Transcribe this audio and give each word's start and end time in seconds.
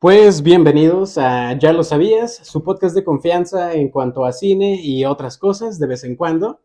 Pues 0.00 0.44
bienvenidos 0.44 1.18
a 1.18 1.58
Ya 1.58 1.72
lo 1.72 1.82
sabías, 1.82 2.36
su 2.46 2.62
podcast 2.62 2.94
de 2.94 3.02
confianza 3.02 3.74
en 3.74 3.88
cuanto 3.88 4.24
a 4.24 4.30
cine 4.32 4.80
y 4.80 5.04
otras 5.04 5.38
cosas 5.38 5.80
de 5.80 5.88
vez 5.88 6.04
en 6.04 6.14
cuando. 6.14 6.60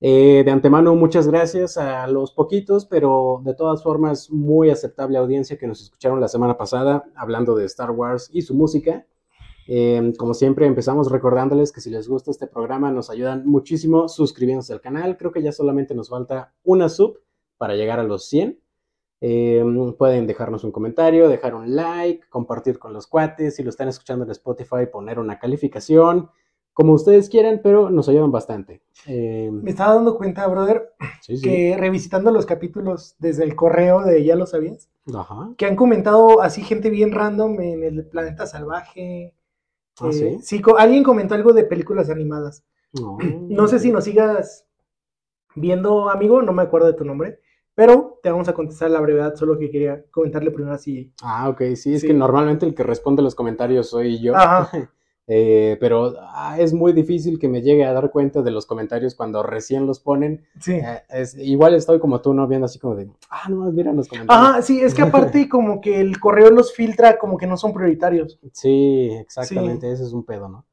Eh, 0.00 0.42
de 0.44 0.50
antemano, 0.52 0.94
muchas 0.94 1.26
gracias 1.26 1.76
a 1.76 2.06
los 2.06 2.30
poquitos, 2.30 2.86
pero 2.86 3.40
de 3.44 3.54
todas 3.54 3.82
formas 3.82 4.30
muy 4.30 4.70
aceptable 4.70 5.18
audiencia 5.18 5.58
que 5.58 5.66
nos 5.66 5.82
escucharon 5.82 6.20
la 6.20 6.28
semana 6.28 6.56
pasada 6.56 7.02
hablando 7.16 7.56
de 7.56 7.64
Star 7.64 7.90
Wars 7.90 8.30
y 8.32 8.42
su 8.42 8.54
música. 8.54 9.08
Eh, 9.66 10.12
como 10.16 10.32
siempre, 10.32 10.66
empezamos 10.66 11.10
recordándoles 11.10 11.72
que 11.72 11.80
si 11.80 11.90
les 11.90 12.06
gusta 12.06 12.30
este 12.30 12.46
programa 12.46 12.92
nos 12.92 13.10
ayudan 13.10 13.44
muchísimo 13.44 14.08
suscribiéndose 14.08 14.72
al 14.72 14.80
canal. 14.80 15.16
Creo 15.16 15.32
que 15.32 15.42
ya 15.42 15.50
solamente 15.50 15.96
nos 15.96 16.10
falta 16.10 16.54
una 16.62 16.88
sub 16.88 17.18
para 17.58 17.74
llegar 17.74 17.98
a 17.98 18.04
los 18.04 18.28
100. 18.28 18.61
Eh, 19.24 19.64
pueden 19.96 20.26
dejarnos 20.26 20.64
un 20.64 20.72
comentario, 20.72 21.28
dejar 21.28 21.54
un 21.54 21.74
like, 21.76 22.28
compartir 22.28 22.78
con 22.80 22.92
los 22.92 23.06
cuates. 23.06 23.54
Si 23.54 23.62
lo 23.62 23.70
están 23.70 23.86
escuchando 23.88 24.24
en 24.24 24.32
Spotify, 24.32 24.86
poner 24.92 25.20
una 25.20 25.38
calificación, 25.38 26.28
como 26.72 26.92
ustedes 26.94 27.28
quieran, 27.28 27.60
pero 27.62 27.88
nos 27.88 28.08
ayudan 28.08 28.32
bastante. 28.32 28.82
Eh, 29.06 29.48
Me 29.52 29.70
estaba 29.70 29.94
dando 29.94 30.16
cuenta, 30.16 30.44
brother, 30.48 30.90
sí, 31.20 31.36
sí. 31.36 31.42
que 31.44 31.76
revisitando 31.78 32.32
los 32.32 32.46
capítulos 32.46 33.14
desde 33.20 33.44
el 33.44 33.54
correo 33.54 34.02
de 34.02 34.24
Ya 34.24 34.34
lo 34.34 34.46
sabías, 34.46 34.90
Ajá. 35.14 35.52
que 35.56 35.66
han 35.66 35.76
comentado 35.76 36.42
así 36.42 36.62
gente 36.62 36.90
bien 36.90 37.12
random 37.12 37.60
en 37.60 37.84
el 37.84 38.06
planeta 38.06 38.46
salvaje. 38.46 39.34
Ah, 40.00 40.08
Eh, 40.12 40.38
sí. 40.42 40.62
alguien 40.78 41.04
comentó 41.04 41.34
algo 41.36 41.52
de 41.52 41.62
películas 41.64 42.10
animadas. 42.10 42.64
No. 42.94 43.18
No 43.20 43.68
sé 43.68 43.78
si 43.78 43.92
nos 43.92 44.02
sigas 44.04 44.66
viendo, 45.54 46.10
amigo, 46.10 46.42
no 46.42 46.52
me 46.52 46.62
acuerdo 46.62 46.86
de 46.88 46.94
tu 46.94 47.04
nombre, 47.04 47.38
pero 47.74 48.18
te 48.22 48.30
vamos 48.30 48.48
a 48.48 48.54
contestar 48.54 48.86
a 48.88 48.92
la 48.92 49.00
brevedad, 49.00 49.34
solo 49.34 49.58
que 49.58 49.70
quería 49.70 50.04
comentarle 50.10 50.50
primero 50.50 50.74
así. 50.74 51.12
Ah, 51.22 51.48
ok, 51.48 51.62
sí, 51.76 51.94
es 51.94 52.00
Sí. 52.02 52.08
que 52.08 52.14
normalmente 52.14 52.66
el 52.66 52.74
que 52.74 52.82
responde 52.82 53.22
los 53.22 53.34
comentarios 53.34 53.88
soy 53.90 54.20
yo. 54.20 54.36
Ajá. 54.36 54.70
Eh, 55.28 55.76
pero 55.78 56.14
ah, 56.20 56.56
es 56.58 56.74
muy 56.74 56.92
difícil 56.92 57.38
que 57.38 57.48
me 57.48 57.62
llegue 57.62 57.84
a 57.84 57.92
dar 57.92 58.10
cuenta 58.10 58.42
de 58.42 58.50
los 58.50 58.66
comentarios 58.66 59.14
cuando 59.14 59.44
recién 59.44 59.86
los 59.86 60.00
ponen. 60.00 60.44
Sí. 60.58 60.72
Eh, 60.72 61.02
es- 61.10 61.38
igual 61.38 61.74
estoy 61.74 62.00
como 62.00 62.20
tú, 62.20 62.34
¿no? 62.34 62.48
Viendo 62.48 62.64
así 62.64 62.80
como 62.80 62.96
de, 62.96 63.08
ah, 63.30 63.48
no, 63.48 63.70
mira 63.70 63.92
los 63.92 64.08
comentarios. 64.08 64.46
Ajá, 64.48 64.62
sí, 64.62 64.80
es 64.80 64.92
que 64.94 65.02
aparte 65.02 65.48
como 65.48 65.80
que 65.80 66.00
el 66.00 66.18
correo 66.18 66.50
los 66.50 66.74
filtra 66.74 67.18
como 67.18 67.38
que 67.38 67.46
no 67.46 67.56
son 67.56 67.72
prioritarios. 67.72 68.40
Sí, 68.52 69.10
exactamente, 69.20 69.90
ese 69.92 70.02
es 70.02 70.12
un 70.12 70.24
pedo, 70.24 70.48
¿no? 70.48 70.66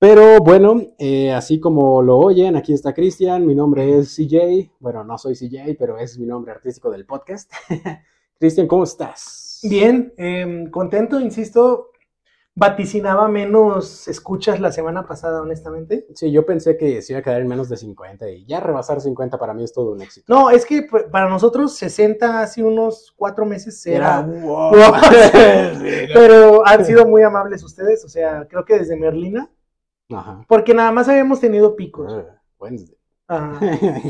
Pero 0.00 0.38
bueno, 0.38 0.80
eh, 0.98 1.30
así 1.30 1.60
como 1.60 2.00
lo 2.00 2.16
oyen, 2.16 2.56
aquí 2.56 2.72
está 2.72 2.94
Cristian, 2.94 3.46
mi 3.46 3.54
nombre 3.54 3.98
es 3.98 4.16
CJ, 4.16 4.72
bueno, 4.80 5.04
no 5.04 5.18
soy 5.18 5.34
CJ, 5.34 5.76
pero 5.78 5.98
es 5.98 6.18
mi 6.18 6.24
nombre 6.24 6.52
artístico 6.52 6.90
del 6.90 7.04
podcast. 7.04 7.52
Cristian, 8.38 8.66
¿cómo 8.66 8.84
estás? 8.84 9.60
Bien, 9.62 10.14
em, 10.16 10.70
contento, 10.70 11.20
insisto, 11.20 11.90
vaticinaba 12.54 13.28
menos 13.28 14.08
escuchas 14.08 14.58
la 14.58 14.72
semana 14.72 15.06
pasada, 15.06 15.42
honestamente. 15.42 16.06
Sí, 16.14 16.32
yo 16.32 16.46
pensé 16.46 16.78
que 16.78 17.02
se 17.02 17.12
iba 17.12 17.20
a 17.20 17.22
quedar 17.22 17.42
en 17.42 17.48
menos 17.48 17.68
de 17.68 17.76
50 17.76 18.26
y 18.30 18.46
ya 18.46 18.58
rebasar 18.60 19.02
50 19.02 19.36
para 19.36 19.52
mí 19.52 19.64
es 19.64 19.74
todo 19.74 19.92
un 19.92 20.00
éxito. 20.00 20.32
No, 20.32 20.48
es 20.48 20.64
que 20.64 20.88
para 21.12 21.28
nosotros 21.28 21.76
60 21.76 22.40
hace 22.40 22.64
unos 22.64 23.12
cuatro 23.18 23.44
meses 23.44 23.84
era... 23.84 24.22
wow. 24.22 24.72
Pero 26.14 26.66
han 26.66 26.86
sido 26.86 27.04
muy 27.04 27.20
amables 27.20 27.62
ustedes, 27.62 28.02
o 28.02 28.08
sea, 28.08 28.46
creo 28.48 28.64
que 28.64 28.78
desde 28.78 28.96
Merlina, 28.96 29.50
Ajá. 30.12 30.44
porque 30.48 30.74
nada 30.74 30.92
más 30.92 31.08
habíamos 31.08 31.40
tenido 31.40 31.76
picos. 31.76 32.12
Ah, 32.12 32.40
Wednesday. 32.58 32.96
Ajá. 33.28 33.60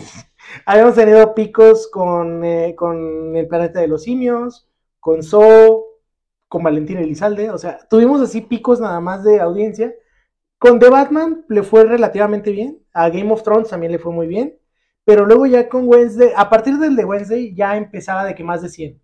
Habíamos 0.65 0.95
tenido 0.95 1.35
picos 1.35 1.89
con, 1.89 2.43
eh, 2.43 2.75
con 2.75 3.37
el 3.37 3.47
planeta 3.47 3.81
de 3.81 3.89
los 3.89 4.05
simios, 4.05 4.67
con 4.99 5.23
So, 5.23 5.85
con 6.49 6.63
Valentín 6.63 6.99
Elizalde, 6.99 7.51
o 7.51 7.59
sea, 7.59 7.79
tuvimos 7.89 8.21
así 8.21 8.41
picos 8.41 8.81
nada 8.81 8.99
más 9.01 9.23
de 9.23 9.41
audiencia. 9.41 9.95
Con 10.59 10.79
The 10.79 10.91
Batman 10.91 11.45
le 11.49 11.63
fue 11.63 11.85
relativamente 11.85 12.51
bien, 12.51 12.83
a 12.93 13.09
Game 13.09 13.33
of 13.33 13.43
Thrones 13.43 13.69
también 13.69 13.93
le 13.93 13.99
fue 13.99 14.13
muy 14.13 14.27
bien, 14.27 14.59
pero 15.05 15.27
luego 15.27 15.47
ya 15.47 15.69
con 15.69 15.87
Wednesday, 15.89 16.33
a 16.37 16.51
partir 16.51 16.79
del 16.79 16.97
de 16.97 17.05
Wednesday 17.05 17.55
ya 17.55 17.77
empezaba 17.77 18.25
de 18.25 18.35
que 18.35 18.45
más 18.45 18.63
de 18.63 18.69
100. 18.69 19.01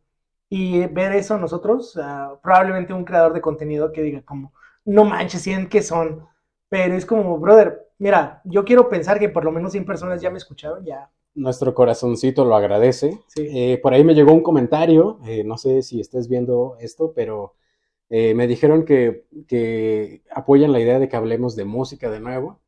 Y 0.49 0.87
ver 0.89 1.13
eso 1.13 1.39
nosotros, 1.39 1.99
ah, 2.03 2.39
probablemente 2.43 2.93
un 2.93 3.05
creador 3.05 3.33
de 3.33 3.41
contenido 3.41 3.93
que 3.93 4.03
diga 4.03 4.23
como, 4.23 4.53
no 4.85 5.05
manches, 5.05 5.43
100 5.43 5.69
que 5.69 5.83
son, 5.83 6.27
pero 6.69 6.95
es 6.95 7.07
como, 7.07 7.39
brother, 7.39 7.89
mira, 7.99 8.41
yo 8.45 8.65
quiero 8.65 8.89
pensar 8.89 9.19
que 9.19 9.29
por 9.29 9.45
lo 9.45 9.53
menos 9.53 9.73
100 9.73 9.85
personas 9.85 10.21
ya 10.21 10.31
me 10.31 10.39
escucharon, 10.39 10.85
ya. 10.85 11.11
Nuestro 11.35 11.75
corazoncito 11.75 12.45
lo 12.45 12.57
agradece. 12.57 13.21
Sí. 13.29 13.47
Eh, 13.51 13.79
por 13.83 13.93
ahí 13.93 14.05
me 14.05 14.15
llegó 14.15 14.33
un 14.33 14.43
comentario, 14.43 15.19
eh, 15.27 15.45
no 15.45 15.59
sé 15.59 15.83
si 15.83 16.01
estés 16.01 16.29
viendo 16.29 16.77
esto, 16.81 17.13
pero 17.15 17.55
eh, 18.09 18.35
me 18.35 18.47
dijeron 18.47 18.85
que, 18.85 19.27
que 19.47 20.23
apoyan 20.31 20.73
la 20.73 20.81
idea 20.81 20.99
de 20.99 21.09
que 21.09 21.17
hablemos 21.17 21.55
de 21.55 21.65
música 21.65 22.11
de 22.11 22.21
nuevo. 22.21 22.61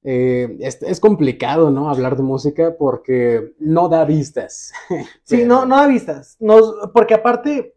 Es, 0.00 0.80
es 0.82 1.00
complicado, 1.00 1.70
¿no? 1.70 1.90
Hablar 1.90 2.16
de 2.16 2.22
música 2.22 2.76
porque 2.78 3.52
no 3.58 3.88
da 3.88 4.04
vistas. 4.04 4.72
Sí, 5.24 5.44
no, 5.44 5.66
no 5.66 5.76
da 5.76 5.86
vistas, 5.86 6.36
nos, 6.40 6.74
porque 6.94 7.12
aparte, 7.12 7.74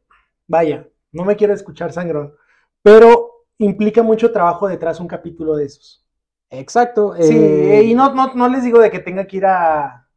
vaya, 0.48 0.88
no 1.12 1.26
me 1.26 1.36
quiero 1.36 1.54
escuchar 1.54 1.92
sangrón, 1.92 2.34
pero 2.82 3.31
implica 3.64 4.04
mucho 4.04 4.32
trabajo 4.32 4.68
detrás 4.68 5.00
un 5.00 5.08
capítulo 5.08 5.56
de 5.56 5.66
esos. 5.66 6.06
Exacto. 6.50 7.16
Sí, 7.20 7.34
eh, 7.36 7.84
y 7.84 7.94
no, 7.94 8.14
no, 8.14 8.34
no 8.34 8.50
les 8.50 8.64
digo 8.64 8.80
de 8.80 8.92
que 8.92 9.00
tenga 9.00 9.26
que 9.26 9.38
ir 9.38 9.46
a, 9.46 10.08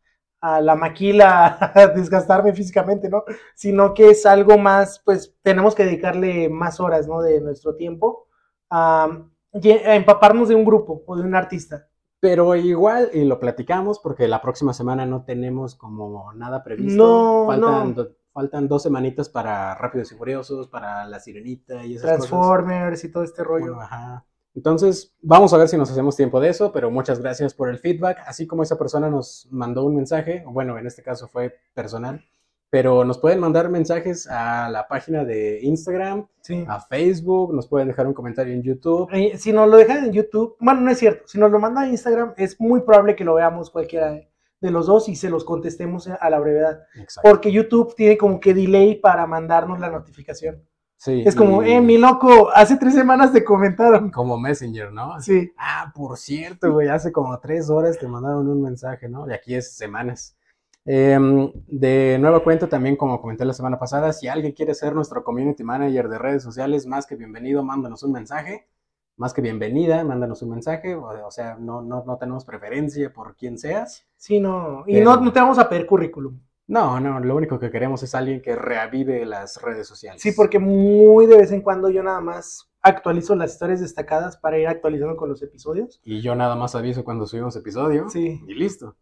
a 0.41 0.60
la 0.60 0.75
maquila 0.75 1.59
a 1.75 1.87
desgastarme 1.88 2.53
físicamente, 2.53 3.09
¿no? 3.09 3.25
Sino 3.55 3.94
que 3.94 4.10
es 4.10 4.27
algo 4.27 4.59
más, 4.59 5.00
pues 5.05 5.34
tenemos 5.43 5.75
que 5.75 5.84
dedicarle 5.84 6.49
más 6.49 6.81
horas, 6.81 7.06
¿no? 7.06 7.22
De 7.22 7.41
nuestro 7.41 7.77
tiempo 7.77 8.28
a, 8.69 9.09
a 9.53 9.94
empaparnos 9.94 10.49
de 10.49 10.55
un 10.55 10.65
grupo 10.65 11.03
o 11.06 11.16
de 11.16 11.22
un 11.22 11.34
artista. 11.34 11.88
Pero 12.21 12.55
igual, 12.56 13.11
y 13.12 13.25
lo 13.25 13.38
platicamos 13.38 13.99
porque 13.99 14.26
la 14.28 14.41
próxima 14.41 14.72
semana 14.72 15.05
no 15.05 15.25
tenemos 15.25 15.75
como 15.75 16.32
nada 16.32 16.65
previsto. 16.65 16.97
No, 16.97 17.47
faltan, 17.47 17.94
no. 17.94 18.09
Faltan 18.34 18.69
dos 18.69 18.83
semanitas 18.83 19.31
para 19.31 19.75
Rápidos 19.77 20.12
y 20.12 20.17
Furiosos, 20.17 20.69
para 20.69 21.06
La 21.06 21.21
Sirenita 21.21 21.87
y 21.87 21.95
esas 21.95 22.03
cosas. 22.19 22.28
Transformers 22.28 23.05
y 23.05 23.11
todo 23.11 23.22
este 23.22 23.43
rollo. 23.45 23.75
Bueno, 23.77 23.81
ajá. 23.81 24.27
Entonces, 24.56 25.15
vamos 25.22 25.53
a 25.55 25.56
ver 25.56 25.69
si 25.69 25.77
nos 25.77 25.91
hacemos 25.91 26.17
tiempo 26.17 26.41
de 26.41 26.49
eso, 26.49 26.71
pero 26.73 26.91
muchas 26.91 27.21
gracias 27.21 27.55
por 27.55 27.69
el 27.71 27.78
feedback. 27.78 28.19
Así 28.27 28.47
como 28.47 28.62
esa 28.62 28.77
persona 28.77 29.09
nos 29.09 29.49
mandó 29.50 29.84
un 29.84 29.97
mensaje, 29.97 30.44
bueno, 30.47 30.77
en 30.78 30.87
este 30.87 31.03
caso 31.03 31.27
fue 31.28 31.56
personal, 31.75 32.25
pero 32.71 33.05
nos 33.05 33.19
pueden 33.19 33.39
mandar 33.41 33.69
mensajes 33.69 34.28
a 34.28 34.69
la 34.69 34.87
página 34.89 35.25
de 35.25 35.61
Instagram, 35.62 36.27
Sí. 36.41 36.65
a 36.69 36.81
Facebook, 36.81 37.55
nos 37.55 37.67
pueden 37.69 37.89
dejar 37.89 38.06
un 38.06 38.15
comentario 38.15 38.53
en 38.53 38.62
YouTube. 38.62 39.09
Eh, 39.12 39.39
Si 39.39 39.53
nos 39.53 39.69
lo 39.69 39.77
dejan 39.77 40.05
en 40.06 40.12
YouTube, 40.12 40.56
bueno, 40.61 40.81
no 40.81 40.91
es 40.91 40.99
cierto, 40.99 41.23
si 41.27 41.39
nos 41.39 41.50
lo 41.50 41.59
mandan 41.61 41.84
a 41.84 41.89
Instagram, 41.89 42.34
es 42.37 42.61
muy 42.61 42.81
probable 42.83 43.17
que 43.17 43.25
lo 43.25 43.34
veamos 43.34 43.71
cualquiera 43.71 44.11
de, 44.11 44.28
de 44.61 44.71
los 44.71 44.87
dos 44.87 45.09
y 45.09 45.17
se 45.17 45.31
los 45.31 45.45
contestemos 45.45 46.09
a 46.09 46.31
la 46.31 46.39
brevedad. 46.39 46.83
Exacto. 46.97 47.29
Porque 47.29 47.53
YouTube 47.53 47.95
tiene 47.95 48.17
como 48.17 48.41
que 48.41 48.55
delay 48.55 48.95
para 48.97 49.27
mandarnos 49.27 49.79
la 49.81 49.91
notificación. 49.91 50.63
Sí, 50.97 51.23
Es 51.27 51.35
como, 51.35 51.63
y- 51.63 51.73
eh, 51.73 51.81
mi 51.83 51.99
loco, 51.99 52.51
hace 52.55 52.77
tres 52.79 52.95
semanas 52.95 53.31
te 53.33 53.45
comentaron. 53.45 54.11
Como 54.11 54.39
Messenger, 54.39 54.91
¿no? 54.91 55.21
Sí, 55.21 55.53
Ah, 55.59 55.93
por 55.95 56.17
cierto, 56.17 56.73
güey, 56.73 56.89
hace 56.89 57.13
como 57.13 57.39
tres 57.41 57.69
horas 57.69 57.99
te 57.99 58.09
mandaron 58.09 58.49
un 58.49 58.63
mensaje, 58.63 59.09
¿no? 59.09 59.29
Y 59.29 59.35
aquí 59.35 59.55
es 59.55 59.77
semanas. 59.77 60.37
Em, 60.87 61.51
de 61.67 62.19
nueva 62.21 62.43
cuenta, 62.43 62.69
también 62.69 62.97
como 62.97 63.21
comenté 63.21 63.45
la 63.45 63.53
semana 63.55 63.79
pasada, 63.79 64.13
si 64.13 64.29
alguien 64.29 64.53
quiere 64.53 64.75
ser 64.75 64.95
nuestro 64.95 65.25
community 65.25 65.65
manager 65.65 66.09
de 66.09 66.19
redes 66.19 66.43
sociales, 66.43 66.87
más 66.87 67.07
que 67.07 67.17
bienvenido, 67.17 67.63
mándanos 67.63 68.03
un 68.03 68.13
mensaje. 68.13 68.67
Más 69.17 69.33
que 69.33 69.41
bienvenida, 69.43 70.03
mándanos 70.05 70.43
un 70.43 70.51
mensaje. 70.51 70.95
O, 70.97 71.07
o 71.27 71.31
sea, 71.31 71.57
no, 71.59 71.83
no, 71.83 72.05
no 72.05 72.17
tenemos 72.19 72.45
preferencia 72.45 73.13
por 73.13 73.37
quién 73.37 73.59
seas. 73.59 74.07
sí, 74.17 74.41
no. 74.41 74.85
Y 74.87 74.95
Pero- 74.95 75.17
no, 75.17 75.21
no 75.21 75.33
te 75.33 75.41
vamos 75.41 75.59
a 75.59 75.69
pedir 75.69 75.87
currículum. 75.87 76.39
No, 76.67 76.99
no, 76.99 77.21
lo 77.21 77.37
único 77.37 77.59
que 77.59 77.71
queremos 77.71 78.03
es 78.03 78.15
alguien 78.15 78.41
que 78.41 78.57
reavive 78.57 79.27
las 79.27 79.61
redes 79.61 79.87
sociales. 79.87 80.23
Sí, 80.23 80.33
porque 80.33 80.59
muy 80.59 81.27
de 81.27 81.37
vez 81.37 81.53
en 81.53 81.61
cuando 81.61 81.91
yo 81.91 82.03
nada 82.03 82.23
más 82.23 82.71
actualizo 82.81 83.35
las 83.37 83.53
historias 83.53 83.81
destacadas 83.81 84.38
para 84.38 84.59
ir 84.59 84.67
actualizando 84.67 85.15
con 85.17 85.29
los 85.29 85.43
episodios. 85.43 86.00
Y 86.05 86.23
yo 86.23 86.35
nada 86.35 86.56
más 86.56 86.75
aviso 86.75 87.05
cuando 87.05 87.27
subimos 87.27 87.55
episodio. 87.56 88.09
Sí. 88.09 88.41
Y 88.49 88.55
listo. 88.55 88.97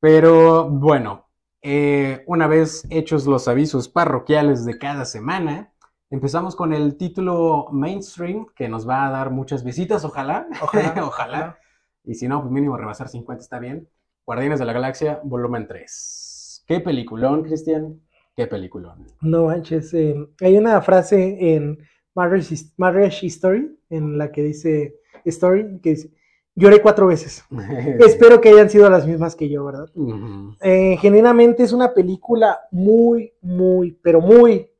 Pero 0.00 0.68
bueno, 0.68 1.26
eh, 1.62 2.24
una 2.26 2.48
vez 2.48 2.84
hechos 2.90 3.24
los 3.26 3.46
avisos 3.46 3.88
parroquiales 3.88 4.64
de 4.64 4.76
cada 4.76 5.04
semana, 5.04 5.72
empezamos 6.10 6.56
con 6.56 6.72
el 6.72 6.96
título 6.96 7.68
mainstream 7.72 8.46
que 8.54 8.68
nos 8.68 8.88
va 8.88 9.06
a 9.06 9.10
dar 9.10 9.30
muchas 9.30 9.64
visitas, 9.64 10.04
ojalá. 10.04 10.46
Ojalá. 10.62 10.94
ojalá. 11.04 11.58
Y 12.04 12.14
si 12.14 12.28
no, 12.28 12.40
pues 12.40 12.52
mínimo 12.52 12.76
rebasar 12.76 13.08
50 13.08 13.42
está 13.42 13.58
bien. 13.58 13.88
Guardianes 14.24 14.58
de 14.58 14.64
la 14.64 14.72
Galaxia, 14.72 15.20
volumen 15.24 15.66
3. 15.66 16.64
¿Qué 16.66 16.80
peliculón, 16.80 17.42
Cristian? 17.42 18.00
¿Qué 18.34 18.46
peliculón? 18.46 19.06
No 19.20 19.46
manches, 19.46 19.94
eh, 19.94 20.14
hay 20.40 20.58
una 20.58 20.80
frase 20.82 21.54
en 21.54 21.78
Marriage, 22.14 22.54
Marriage 22.76 23.24
History 23.24 23.78
en 23.88 24.18
la 24.18 24.30
que 24.30 24.42
dice 24.42 24.96
Story 25.24 25.80
que 25.80 25.90
dice 25.90 26.10
lloré 26.56 26.80
cuatro 26.80 27.06
veces. 27.06 27.44
Espero 28.00 28.40
que 28.40 28.48
hayan 28.48 28.68
sido 28.68 28.90
las 28.90 29.06
mismas 29.06 29.36
que 29.36 29.48
yo, 29.48 29.64
¿verdad? 29.64 29.88
Ujú. 29.94 30.56
Eh, 30.60 30.96
genuinamente 31.00 31.62
es 31.62 31.72
una 31.72 31.94
película 31.94 32.58
muy, 32.72 33.32
muy, 33.42 33.92
pero 34.02 34.20
muy 34.20 34.70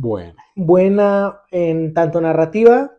Buena. 0.00 0.36
buena 0.54 1.40
en 1.50 1.92
tanto 1.92 2.20
narrativa, 2.20 2.96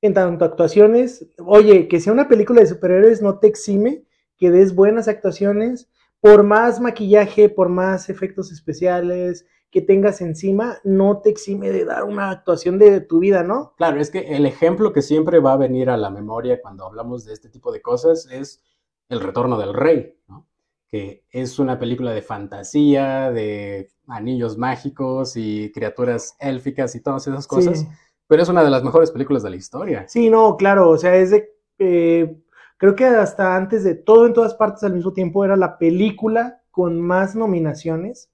en 0.00 0.14
tanto 0.14 0.46
actuaciones. 0.46 1.28
Oye, 1.44 1.88
que 1.88 2.00
sea 2.00 2.14
una 2.14 2.26
película 2.26 2.62
de 2.62 2.68
superhéroes 2.68 3.20
no 3.20 3.38
te 3.38 3.48
exime 3.48 4.06
que 4.38 4.50
des 4.50 4.74
buenas 4.74 5.08
actuaciones, 5.08 5.90
por 6.20 6.42
más 6.42 6.80
maquillaje, 6.80 7.50
por 7.50 7.68
más 7.68 8.08
efectos 8.08 8.50
especiales 8.50 9.46
que 9.70 9.82
tengas 9.82 10.22
encima, 10.22 10.78
no 10.84 11.20
te 11.20 11.28
exime 11.28 11.70
de 11.70 11.84
dar 11.84 12.04
una 12.04 12.30
actuación 12.30 12.78
de 12.78 13.02
tu 13.02 13.18
vida, 13.18 13.42
¿no? 13.42 13.74
Claro, 13.76 14.00
es 14.00 14.10
que 14.10 14.20
el 14.34 14.46
ejemplo 14.46 14.94
que 14.94 15.02
siempre 15.02 15.38
va 15.38 15.52
a 15.52 15.58
venir 15.58 15.90
a 15.90 15.98
la 15.98 16.08
memoria 16.08 16.62
cuando 16.62 16.86
hablamos 16.86 17.26
de 17.26 17.34
este 17.34 17.50
tipo 17.50 17.70
de 17.72 17.82
cosas 17.82 18.26
es 18.30 18.62
El 19.10 19.20
Retorno 19.20 19.58
del 19.58 19.74
Rey, 19.74 20.18
¿no? 20.28 20.46
Que 20.92 21.24
es 21.30 21.58
una 21.58 21.78
película 21.78 22.12
de 22.12 22.20
fantasía, 22.20 23.30
de 23.32 23.88
anillos 24.08 24.58
mágicos 24.58 25.36
y 25.38 25.72
criaturas 25.72 26.36
élficas 26.38 26.94
y 26.94 27.00
todas 27.00 27.26
esas 27.26 27.46
cosas, 27.46 27.80
Sí. 27.80 27.88
pero 28.26 28.42
es 28.42 28.48
una 28.50 28.62
de 28.62 28.68
las 28.70 28.84
mejores 28.84 29.10
películas 29.10 29.42
de 29.42 29.48
la 29.50 29.56
historia. 29.56 30.04
Sí, 30.06 30.28
no, 30.28 30.54
claro, 30.58 30.90
o 30.90 30.98
sea, 30.98 31.16
es 31.16 31.30
de, 31.30 31.48
eh, 31.78 32.36
creo 32.76 32.94
que 32.94 33.06
hasta 33.06 33.56
antes 33.56 33.84
de 33.84 33.94
todo 33.94 34.26
en 34.26 34.34
todas 34.34 34.52
partes 34.54 34.82
al 34.84 34.92
mismo 34.92 35.14
tiempo 35.14 35.44
era 35.46 35.56
la 35.56 35.78
película 35.78 36.60
con 36.70 37.00
más 37.00 37.34
nominaciones, 37.34 38.30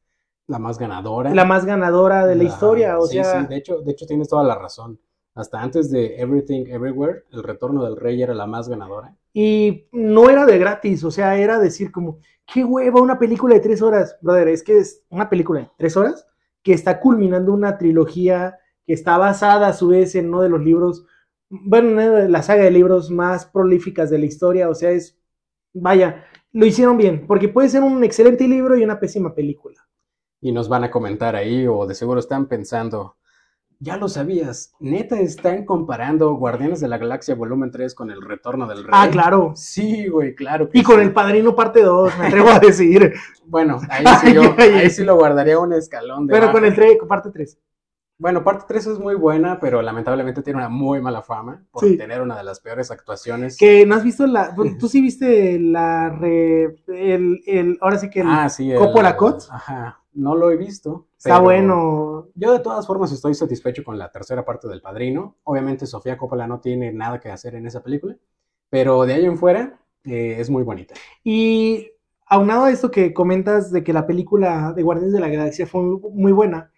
La 0.49 0.59
más 0.59 0.79
ganadora. 0.81 1.33
la 1.33 1.45
más 1.45 1.65
ganadora 1.65 2.27
de 2.27 2.35
la 2.35 2.43
historia, 2.45 2.99
o 2.99 3.07
sí, 3.07 3.19
sea, 3.19 3.43
sí, 3.43 3.47
de 3.47 3.57
hecho, 3.57 3.81
de 3.83 3.93
hecho 3.93 4.05
tienes 4.07 4.29
toda 4.29 4.43
la 4.43 4.57
razón. 4.57 4.99
Hasta 5.39 5.63
antes 5.63 5.89
de 5.89 6.17
Everything 6.21 6.67
Everywhere, 6.67 7.23
El 7.31 7.45
Retorno 7.45 7.85
del 7.85 7.97
Rey 7.97 8.21
era 8.21 8.35
la 8.35 8.49
más 8.49 8.69
ganadora. 8.69 9.17
y 9.33 9.87
no 9.93 10.31
era 10.31 10.45
de 10.47 10.59
gratis, 10.59 11.05
o 11.05 11.13
sea, 11.13 11.37
era 11.37 11.61
decir 11.61 11.93
como, 11.93 12.19
qué 12.45 12.65
hueva 12.65 13.01
una 13.01 13.21
película 13.21 13.55
de 13.55 13.61
tres 13.61 13.81
horas, 13.81 14.19
brother, 14.21 14.49
es 14.49 14.65
que 14.65 14.79
es 14.79 15.05
una 15.11 15.31
película 15.31 15.61
de 15.61 15.71
tres 15.77 15.97
horas 15.97 16.27
que 16.65 16.73
está 16.73 16.99
culminando 16.99 17.53
una 17.53 17.79
trilogía 17.79 18.59
que 18.85 18.95
está 18.95 19.17
basada 19.17 19.69
a 19.69 19.75
su 19.75 19.89
vez 19.89 20.17
en 20.17 20.27
uno 20.27 20.41
de 20.41 20.49
los 20.49 20.61
libros, 20.61 21.07
bueno, 21.51 21.93
una 21.93 22.11
de 22.11 22.29
la 22.29 22.43
saga 22.43 22.65
de 22.65 22.73
libros 22.73 23.09
más 23.09 23.47
prolíficas 23.47 24.11
de 24.11 24.19
la 24.19 24.27
historia, 24.27 24.69
o 24.69 24.75
sea, 24.75 24.91
es, 24.91 25.21
vaya, 25.73 26.25
lo 26.51 26.67
hicieron 26.67 26.97
bien, 26.97 27.29
porque 27.29 27.49
puede 27.49 27.69
ser 27.69 27.85
un 27.85 28.03
excelente 28.03 28.49
libro 28.49 28.77
y 28.77 28.83
una 28.83 28.99
pésima 28.99 29.37
película. 29.37 29.77
Y 30.41 30.51
nos 30.51 30.69
van 30.69 30.83
a 30.83 30.91
comentar 30.91 31.37
ahí, 31.37 31.65
o 31.69 31.87
de 31.87 31.95
seguro 31.95 32.19
están 32.19 32.47
pensando, 32.49 33.18
ya 33.81 33.97
lo 33.97 34.09
sabías, 34.09 34.73
neta 34.81 35.21
están 35.21 35.65
comparando 35.65 36.35
Guardianes 36.35 36.81
de 36.81 36.89
la 36.89 36.99
Galaxia 36.99 37.35
Volumen 37.35 37.71
3 37.71 37.95
con 37.95 38.11
El 38.11 38.23
Retorno 38.23 38.67
del 38.67 38.79
Rey. 38.79 38.91
Ah, 38.93 39.09
claro. 39.11 39.53
Sí, 39.55 40.09
güey, 40.09 40.35
claro. 40.35 40.69
que 40.69 40.79
Y 40.79 40.83
con 40.83 41.01
el 41.01 41.13
Padrino 41.13 41.55
parte 41.55 41.83
2, 41.83 42.19
me 42.19 42.27
atrevo 42.27 42.49
a 42.51 42.59
decir. 42.59 43.15
Bueno, 43.51 43.81
ahí 43.89 44.05
sí, 44.21 44.35
yo, 44.35 44.55
ahí 44.59 44.91
sí 44.91 45.05
lo 45.05 45.17
guardaría 45.17 45.59
un 45.59 45.73
escalón 45.73 46.27
de 46.27 46.35
Pero 46.35 46.53
con 46.53 46.67
el 46.67 46.75
3, 46.75 46.99
parte 47.09 47.31
3. 47.33 47.59
Bueno, 48.21 48.45
parte 48.45 48.65
3 48.69 48.87
es 48.89 48.99
muy 48.99 49.15
buena, 49.15 49.59
pero 49.59 49.81
lamentablemente 49.81 50.43
tiene 50.43 50.59
una 50.59 50.69
muy 50.69 51.01
mala 51.01 51.23
fama 51.23 51.65
por 51.71 51.83
Sí. 51.85 51.97
tener 51.97 52.21
una 52.21 52.37
de 52.37 52.43
las 52.45 52.61
peores 52.61 52.91
actuaciones. 52.91 53.57
Que 53.57 53.87
no 53.87 53.95
has 53.95 54.05
visto 54.05 54.27
la. 54.27 54.55
Tú 54.79 54.87
sí 54.89 55.01
viste 55.01 55.59
la. 55.61 56.11
re- 56.11 56.77
el, 56.89 57.41
el- 57.47 57.79
ahora 57.81 57.97
sí 57.97 58.11
que 58.11 58.21
el- 58.21 58.27
Ah, 58.29 58.49
sí. 58.51 58.71
el- 58.71 58.77
Coppola. 58.79 59.17
Ajá, 59.51 59.98
no 60.13 60.35
lo 60.35 60.51
he 60.51 60.57
visto. 60.57 61.07
está 61.17 61.39
bueno. 61.39 62.29
Yo 62.35 62.53
de 62.53 62.61
todas 62.61 62.87
formas 62.87 63.13
estoy 63.13 63.35
satisfecho 63.35 63.85
con 63.85 63.99
la 63.99 64.11
tercera 64.11 64.45
parte 64.45 64.69
del 64.69 64.81
Padrino. 64.81 65.37
Obviamente 65.45 65.87
Sofía 65.87 66.19
Coppola 66.19 66.47
no 66.47 66.61
tiene 66.61 66.93
nada 66.93 67.21
que 67.21 67.31
hacer 67.31 67.55
en 67.55 67.67
esa 67.67 67.83
película, 67.83 68.17
pero 68.71 69.05
de 69.05 69.15
ahí 69.15 69.25
en 69.25 69.39
fuera 69.39 69.81
eh, 70.05 70.37
es 70.39 70.51
muy 70.51 70.63
bonita. 70.63 70.95
Y 71.23 71.91
aunado 72.27 72.65
a 72.65 72.71
esto 72.71 72.91
que 72.91 73.13
comentas 73.13 73.71
de 73.73 73.83
que 73.83 73.93
la 73.93 74.07
película 74.07 74.73
de 74.75 74.83
Guardianes 74.83 75.13
de 75.13 75.21
la 75.21 75.29
Galaxia 75.29 75.67
fue 75.67 75.83
muy, 75.83 76.33
buena, 76.33 76.71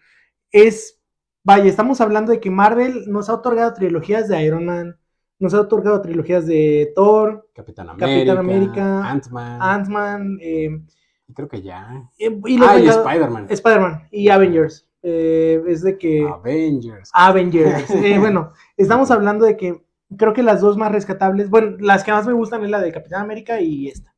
es. 0.51 0.97
Vaya, 1.43 1.65
estamos 1.65 2.01
hablando 2.03 2.33
de 2.33 2.41
que 2.41 2.51
Marvel 2.51 3.05
nos 3.11 3.31
ha 3.31 3.35
otorgado 3.35 3.73
trilogías 3.73 4.29
de 4.29 4.43
Iron 4.45 4.67
Man, 4.67 4.99
nos 5.39 5.55
ha 5.55 5.61
otorgado 5.63 6.03
trilogías 6.03 6.47
de 6.47 6.93
Thor, 6.95 7.49
Capitán 7.55 7.89
América, 7.89 8.07
Capitán 8.07 8.39
América, 8.39 9.11
Ant-Man, 9.11 9.63
Ant-Man, 9.63 10.39
eh, 10.43 10.83
y 11.31 11.35
creo 11.35 11.49
que 11.49 11.63
ya. 11.63 12.05
y 12.19 12.57
los 12.59 12.69
Ah, 12.69 12.79
y 12.79 12.89
Spider-Man. 12.89 13.47
Spider-Man 13.49 14.09
y 14.11 14.29
Avengers. 14.29 14.87
Eh, 15.03 15.63
es 15.69 15.83
de 15.83 15.97
que. 15.97 16.27
Avengers. 16.29 17.11
Avengers. 17.13 17.91
Eh, 17.91 18.19
bueno, 18.19 18.53
estamos 18.77 19.11
hablando 19.11 19.47
de 19.47 19.57
que 19.57 19.83
creo 20.17 20.33
que 20.33 20.43
las 20.43 20.61
dos 20.61 20.77
más 20.77 20.93
rescatables, 20.93 21.49
bueno, 21.49 21.77
las 21.81 22.05
que 22.05 22.13
más 22.13 22.27
me 22.27 22.33
gustan 22.33 22.65
es 22.65 22.71
la 22.71 22.81
de 22.81 22.93
Capitán 22.93 23.23
América 23.23 23.61
y 23.61 23.89
esta. 23.89 24.15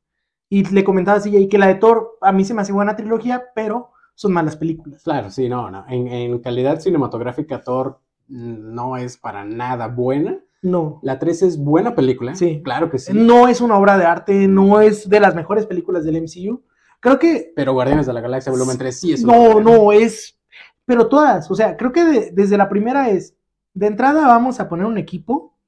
Y 0.49 0.65
le 0.69 0.85
comentaba 0.85 1.19
así 1.19 1.35
y 1.37 1.49
que 1.49 1.59
la 1.59 1.67
de 1.69 1.77
Thor 1.77 2.19
a 2.21 2.33
mí 2.33 2.45
se 2.45 2.55
me 2.55 2.63
hace 2.63 2.73
buena 2.73 2.97
trilogía, 2.97 3.43
pero 3.55 3.91
son 4.15 4.33
malas 4.33 4.57
películas. 4.57 5.03
Claro, 5.03 5.31
sí, 5.31 5.49
no, 5.49 5.71
no. 5.71 5.85
En, 5.89 6.09
en 6.09 6.39
calidad 6.41 6.81
cinematográfica, 6.81 7.63
Thor 7.63 8.01
mm, 8.29 8.75
no 8.75 8.97
es 8.97 9.17
para 9.17 9.45
nada 9.45 9.87
buena. 9.89 10.39
No. 10.63 11.01
La 11.03 11.19
3 11.19 11.43
es 11.43 11.59
buena 11.59 11.95
película. 11.95 12.35
Sí. 12.37 12.61
Claro 12.63 12.89
que 12.89 12.99
sí. 12.99 13.13
No 13.15 13.49
es 13.49 13.61
una 13.61 13.77
obra 13.77 13.99
de 13.99 14.05
arte, 14.05 14.47
no 14.47 14.81
es 14.81 15.09
de 15.09 15.19
las 15.21 15.35
mejores 15.35 15.67
películas 15.67 16.05
del 16.05 16.23
MCU. 16.23 16.63
Creo 17.03 17.19
que 17.19 17.53
Pero 17.57 17.73
Guardianes 17.73 18.07
de 18.07 18.13
la 18.13 18.21
Galaxia 18.21 18.53
Volumen 18.53 18.79
3 18.79 19.01
sí 19.01 19.13
es 19.13 19.25
no, 19.25 19.61
no 19.61 19.91
es, 19.93 20.39
pero 20.87 21.09
todas, 21.09 21.51
o 21.51 21.55
sea, 21.55 21.77
creo 21.77 21.93
que 21.93 22.05
de- 22.05 22.31
desde 22.31 22.57
la 22.57 22.69
primera 22.69 23.11
es, 23.11 23.37
de 23.75 23.89
entrada 23.89 24.27
vamos 24.29 24.61
a 24.61 24.69
poner 24.69 24.87
un 24.87 24.99
equipo 24.99 25.59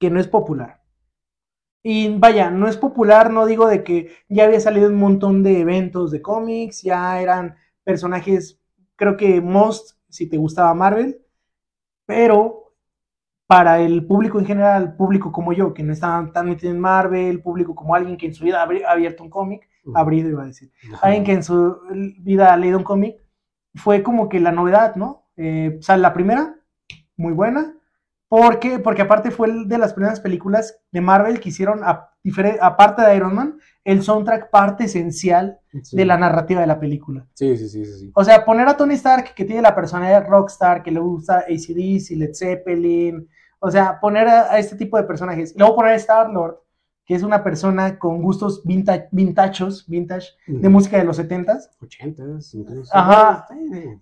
que 0.00 0.10
no 0.10 0.18
es 0.18 0.28
popular. 0.28 0.80
Y 1.82 2.18
vaya, 2.18 2.50
no 2.50 2.68
es 2.68 2.76
popular, 2.76 3.30
no 3.30 3.46
digo 3.46 3.66
de 3.66 3.84
que 3.84 4.12
ya 4.28 4.44
había 4.44 4.60
salido 4.60 4.88
un 4.88 4.96
montón 4.96 5.42
de 5.42 5.60
eventos 5.60 6.10
de 6.10 6.22
cómics, 6.22 6.82
ya 6.82 7.20
eran 7.20 7.56
personajes, 7.84 8.60
creo 8.96 9.16
que 9.16 9.40
most, 9.40 9.96
si 10.08 10.28
te 10.28 10.36
gustaba 10.36 10.74
Marvel, 10.74 11.22
pero 12.06 12.74
para 13.46 13.80
el 13.80 14.06
público 14.06 14.38
en 14.38 14.46
general, 14.46 14.96
público 14.96 15.32
como 15.32 15.52
yo, 15.52 15.74
que 15.74 15.82
no 15.82 15.92
estaba 15.92 16.32
tan 16.32 16.48
metido 16.48 16.72
en 16.72 16.80
Marvel, 16.80 17.42
público 17.42 17.74
como 17.74 17.94
alguien 17.94 18.16
que 18.16 18.26
en 18.26 18.34
su 18.34 18.44
vida 18.44 18.62
ha 18.62 18.92
abierto 18.92 19.22
un 19.24 19.30
cómic. 19.30 19.68
Abrido 19.94 20.28
iba 20.28 20.42
a 20.42 20.46
decir, 20.46 20.70
alguien 21.02 21.24
que 21.24 21.32
en 21.32 21.42
su 21.42 21.78
vida 22.20 22.52
ha 22.52 22.56
leído 22.56 22.78
un 22.78 22.84
cómic, 22.84 23.16
fue 23.74 24.02
como 24.02 24.28
que 24.28 24.40
la 24.40 24.52
novedad, 24.52 24.96
¿no? 24.96 25.26
Eh, 25.36 25.76
o 25.78 25.82
sea, 25.82 25.96
la 25.96 26.12
primera, 26.12 26.56
muy 27.16 27.32
buena. 27.32 27.74
¿Por 28.28 28.58
qué? 28.58 28.78
Porque 28.78 29.02
aparte 29.02 29.30
fue 29.30 29.48
de 29.66 29.78
las 29.78 29.94
primeras 29.94 30.20
películas 30.20 30.78
de 30.92 31.00
Marvel 31.00 31.40
que 31.40 31.48
hicieron, 31.48 31.82
a- 31.82 32.10
aparte 32.60 33.00
de 33.02 33.16
Iron 33.16 33.34
Man, 33.34 33.58
el 33.84 34.02
soundtrack 34.02 34.50
parte 34.50 34.84
esencial 34.84 35.58
Sí. 35.82 35.96
de 35.96 36.04
la 36.04 36.18
narrativa 36.18 36.60
de 36.60 36.66
la 36.66 36.78
película. 36.78 37.26
Sí, 37.34 37.56
sí, 37.56 37.68
sí, 37.68 37.84
sí. 37.86 38.10
O 38.14 38.22
sea, 38.24 38.44
poner 38.44 38.68
a 38.68 38.76
Tony 38.76 38.94
Stark, 38.94 39.32
que 39.34 39.44
tiene 39.46 39.62
la 39.62 39.74
personalidad 39.74 40.22
de 40.22 40.28
rockstar, 40.28 40.82
que 40.82 40.90
le 40.90 41.00
gusta 41.00 41.38
ACDC, 41.48 42.16
Led 42.16 42.34
Zeppelin, 42.34 43.26
o 43.60 43.70
sea, 43.70 43.98
poner 43.98 44.28
a, 44.28 44.52
a 44.52 44.58
este 44.58 44.76
tipo 44.76 44.96
de 44.98 45.04
personajes. 45.04 45.54
Y 45.54 45.58
luego 45.58 45.76
poner 45.76 45.92
a 45.92 45.96
Star-Lord, 45.96 46.58
que 47.08 47.14
es 47.14 47.22
una 47.22 47.42
persona 47.42 47.98
con 47.98 48.20
gustos 48.20 48.60
vintage, 48.66 49.08
vintachos, 49.12 49.86
vintage, 49.88 50.28
de 50.46 50.68
música 50.68 50.98
de 50.98 51.04
los 51.04 51.18
70s. 51.18 51.70
80s, 51.80 52.54
incluso. 52.54 52.90
Ajá. 52.94 53.46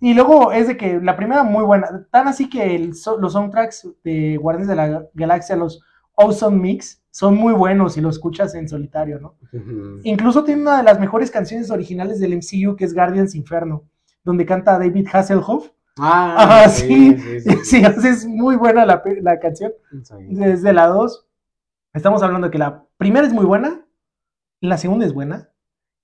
Y 0.01 0.13
luego 0.13 0.51
es 0.51 0.67
de 0.67 0.75
que 0.75 0.99
la 0.99 1.15
primera 1.15 1.43
muy 1.43 1.63
buena, 1.63 2.05
tan 2.11 2.27
así 2.27 2.49
que 2.49 2.75
el 2.75 2.89
los 2.89 3.31
soundtracks 3.31 3.87
de 4.03 4.35
Guardianes 4.35 4.67
de 4.67 4.75
la 4.75 5.07
Galaxia, 5.13 5.55
los 5.55 5.81
Awesome 6.17 6.57
Mix, 6.57 7.01
son 7.09 7.35
muy 7.35 7.53
buenos 7.53 7.93
si 7.93 8.01
lo 8.01 8.09
escuchas 8.09 8.53
en 8.55 8.67
solitario, 8.67 9.21
¿no? 9.21 9.35
Incluso 10.03 10.43
tiene 10.43 10.63
una 10.63 10.77
de 10.79 10.83
las 10.83 10.99
mejores 10.99 11.31
canciones 11.31 11.71
originales 11.71 12.19
del 12.19 12.35
MCU, 12.35 12.75
que 12.75 12.83
es 12.83 12.93
Guardians 12.93 13.35
Inferno, 13.35 13.85
donde 14.25 14.45
canta 14.45 14.77
David 14.77 15.07
Hasselhoff. 15.13 15.69
Ah, 15.97 16.35
Ajá, 16.37 16.69
sí, 16.69 17.17
sí, 17.17 17.51
sí, 17.63 17.81
es 18.05 18.25
muy 18.25 18.57
buena 18.57 18.85
la, 18.85 19.01
la 19.21 19.39
canción. 19.39 19.71
Desde 20.29 20.73
la 20.73 20.87
2, 20.87 21.25
estamos 21.93 22.21
hablando 22.21 22.47
de 22.47 22.51
que 22.51 22.57
la 22.57 22.83
primera 22.97 23.25
es 23.27 23.33
muy 23.33 23.45
buena, 23.45 23.85
la 24.61 24.77
segunda 24.77 25.05
es 25.05 25.13
buena, 25.13 25.49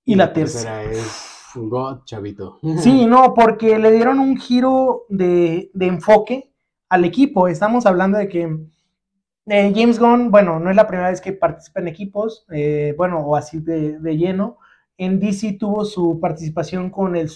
y 0.06 0.16
la 0.16 0.34
tercera. 0.34 0.84
es 0.84 1.30
God, 1.56 2.04
chavito. 2.06 2.60
Sí, 2.80 3.06
no, 3.08 3.34
porque 3.34 3.78
le 3.80 3.92
dieron 3.92 4.20
un 4.20 4.38
giro 4.38 5.06
de, 5.10 5.70
de 5.74 5.86
enfoque 5.88 6.52
al 6.90 7.06
equipo. 7.06 7.48
Estamos 7.48 7.86
hablando 7.86 8.18
de 8.18 8.28
que 8.28 8.42
eh, 9.48 9.74
James 9.76 10.00
Gunn, 10.00 10.32
bueno, 10.32 10.60
no 10.60 10.70
es 10.70 10.76
la 10.76 10.88
primera 10.88 11.10
vez 11.10 11.22
que 11.22 11.34
participa 11.34 11.80
en 11.82 11.88
equipos, 11.88 12.46
eh, 12.52 12.94
bueno, 12.98 13.20
o 13.20 13.36
así 13.36 13.60
de, 13.60 14.00
de 14.00 14.18
lleno. 14.18 14.58
En 14.98 15.20
DC 15.20 15.54
tuvo 15.54 15.86
su 15.86 16.20
participación 16.20 16.90
con 16.90 17.16
el 17.16 17.30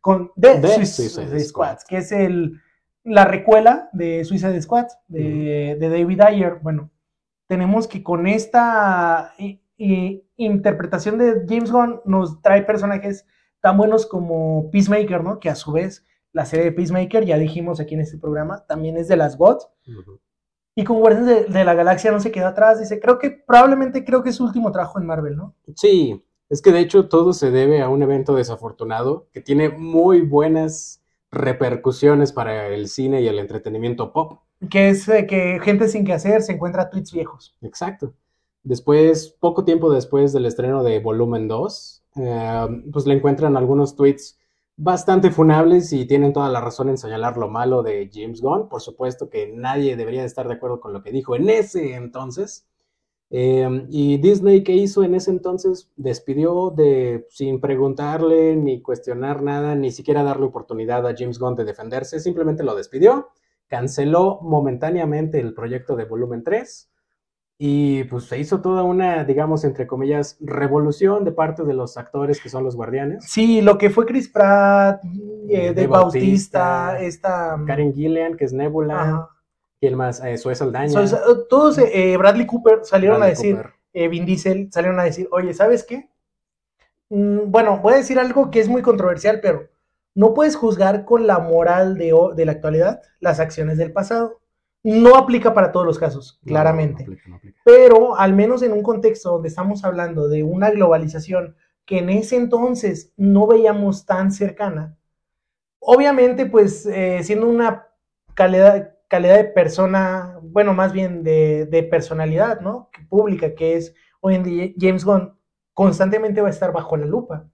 con 0.00 0.30
The, 0.40 0.60
The 0.60 0.68
Suic- 0.68 0.84
Suicide 0.86 1.08
Suicide 1.10 1.40
Squad. 1.40 1.78
Squad, 1.78 1.86
que 1.88 1.96
es 1.98 2.12
el, 2.12 2.60
la 3.04 3.24
recuela 3.24 3.88
de 3.92 4.24
Suicide 4.24 4.60
Squad, 4.62 4.86
de, 5.08 5.76
de 5.78 5.88
David 5.90 6.20
Ayer. 6.22 6.58
Bueno, 6.62 6.90
tenemos 7.50 7.88
que 7.88 8.04
con 8.04 8.28
esta 8.28 9.34
i- 9.36 9.60
i- 9.76 10.22
interpretación 10.36 11.18
de 11.18 11.44
James 11.48 11.72
Gunn 11.72 12.00
nos 12.04 12.40
trae 12.42 12.62
personajes 12.62 13.26
tan 13.60 13.76
buenos 13.76 14.06
como 14.06 14.70
Peacemaker, 14.70 15.24
¿no? 15.24 15.40
Que 15.40 15.50
a 15.50 15.56
su 15.56 15.72
vez 15.72 16.06
la 16.32 16.46
serie 16.46 16.66
de 16.66 16.70
Peacemaker, 16.72 17.24
ya 17.24 17.36
dijimos 17.38 17.80
aquí 17.80 17.94
en 17.94 18.02
este 18.02 18.18
programa, 18.18 18.64
también 18.68 18.96
es 18.96 19.08
de 19.08 19.16
las 19.16 19.36
GOT. 19.36 19.64
Ujú. 19.88 20.20
Y 20.76 20.84
con 20.84 21.00
Guardianes 21.00 21.48
de, 21.48 21.52
de 21.52 21.64
la 21.64 21.74
Galaxia 21.74 22.12
no 22.12 22.20
se 22.20 22.30
quedó 22.30 22.46
atrás. 22.46 22.78
Dice, 22.78 23.00
creo 23.00 23.18
que 23.18 23.30
probablemente 23.44 24.04
creo 24.04 24.22
que 24.22 24.28
es 24.30 24.36
su 24.36 24.44
último 24.44 24.70
trabajo 24.70 25.00
en 25.00 25.06
Marvel, 25.06 25.36
¿no? 25.36 25.56
Sí, 25.74 26.24
es 26.48 26.62
que 26.62 26.70
de 26.70 26.78
hecho 26.78 27.08
todo 27.08 27.32
se 27.32 27.50
debe 27.50 27.82
a 27.82 27.88
un 27.88 28.00
evento 28.04 28.36
desafortunado 28.36 29.26
que 29.32 29.40
tiene 29.40 29.70
muy 29.70 30.20
buenas 30.20 30.99
repercusiones 31.30 32.32
para 32.32 32.68
el 32.68 32.88
cine 32.88 33.22
y 33.22 33.28
el 33.28 33.38
entretenimiento 33.38 34.12
pop. 34.12 34.40
Que 34.68 34.90
es 34.90 35.08
eh, 35.08 35.26
que 35.26 35.60
gente 35.62 35.88
sin 35.88 36.04
que 36.04 36.12
hacer 36.12 36.42
se 36.42 36.52
encuentra 36.52 36.90
tweets 36.90 37.12
viejos. 37.12 37.56
Exacto. 37.62 38.14
Después, 38.62 39.36
poco 39.40 39.64
tiempo 39.64 39.90
después 39.90 40.32
del 40.32 40.46
estreno 40.46 40.82
de 40.82 40.98
Volumen 41.00 41.48
2, 41.48 42.02
eh, 42.16 42.66
pues 42.92 43.06
le 43.06 43.14
encuentran 43.14 43.56
algunos 43.56 43.96
tweets 43.96 44.38
bastante 44.76 45.30
funables 45.30 45.92
y 45.92 46.06
tienen 46.06 46.32
toda 46.32 46.48
la 46.48 46.60
razón 46.60 46.88
en 46.88 46.98
señalar 46.98 47.36
lo 47.36 47.48
malo 47.48 47.82
de 47.82 48.10
James 48.12 48.40
Gunn. 48.40 48.68
Por 48.68 48.80
supuesto 48.80 49.30
que 49.30 49.52
nadie 49.54 49.96
debería 49.96 50.24
estar 50.24 50.48
de 50.48 50.54
acuerdo 50.54 50.80
con 50.80 50.92
lo 50.92 51.02
que 51.02 51.12
dijo 51.12 51.36
en 51.36 51.48
ese 51.48 51.94
entonces. 51.94 52.66
Eh, 53.32 53.86
y 53.88 54.18
Disney, 54.18 54.64
¿qué 54.64 54.72
hizo 54.72 55.04
en 55.04 55.14
ese 55.14 55.30
entonces? 55.30 55.88
Despidió 55.96 56.70
de, 56.70 57.26
sin 57.30 57.60
preguntarle 57.60 58.56
ni 58.56 58.82
cuestionar 58.82 59.42
nada, 59.42 59.76
ni 59.76 59.92
siquiera 59.92 60.24
darle 60.24 60.46
oportunidad 60.46 61.06
a 61.06 61.14
James 61.16 61.38
Gunn 61.38 61.54
de 61.54 61.64
defenderse, 61.64 62.18
simplemente 62.18 62.64
lo 62.64 62.74
despidió, 62.74 63.28
canceló 63.68 64.40
momentáneamente 64.42 65.38
el 65.38 65.54
proyecto 65.54 65.94
de 65.94 66.06
volumen 66.06 66.42
3 66.42 66.90
y 67.56 68.04
pues 68.04 68.24
se 68.24 68.38
hizo 68.38 68.62
toda 68.62 68.82
una, 68.82 69.22
digamos, 69.22 69.64
entre 69.64 69.86
comillas, 69.86 70.36
revolución 70.40 71.24
de 71.24 71.30
parte 71.30 71.62
de 71.62 71.74
los 71.74 71.98
actores 71.98 72.40
que 72.40 72.48
son 72.48 72.64
los 72.64 72.74
guardianes. 72.74 73.24
Sí, 73.28 73.60
lo 73.60 73.78
que 73.78 73.90
fue 73.90 74.06
Chris 74.06 74.28
Pratt, 74.28 75.04
eh, 75.48 75.72
Dave 75.74 75.86
Bautista, 75.86 76.98
esta... 76.98 77.62
Karen 77.66 77.92
Gillian, 77.94 78.36
que 78.36 78.46
es 78.46 78.52
Nebula. 78.52 79.02
Ajá. 79.02 79.28
¿Quién 79.80 79.94
más? 79.94 80.22
Eh, 80.22 80.36
Zoe 80.36 80.54
Saldaña. 80.54 80.90
So, 80.90 81.06
so, 81.06 81.46
todos, 81.46 81.78
eh, 81.78 82.16
Bradley 82.18 82.46
Cooper 82.46 82.80
salieron 82.84 83.18
Bradley 83.18 83.34
a 83.34 83.38
decir, 83.38 83.66
eh, 83.94 84.08
Vin 84.08 84.26
Diesel 84.26 84.68
salieron 84.70 85.00
a 85.00 85.04
decir, 85.04 85.26
oye, 85.32 85.54
¿sabes 85.54 85.84
qué? 85.84 86.10
Mm, 87.08 87.50
bueno, 87.50 87.78
voy 87.78 87.94
a 87.94 87.96
decir 87.96 88.18
algo 88.18 88.50
que 88.50 88.60
es 88.60 88.68
muy 88.68 88.82
controversial, 88.82 89.40
pero 89.40 89.68
no 90.14 90.34
puedes 90.34 90.54
juzgar 90.54 91.04
con 91.04 91.26
la 91.26 91.38
moral 91.38 91.96
de, 91.96 92.44
la 92.44 92.52
actualidad 92.52 93.00
las 93.20 93.40
acciones 93.40 93.78
del 93.78 93.92
pasado. 93.92 94.40
No 94.82 95.16
aplica 95.16 95.54
para 95.54 95.72
todos 95.72 95.86
los 95.86 95.98
casos, 95.98 96.38
No, 96.42 96.48
claramente. 96.52 97.04
no 97.04 97.12
aplica, 97.12 97.28
no 97.28 97.36
aplica. 97.36 97.60
pero 97.64 98.16
al 98.16 98.34
menos 98.34 98.62
en 98.62 98.72
un 98.72 98.82
contexto 98.82 99.32
donde 99.32 99.48
estamos 99.48 99.84
hablando 99.84 100.28
de 100.28 100.42
una 100.42 100.70
globalización 100.70 101.54
que 101.84 101.98
en 101.98 102.08
ese 102.10 102.36
entonces 102.36 103.12
no 103.16 103.46
veíamos 103.46 104.06
tan 104.06 104.30
cercana, 104.30 104.96
obviamente 105.80 106.46
pues 106.46 106.86
eh, 106.86 107.20
siendo 107.24 107.46
una 107.46 107.88
calidad, 108.34 108.94
calidad 109.10 109.38
de 109.38 109.44
persona, 109.44 110.38
bueno, 110.40 110.72
más 110.72 110.92
bien 110.92 111.24
de, 111.24 111.88
personalidad, 111.90 112.60
¿no? 112.60 112.90
Pública, 113.08 113.56
que 113.56 113.74
es 113.74 113.92
hoy 114.20 114.36
en 114.36 114.44
día 114.44 114.72
James 114.78 115.04
Gunn, 115.04 115.36
constantemente 115.74 116.40
va 116.40 116.46
a 116.46 116.52
estar 116.52 116.72
bajo 116.72 116.96
la 116.96 117.06
lupa. 117.06 117.48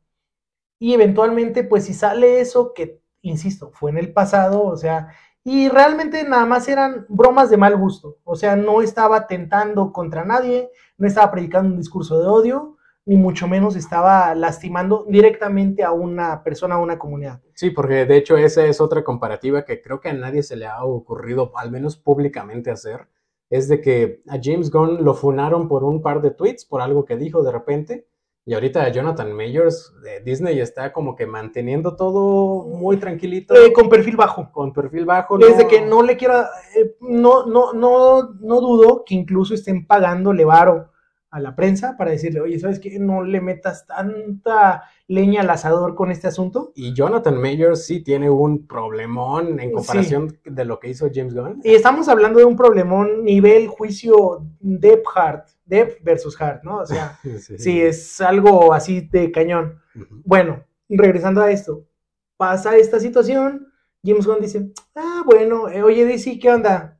Y 0.78 0.92
eventualmente, 0.92 1.64
pues 1.64 1.86
si 1.86 1.94
sale 1.94 2.40
eso, 2.40 2.74
que, 2.74 3.00
insisto, 3.22 3.70
fue 3.72 3.90
en 3.90 3.96
el 3.96 4.12
pasado, 4.12 4.64
o 4.64 4.76
sea, 4.76 5.08
y 5.44 5.70
realmente 5.70 6.24
nada 6.24 6.44
más 6.44 6.68
eran 6.68 7.06
bromas 7.08 7.48
de 7.48 7.56
mal 7.56 7.74
gusto, 7.76 8.18
o 8.24 8.36
sea, 8.36 8.54
no 8.54 8.82
estaba 8.82 9.26
tentando 9.26 9.92
contra 9.92 10.26
nadie, 10.26 10.70
no 10.98 11.08
estaba 11.08 11.30
predicando 11.30 11.70
un 11.70 11.78
discurso 11.78 12.20
de 12.20 12.26
odio, 12.26 12.75
ni 13.06 13.16
mucho 13.16 13.46
menos 13.46 13.76
estaba 13.76 14.34
lastimando 14.34 15.06
directamente 15.08 15.84
a 15.84 15.92
una 15.92 16.42
persona, 16.42 16.74
a 16.74 16.78
una 16.78 16.98
comunidad. 16.98 17.40
Sí, 17.54 17.70
porque 17.70 18.04
de 18.04 18.16
hecho 18.16 18.36
esa 18.36 18.66
es 18.66 18.80
otra 18.80 19.04
comparativa 19.04 19.64
que 19.64 19.80
creo 19.80 20.00
que 20.00 20.08
a 20.08 20.12
nadie 20.12 20.42
se 20.42 20.56
le 20.56 20.66
ha 20.66 20.84
ocurrido, 20.84 21.52
al 21.56 21.70
menos 21.70 21.96
públicamente, 21.96 22.70
hacer. 22.72 23.06
Es 23.48 23.68
de 23.68 23.80
que 23.80 24.22
a 24.28 24.38
James 24.42 24.72
Gunn 24.72 25.04
lo 25.04 25.14
funaron 25.14 25.68
por 25.68 25.84
un 25.84 26.02
par 26.02 26.20
de 26.20 26.32
tweets, 26.32 26.64
por 26.64 26.80
algo 26.80 27.04
que 27.04 27.16
dijo 27.16 27.44
de 27.44 27.52
repente. 27.52 28.08
Y 28.44 28.54
ahorita 28.54 28.82
a 28.82 28.88
Jonathan 28.90 29.32
Majors 29.32 29.92
de 30.02 30.20
Disney 30.20 30.58
está 30.60 30.92
como 30.92 31.14
que 31.14 31.26
manteniendo 31.26 31.94
todo 31.94 32.64
muy 32.64 32.96
tranquilito, 32.96 33.54
Eh, 33.54 33.72
con 33.72 33.88
perfil 33.88 34.16
bajo. 34.16 34.50
con 34.52 34.72
perfil 34.72 35.04
bajo. 35.04 35.38
Desde 35.38 35.68
que 35.68 35.80
no 35.80 36.02
le 36.02 36.16
quiera, 36.16 36.48
eh, 36.76 36.96
no, 37.00 37.46
no, 37.46 37.72
no, 37.72 38.34
no 38.40 38.60
dudo 38.60 39.04
que 39.06 39.14
incluso 39.14 39.54
estén 39.54 39.86
pagándole 39.86 40.44
varo 40.44 40.90
a 41.36 41.40
la 41.40 41.54
prensa 41.54 41.96
para 41.98 42.10
decirle, 42.12 42.40
oye, 42.40 42.58
¿sabes 42.58 42.80
qué? 42.80 42.98
No 42.98 43.22
le 43.22 43.40
metas 43.42 43.86
tanta 43.86 44.84
leña 45.06 45.42
al 45.42 45.50
asador 45.50 45.94
con 45.94 46.10
este 46.10 46.26
asunto. 46.28 46.72
Y 46.74 46.94
Jonathan 46.94 47.36
Majors 47.36 47.84
sí 47.84 48.00
tiene 48.02 48.30
un 48.30 48.66
problemón 48.66 49.60
en 49.60 49.68
Sí. 49.68 49.74
comparación 49.74 50.38
de 50.44 50.64
lo 50.64 50.80
que 50.80 50.88
hizo 50.88 51.08
James 51.14 51.34
Gunn. 51.34 51.60
Y 51.62 51.74
estamos 51.74 52.08
hablando 52.08 52.38
de 52.38 52.46
un 52.46 52.56
problemón 52.56 53.22
nivel 53.22 53.68
juicio 53.68 54.46
Depp 54.60 55.04
Hart, 55.14 55.48
Depp 55.66 56.02
versus 56.02 56.40
Hart, 56.40 56.62
¿no? 56.64 56.78
O 56.78 56.86
sea, 56.86 57.18
Sí. 57.38 57.58
sí, 57.58 57.80
es 57.82 58.20
algo 58.22 58.72
así 58.72 59.02
de 59.12 59.30
cañón. 59.30 59.78
Bueno, 60.24 60.64
regresando 60.88 61.42
a 61.42 61.50
esto, 61.50 61.84
pasa 62.38 62.76
esta 62.76 62.98
situación, 62.98 63.68
James 64.02 64.26
Gunn 64.26 64.40
dice, 64.40 64.70
ah, 64.94 65.22
bueno, 65.26 65.68
eh, 65.68 65.82
oye 65.82 66.06
DC, 66.06 66.38
¿qué 66.38 66.50
onda? 66.50 66.98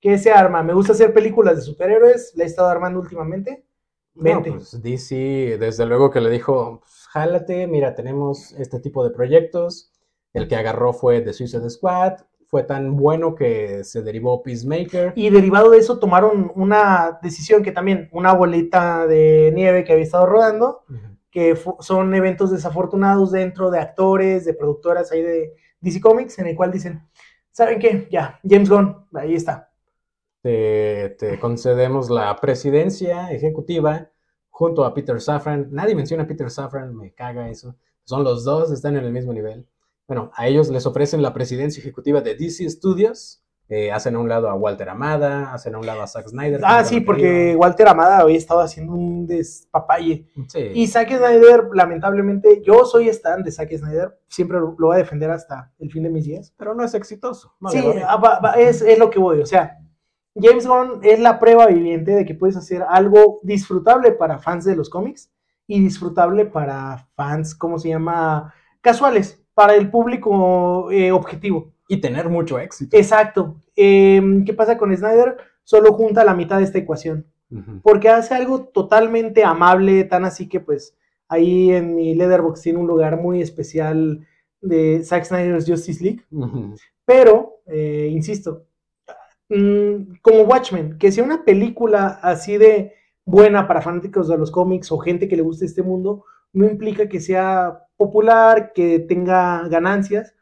¿Qué 0.00 0.16
se 0.18 0.32
arma? 0.32 0.62
Me 0.62 0.72
gusta 0.72 0.92
hacer 0.94 1.12
películas 1.12 1.56
de 1.56 1.62
superhéroes, 1.62 2.32
la 2.34 2.44
he 2.44 2.46
estado 2.46 2.68
armando 2.68 2.98
últimamente. 3.00 3.64
No, 4.14 4.42
pues 4.42 4.82
DC, 4.82 5.56
desde 5.58 5.86
luego 5.86 6.10
que 6.10 6.20
le 6.20 6.30
dijo, 6.30 6.80
pues, 6.80 7.06
jálate, 7.10 7.66
mira, 7.66 7.94
tenemos 7.94 8.52
este 8.52 8.80
tipo 8.80 9.04
de 9.04 9.10
proyectos. 9.10 9.92
El 10.32 10.48
que 10.48 10.56
agarró 10.56 10.92
fue 10.92 11.20
The 11.20 11.32
Suicide 11.32 11.68
Squad. 11.70 12.18
Fue 12.48 12.64
tan 12.64 12.96
bueno 12.96 13.36
que 13.36 13.84
se 13.84 14.02
derivó 14.02 14.42
Peacemaker. 14.42 15.12
Y 15.14 15.30
derivado 15.30 15.70
de 15.70 15.78
eso 15.78 16.00
tomaron 16.00 16.50
una 16.56 17.20
decisión 17.22 17.62
que 17.62 17.70
también, 17.70 18.08
una 18.12 18.32
bolita 18.32 19.06
de 19.06 19.52
nieve 19.54 19.84
que 19.84 19.92
había 19.92 20.04
estado 20.04 20.26
rodando, 20.26 20.82
que 21.30 21.56
son 21.78 22.12
eventos 22.12 22.50
desafortunados 22.50 23.30
dentro 23.30 23.70
de 23.70 23.78
actores, 23.78 24.44
de 24.44 24.54
productoras 24.54 25.12
ahí 25.12 25.22
de 25.22 25.54
DC 25.80 26.00
Comics, 26.00 26.40
en 26.40 26.48
el 26.48 26.56
cual 26.56 26.72
dicen, 26.72 27.08
¿saben 27.52 27.78
qué? 27.78 28.08
Ya, 28.10 28.40
James 28.42 28.68
Gunn, 28.68 29.06
ahí 29.14 29.36
está. 29.36 29.69
Te, 30.42 31.16
te 31.18 31.38
concedemos 31.38 32.08
la 32.08 32.34
presidencia 32.36 33.30
ejecutiva 33.30 34.08
junto 34.48 34.84
a 34.84 34.94
Peter 34.94 35.20
Safran. 35.20 35.68
Nadie 35.70 35.94
menciona 35.94 36.22
a 36.22 36.26
Peter 36.26 36.50
Safran, 36.50 36.96
me 36.96 37.12
caga 37.12 37.48
eso. 37.50 37.76
Son 38.04 38.24
los 38.24 38.44
dos, 38.44 38.72
están 38.72 38.96
en 38.96 39.04
el 39.04 39.12
mismo 39.12 39.32
nivel. 39.32 39.66
Bueno, 40.08 40.30
a 40.34 40.48
ellos 40.48 40.68
les 40.70 40.86
ofrecen 40.86 41.22
la 41.22 41.32
presidencia 41.34 41.80
ejecutiva 41.80 42.20
de 42.20 42.34
DC 42.36 42.68
Studios. 42.70 43.42
eh, 43.72 43.92
hacen 43.92 44.16
a 44.16 44.18
un 44.18 44.28
lado 44.28 44.48
a 44.50 44.54
Walter 44.54 44.88
Amada, 44.88 45.52
hacen 45.54 45.76
a 45.76 45.78
un 45.78 45.86
lado 45.86 46.02
a 46.02 46.06
Zack 46.08 46.26
Snyder. 46.26 46.60
Ah, 46.64 46.82
sí, 46.82 47.00
porque 47.00 47.22
querido. 47.22 47.58
Walter 47.60 47.86
Amada 47.86 48.18
había 48.18 48.36
estado 48.36 48.58
haciendo 48.62 48.94
un 48.94 49.28
despapalle. 49.28 50.26
Sí. 50.48 50.70
Y 50.74 50.88
Zack 50.88 51.08
Snyder, 51.16 51.68
lamentablemente, 51.72 52.62
yo 52.64 52.84
soy 52.84 53.08
stan 53.10 53.44
de 53.44 53.52
Zack 53.52 53.70
Snyder, 53.76 54.18
siempre 54.26 54.58
lo 54.58 54.74
voy 54.76 54.96
a 54.96 54.98
defender 54.98 55.30
hasta 55.30 55.70
el 55.78 55.88
fin 55.92 56.02
de 56.02 56.10
mis 56.10 56.24
días. 56.24 56.52
pero 56.56 56.74
no 56.74 56.82
es 56.82 56.94
exitoso. 56.94 57.54
No 57.60 57.68
Sí, 57.70 57.78
ah, 58.04 58.16
va- 58.16 58.40
va- 58.40 58.54
es, 58.54 58.82
es 58.82 58.98
lo 58.98 59.08
que 59.08 59.20
voy, 59.20 59.40
o 59.40 59.46
sea, 59.46 59.78
James 60.40 60.66
Gunn 60.66 61.00
es 61.02 61.20
la 61.20 61.38
prueba 61.38 61.66
viviente 61.66 62.12
de 62.12 62.24
que 62.24 62.34
puedes 62.34 62.56
hacer 62.56 62.84
algo 62.88 63.40
disfrutable 63.42 64.12
para 64.12 64.38
fans 64.38 64.64
de 64.64 64.76
los 64.76 64.90
cómics 64.90 65.30
y 65.66 65.80
disfrutable 65.80 66.46
para 66.46 67.08
fans, 67.14 67.54
¿cómo 67.54 67.78
se 67.78 67.88
llama? 67.88 68.52
Casuales, 68.80 69.42
para 69.54 69.74
el 69.74 69.90
público 69.90 70.90
eh, 70.90 71.12
objetivo. 71.12 71.72
Y 71.88 72.00
tener 72.00 72.28
mucho 72.28 72.58
éxito. 72.58 72.96
Exacto. 72.96 73.56
Em, 73.76 74.44
¿Qué 74.44 74.54
pasa 74.54 74.78
con 74.78 74.96
Snyder? 74.96 75.36
Solo 75.64 75.92
junta 75.92 76.24
la 76.24 76.34
mitad 76.34 76.58
de 76.58 76.64
esta 76.64 76.78
ecuación 76.78 77.26
porque 77.82 78.08
hace 78.08 78.34
algo 78.34 78.64
totalmente 78.64 79.44
amable, 79.44 80.04
tan 80.04 80.24
así 80.24 80.48
que 80.48 80.60
pues 80.60 80.96
ahí 81.28 81.70
en 81.70 81.94
mi 81.94 82.14
Letterboxd 82.14 82.62
tiene 82.62 82.78
un 82.78 82.86
lugar 82.86 83.20
muy 83.20 83.42
especial 83.42 84.26
de 84.60 85.02
Zack 85.04 85.24
Snyder's 85.24 85.66
Justice 85.66 86.02
League, 86.02 86.24
pero, 87.04 87.60
eh, 87.66 88.08
insisto, 88.10 88.66
mm, 89.50 90.20
como 90.22 90.42
Watchmen, 90.42 90.98
que 90.98 91.12
sea 91.12 91.24
una 91.24 91.44
película 91.44 92.18
así 92.22 92.56
de 92.56 92.94
buena 93.24 93.68
para 93.68 93.82
fanáticos 93.82 94.28
de 94.28 94.38
los 94.38 94.50
cómics 94.50 94.90
o 94.90 94.98
gente 94.98 95.28
que 95.28 95.36
le 95.36 95.42
guste 95.42 95.66
este 95.66 95.82
mundo, 95.82 96.24
no 96.52 96.66
implica 96.66 97.08
que 97.08 97.20
sea 97.20 97.86
popular, 97.96 98.72
que 98.74 98.98
tenga 99.00 99.68
ganancias. 99.68 100.34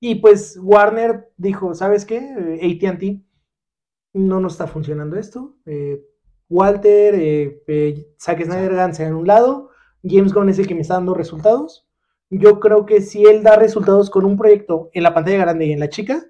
Y 0.00 0.16
pues 0.16 0.58
Warner 0.60 1.30
dijo, 1.36 1.74
¿sabes 1.74 2.04
qué? 2.04 2.16
Eh, 2.18 2.80
ATT 2.82 3.22
no 4.14 4.40
nos 4.40 4.54
está 4.54 4.66
funcionando 4.66 5.16
esto. 5.16 5.56
Eh, 5.66 6.02
Walter, 6.48 7.14
eh, 7.14 7.62
eh, 7.66 8.14
Zack 8.20 8.44
Snyder 8.44 8.74
Gans 8.74 9.00
en 9.00 9.14
un 9.14 9.26
lado, 9.26 9.70
James 10.02 10.34
Gunn 10.34 10.50
es 10.50 10.58
el 10.58 10.66
que 10.66 10.74
me 10.74 10.82
está 10.82 10.94
dando 10.94 11.14
resultados. 11.14 11.88
Yo 12.28 12.60
creo 12.60 12.86
que 12.86 13.00
si 13.00 13.24
él 13.24 13.42
da 13.42 13.56
resultados 13.56 14.10
con 14.10 14.24
un 14.24 14.36
proyecto 14.36 14.90
en 14.92 15.02
la 15.02 15.14
pantalla 15.14 15.38
grande 15.38 15.66
y 15.66 15.72
en 15.72 15.80
la 15.80 15.88
chica, 15.88 16.24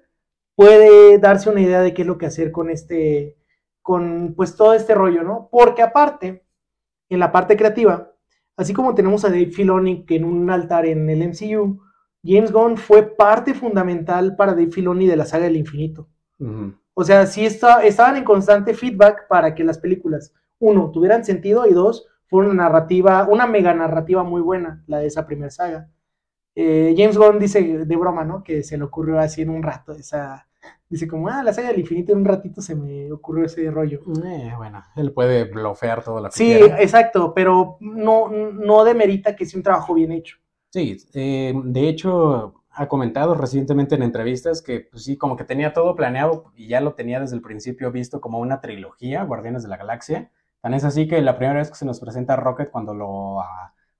puede 0.55 1.17
darse 1.19 1.49
una 1.49 1.61
idea 1.61 1.81
de 1.81 1.93
qué 1.93 2.01
es 2.03 2.07
lo 2.07 2.17
que 2.17 2.25
hacer 2.27 2.51
con 2.51 2.69
este, 2.69 3.37
con 3.81 4.33
pues 4.35 4.55
todo 4.55 4.73
este 4.73 4.93
rollo, 4.95 5.23
¿no? 5.23 5.49
Porque 5.51 5.81
aparte, 5.81 6.43
en 7.09 7.19
la 7.19 7.31
parte 7.31 7.57
creativa, 7.57 8.11
así 8.57 8.73
como 8.73 8.95
tenemos 8.95 9.25
a 9.25 9.29
Dave 9.29 9.47
Filoni 9.51 10.05
que 10.05 10.15
en 10.15 10.25
un 10.25 10.49
altar 10.49 10.85
en 10.85 11.09
el 11.09 11.21
MCU, 11.23 11.79
James 12.23 12.51
Gunn 12.51 12.77
fue 12.77 13.03
parte 13.03 13.53
fundamental 13.53 14.35
para 14.35 14.53
Dave 14.53 14.71
Filoni 14.71 15.07
de 15.07 15.17
la 15.17 15.25
saga 15.25 15.45
del 15.45 15.57
infinito. 15.57 16.07
O 16.93 17.03
sea, 17.03 17.25
sí 17.25 17.45
está- 17.45 17.83
estaban 17.83 18.15
en 18.17 18.23
constante 18.23 18.73
feedback 18.73 19.27
para 19.27 19.55
que 19.55 19.63
las 19.63 19.79
películas, 19.79 20.33
uno, 20.59 20.91
tuvieran 20.91 21.25
sentido 21.25 21.65
y 21.67 21.73
dos, 21.73 22.07
fuera 22.27 22.49
una 22.49 22.63
narrativa, 22.63 23.27
una 23.29 23.47
mega 23.47 23.73
narrativa 23.73 24.23
muy 24.23 24.41
buena, 24.41 24.83
la 24.87 24.99
de 24.99 25.07
esa 25.07 25.25
primera 25.25 25.49
saga. 25.49 25.89
Eh, 26.55 26.93
James 26.97 27.17
Gunn 27.17 27.39
dice 27.39 27.85
de 27.85 27.95
broma, 27.95 28.23
¿no? 28.23 28.43
Que 28.43 28.63
se 28.63 28.77
le 28.77 28.83
ocurrió 28.83 29.19
así 29.19 29.41
en 29.41 29.49
un 29.49 29.63
rato 29.63 29.91
esa... 29.93 30.47
Dice 30.87 31.07
como, 31.07 31.27
ah, 31.27 31.41
la 31.43 31.51
saga 31.53 31.69
del 31.69 31.79
infinito 31.79 32.11
en 32.13 32.19
un 32.19 32.25
ratito 32.25 32.61
se 32.61 32.75
me 32.75 33.11
ocurrió 33.11 33.45
ese 33.45 33.69
rollo. 33.71 33.99
Eh, 34.23 34.53
bueno, 34.55 34.83
él 34.95 35.11
puede 35.11 35.45
blofear 35.45 36.03
todo 36.03 36.21
lo 36.21 36.29
que 36.29 36.35
Sí, 36.35 36.45
quiera. 36.59 36.81
exacto, 36.81 37.33
pero 37.33 37.77
no, 37.79 38.29
no 38.29 38.83
demerita 38.83 39.35
que 39.35 39.45
sea 39.45 39.57
un 39.57 39.63
trabajo 39.63 39.93
bien 39.95 40.11
hecho. 40.11 40.37
Sí, 40.71 40.97
eh, 41.13 41.53
de 41.65 41.89
hecho 41.89 42.61
ha 42.69 42.87
comentado 42.87 43.33
recientemente 43.35 43.95
en 43.95 44.03
entrevistas 44.03 44.61
que 44.61 44.81
pues 44.81 45.03
sí, 45.03 45.17
como 45.17 45.35
que 45.35 45.43
tenía 45.43 45.73
todo 45.73 45.95
planeado 45.95 46.51
y 46.55 46.67
ya 46.67 46.79
lo 46.79 46.93
tenía 46.93 47.19
desde 47.19 47.35
el 47.35 47.41
principio 47.41 47.91
visto 47.91 48.21
como 48.21 48.39
una 48.39 48.61
trilogía, 48.61 49.23
Guardianes 49.23 49.63
de 49.63 49.69
la 49.69 49.77
Galaxia. 49.77 50.31
Tan 50.61 50.73
es 50.75 50.83
así 50.83 51.07
que 51.07 51.21
la 51.21 51.37
primera 51.37 51.59
vez 51.59 51.69
que 51.69 51.75
se 51.75 51.85
nos 51.85 51.99
presenta 51.99 52.35
Rocket 52.35 52.69
cuando 52.71 52.93
lo 52.93 53.39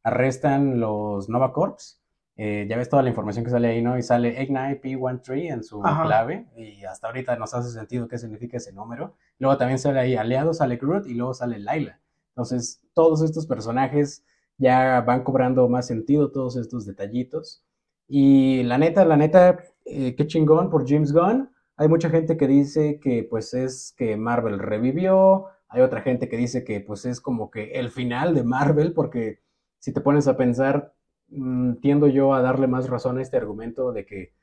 arrestan 0.04 0.80
los 0.80 1.30
Nova 1.30 1.54
Corps, 1.54 2.00
eh, 2.36 2.66
ya 2.68 2.78
ves 2.78 2.90
toda 2.90 3.04
la 3.04 3.10
información 3.10 3.46
que 3.46 3.52
sale 3.52 3.68
ahí, 3.68 3.82
¿no? 3.82 3.98
Y 3.98 4.02
sale 4.02 4.42
Ignite 4.42 4.82
P13 4.82 5.52
en 5.52 5.64
su 5.64 5.86
Ajá. 5.86 6.04
clave 6.04 6.48
y 6.56 6.84
hasta 6.84 7.08
ahorita 7.08 7.36
nos 7.36 7.54
hace 7.54 7.70
sentido 7.70 8.08
qué 8.08 8.18
significa 8.18 8.58
ese 8.58 8.74
número. 8.74 9.16
Luego 9.38 9.58
también 9.58 9.78
sale 9.80 10.00
ahí 10.00 10.16
Aliado, 10.16 10.54
sale 10.54 10.78
Groot 10.78 11.06
y 11.08 11.14
luego 11.14 11.34
sale 11.34 11.60
Layla. 11.60 12.00
Entonces, 12.30 12.82
todos 12.94 13.22
estos 13.22 13.46
personajes 13.46 14.26
ya 14.58 15.02
van 15.02 15.24
cobrando 15.24 15.68
más 15.70 15.86
sentido, 15.86 16.32
todos 16.32 16.56
estos 16.56 16.86
detallitos. 16.86 17.64
Y 18.08 18.64
la 18.64 18.78
neta, 18.78 19.06
la 19.06 19.18
neta, 19.18 19.60
eh, 19.86 20.16
qué 20.16 20.28
chingón 20.28 20.70
por 20.70 20.88
James 20.88 21.14
Gunn. 21.14 21.52
Hay 21.78 21.88
mucha 21.88 22.10
gente 22.10 22.38
que 22.38 22.48
dice 22.48 23.00
que 23.00 23.24
pues 23.24 23.54
es 23.54 23.94
que 23.98 24.18
Marvel 24.18 24.60
revivió, 24.60 25.48
hay 25.68 25.82
otra 25.82 26.02
gente 26.02 26.30
que 26.30 26.38
dice 26.38 26.64
que 26.64 26.82
pues 26.82 27.06
es 27.06 27.20
como 27.20 27.50
que 27.50 27.72
el 27.74 27.90
final 27.90 28.36
de 28.36 28.44
Marvel, 28.44 28.94
porque 28.94 29.40
si 29.80 29.92
te 29.92 30.02
pones 30.02 30.28
a 30.28 30.38
pensar, 30.38 30.94
mm, 31.36 31.76
tiendo 31.82 32.08
yo 32.08 32.34
a 32.34 32.42
darle 32.42 32.68
más 32.68 32.90
razón 32.90 33.18
a 33.18 33.22
este 33.22 33.38
argumento 33.38 33.92
de 33.92 34.06
que 34.06 34.34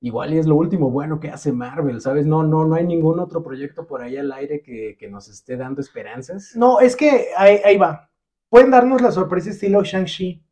igual 0.00 0.32
es 0.34 0.46
lo 0.46 0.56
último 0.56 0.90
bueno 0.90 1.20
que 1.20 1.30
hace 1.30 1.52
Marvel, 1.52 2.00
¿sabes? 2.00 2.26
No, 2.26 2.42
no, 2.42 2.64
no 2.64 2.74
hay 2.74 2.86
ningún 2.86 3.20
otro 3.20 3.42
proyecto 3.42 3.86
por 3.86 4.02
ahí 4.02 4.16
al 4.16 4.32
aire 4.32 4.62
que, 4.62 4.96
que 4.98 5.08
nos 5.08 5.28
esté 5.28 5.56
dando 5.56 5.80
esperanzas. 5.80 6.54
No, 6.56 6.80
es 6.80 6.96
que 6.96 7.28
ahí, 7.36 7.60
ahí 7.64 7.78
va. 7.78 8.10
Pueden 8.50 8.70
darnos 8.70 9.00
la 9.00 9.10
sorpresa 9.10 9.50
estilo 9.50 9.82
Shang-Chi 9.82 10.44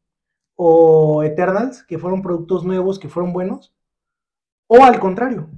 o 0.57 1.23
Eternals, 1.23 1.83
que 1.85 1.99
fueron 1.99 2.23
productos 2.23 2.65
nuevos, 2.65 2.99
que 2.99 3.09
fueron 3.09 3.33
buenos. 3.33 3.75
O 4.67 4.83
al 4.85 4.99
contrario, 4.99 5.51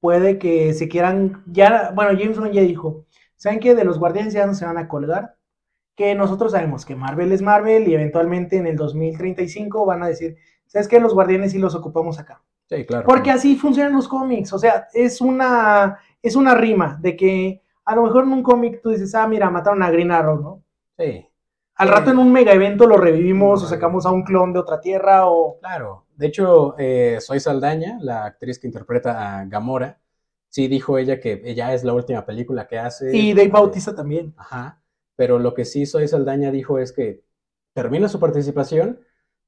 puede 0.00 0.38
que 0.38 0.72
se 0.74 0.88
quieran, 0.88 1.42
ya, 1.46 1.92
bueno, 1.94 2.18
James 2.18 2.38
Gunn 2.38 2.52
ya 2.52 2.62
dijo, 2.62 3.06
¿saben 3.36 3.60
qué? 3.60 3.74
De 3.74 3.84
los 3.84 3.98
guardianes 3.98 4.34
ya 4.34 4.46
no 4.46 4.54
se 4.54 4.64
van 4.64 4.78
a 4.78 4.88
colgar, 4.88 5.36
que 6.00 6.14
nosotros 6.14 6.52
sabemos 6.52 6.86
que 6.86 6.96
Marvel 6.96 7.30
es 7.30 7.42
Marvel 7.42 7.86
y 7.86 7.92
eventualmente 7.92 8.56
en 8.56 8.66
el 8.66 8.74
2035 8.76 9.84
van 9.84 10.02
a 10.02 10.08
decir, 10.08 10.38
¿sabes 10.66 10.88
qué? 10.88 10.98
Los 10.98 11.12
guardianes 11.12 11.52
sí 11.52 11.58
los 11.58 11.74
ocupamos 11.74 12.18
acá. 12.18 12.42
Sí, 12.70 12.86
claro. 12.86 13.04
Porque 13.04 13.30
así 13.30 13.54
funcionan 13.56 13.92
los 13.92 14.08
cómics, 14.08 14.50
o 14.54 14.58
sea, 14.58 14.88
es 14.94 15.20
una, 15.20 15.98
es 16.22 16.36
una 16.36 16.54
rima 16.54 16.98
de 17.02 17.16
que 17.16 17.62
a 17.84 17.94
lo 17.94 18.02
mejor 18.04 18.24
en 18.24 18.32
un 18.32 18.42
cómic 18.42 18.80
tú 18.82 18.88
dices, 18.90 19.14
ah, 19.14 19.28
mira, 19.28 19.50
mataron 19.50 19.82
a 19.82 19.90
Green 19.90 20.10
Arrow, 20.10 20.40
¿no? 20.40 20.62
Sí. 20.98 21.26
Al 21.74 21.88
Sí. 21.88 21.94
rato 21.94 22.10
en 22.12 22.18
un 22.18 22.32
mega 22.32 22.52
evento 22.54 22.86
lo 22.86 22.96
revivimos 22.96 23.62
o 23.62 23.66
sacamos 23.66 24.06
a 24.06 24.10
un 24.10 24.22
clon 24.22 24.54
de 24.54 24.58
otra 24.60 24.80
tierra 24.80 25.26
o... 25.26 25.58
Claro, 25.60 26.06
de 26.16 26.26
hecho, 26.28 26.76
eh, 26.78 27.18
Soy 27.20 27.40
Saldaña, 27.40 27.98
la 28.00 28.24
actriz 28.24 28.58
que 28.58 28.66
interpreta 28.68 29.38
a 29.40 29.44
Gamora, 29.44 29.98
sí 30.48 30.66
dijo 30.66 30.96
ella 30.96 31.20
que 31.20 31.42
ella 31.44 31.74
es 31.74 31.84
la 31.84 31.92
última 31.92 32.24
película 32.24 32.66
que 32.66 32.78
hace. 32.78 33.14
Y 33.14 33.34
Dave 33.34 33.48
Eh, 33.48 33.50
Bautista 33.52 33.94
también. 33.94 34.32
Ajá, 34.38 34.79
pero 35.20 35.38
lo 35.38 35.52
que 35.52 35.66
sí 35.66 35.84
Soy 35.84 36.08
Saldaña 36.08 36.50
dijo 36.50 36.78
es 36.78 36.94
que 36.94 37.22
termina 37.74 38.08
su 38.08 38.18
participación, 38.18 39.00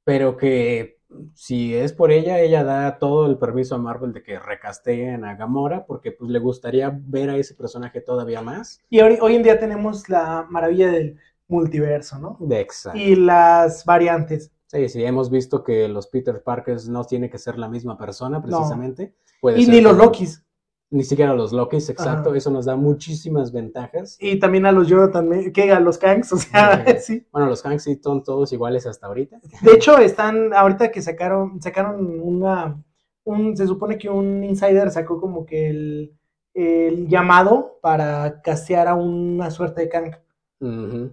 pero 0.05 0.37
que 0.37 1.01
si 1.33 1.75
es 1.75 1.95
por 1.95 2.13
ella, 2.13 2.41
ella 2.41 2.63
da 2.63 2.99
todo 2.99 3.25
el 3.25 3.39
permiso 3.39 3.75
a 3.75 3.79
Marvel 3.79 4.13
de 4.13 4.23
que 4.23 4.39
recasteen 4.39 5.25
a 5.25 5.35
Gamora, 5.35 5.87
porque 5.87 6.13
pues 6.13 6.31
le 6.31 6.41
gustaría 6.41 6.95
ver 6.95 7.31
a 7.31 7.39
ese 7.39 7.55
personaje 7.55 8.03
todavía 8.03 8.43
más. 8.43 8.83
Y 8.91 9.01
hoy, 9.01 9.17
hoy 9.23 9.35
en 9.35 9.45
día 9.45 9.59
tenemos 9.59 10.11
la 10.11 10.47
maravilla 10.51 10.91
del 10.91 11.19
multiverso, 11.49 12.19
¿no? 12.19 12.37
De 12.39 12.61
exacto. 12.61 12.99
Y 12.99 13.17
las 13.17 13.87
variantes. 13.87 14.53
Sí, 14.67 14.91
sí, 14.91 15.03
hemos 15.03 15.31
visto 15.31 15.65
que 15.65 15.89
los 15.89 16.07
Peter 16.07 16.43
Parkers 16.43 16.87
no 16.87 17.05
tienen 17.05 17.31
que 17.31 17.39
ser 17.39 17.59
la 17.59 17.71
misma 17.71 17.97
persona, 17.97 18.43
precisamente. 18.43 19.15
Puede 19.41 19.59
Y 19.59 19.65
ser 19.65 19.75
ni 19.75 19.81
los 19.81 19.97
Lokis. 19.97 20.45
Ni 20.93 21.03
siquiera 21.05 21.35
los 21.35 21.53
Lokis, 21.53 21.89
exacto. 21.89 22.29
Ajá. 22.29 22.39
Eso 22.39 22.51
nos 22.51 22.67
da 22.67 22.77
muchísimas 22.77 23.51
ventajas. 23.51 24.17
Y 24.21 24.39
también 24.39 24.67
a 24.67 24.73
los 24.73 24.87
Jonathan, 24.89 25.27
Me- 25.29 25.51
que 25.53 25.73
a 25.73 25.81
los 25.81 25.97
Kangs, 25.99 26.33
o 26.33 26.37
sea, 26.37 26.85
sí. 27.01 27.27
Bueno, 27.33 27.49
los 27.49 27.65
Hanks 27.65 27.83
sí 27.85 27.99
son 28.03 28.23
todos 28.23 28.53
iguales 28.53 28.87
hasta 28.87 29.07
ahorita. 29.07 29.41
De 29.63 29.73
hecho, 29.73 29.97
están, 29.99 30.53
ahorita 30.55 30.91
que 30.91 31.01
sacaron, 31.03 31.61
sacaron 31.63 32.21
una, 32.21 32.81
un, 33.25 33.57
se 33.57 33.67
supone 33.67 33.97
que 33.99 34.09
un 34.11 34.45
insider 34.45 34.91
sacó 34.91 35.19
como 35.21 35.47
que 35.47 35.71
el, 35.71 36.13
el 36.55 37.09
llamado 37.09 37.79
para 37.81 38.43
castear 38.43 38.87
a 38.87 38.95
una 38.95 39.51
suerte 39.51 39.81
de 39.81 39.89
Kang 39.89 40.15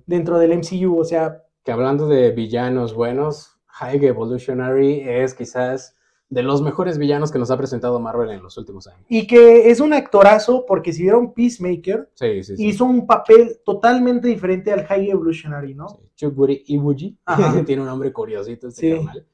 dentro 0.06 0.38
del 0.38 0.52
MCU, 0.58 1.00
o 1.00 1.04
sea, 1.04 1.42
Que 1.64 1.72
hablando 1.72 2.08
de 2.08 2.32
villanos 2.32 2.94
buenos, 2.94 3.58
High 3.66 4.06
Evolutionary 4.06 5.02
es 5.08 5.34
quizás 5.34 5.96
de 6.30 6.44
los 6.44 6.62
mejores 6.62 6.98
villanos 7.00 7.32
que 7.32 7.40
nos 7.40 7.50
ha 7.50 7.58
presentado 7.58 8.00
Marvel 8.00 8.30
en 8.30 8.44
los 8.44 8.56
últimos 8.58 8.86
años. 8.88 9.04
y 9.10 9.26
que 9.26 9.70
es 9.72 9.80
un 9.80 9.94
actorazo 9.94 10.64
porque 10.68 10.94
si 10.94 11.02
vieron 11.02 11.34
Peacemaker, 11.34 12.10
Sí, 12.14 12.44
sí, 12.44 12.56
sí. 12.56 12.68
hizo 12.68 12.86
un 12.86 13.08
papel 13.08 13.58
totalmente 13.66 14.28
diferente 14.28 14.72
al 14.72 14.86
High 14.86 15.10
Evolutionary, 15.10 15.74
¿no? 15.74 15.90
Sí. 15.90 15.98
Chukburi 16.16 16.64
Iwuji 16.68 17.18
Ajá. 17.26 17.64
tiene 17.66 17.82
un 17.82 17.88
nombre 17.88 18.14
curiosito 18.14 18.68
este 18.68 18.82
Sí. 18.82 18.96
carnal. 19.06 19.26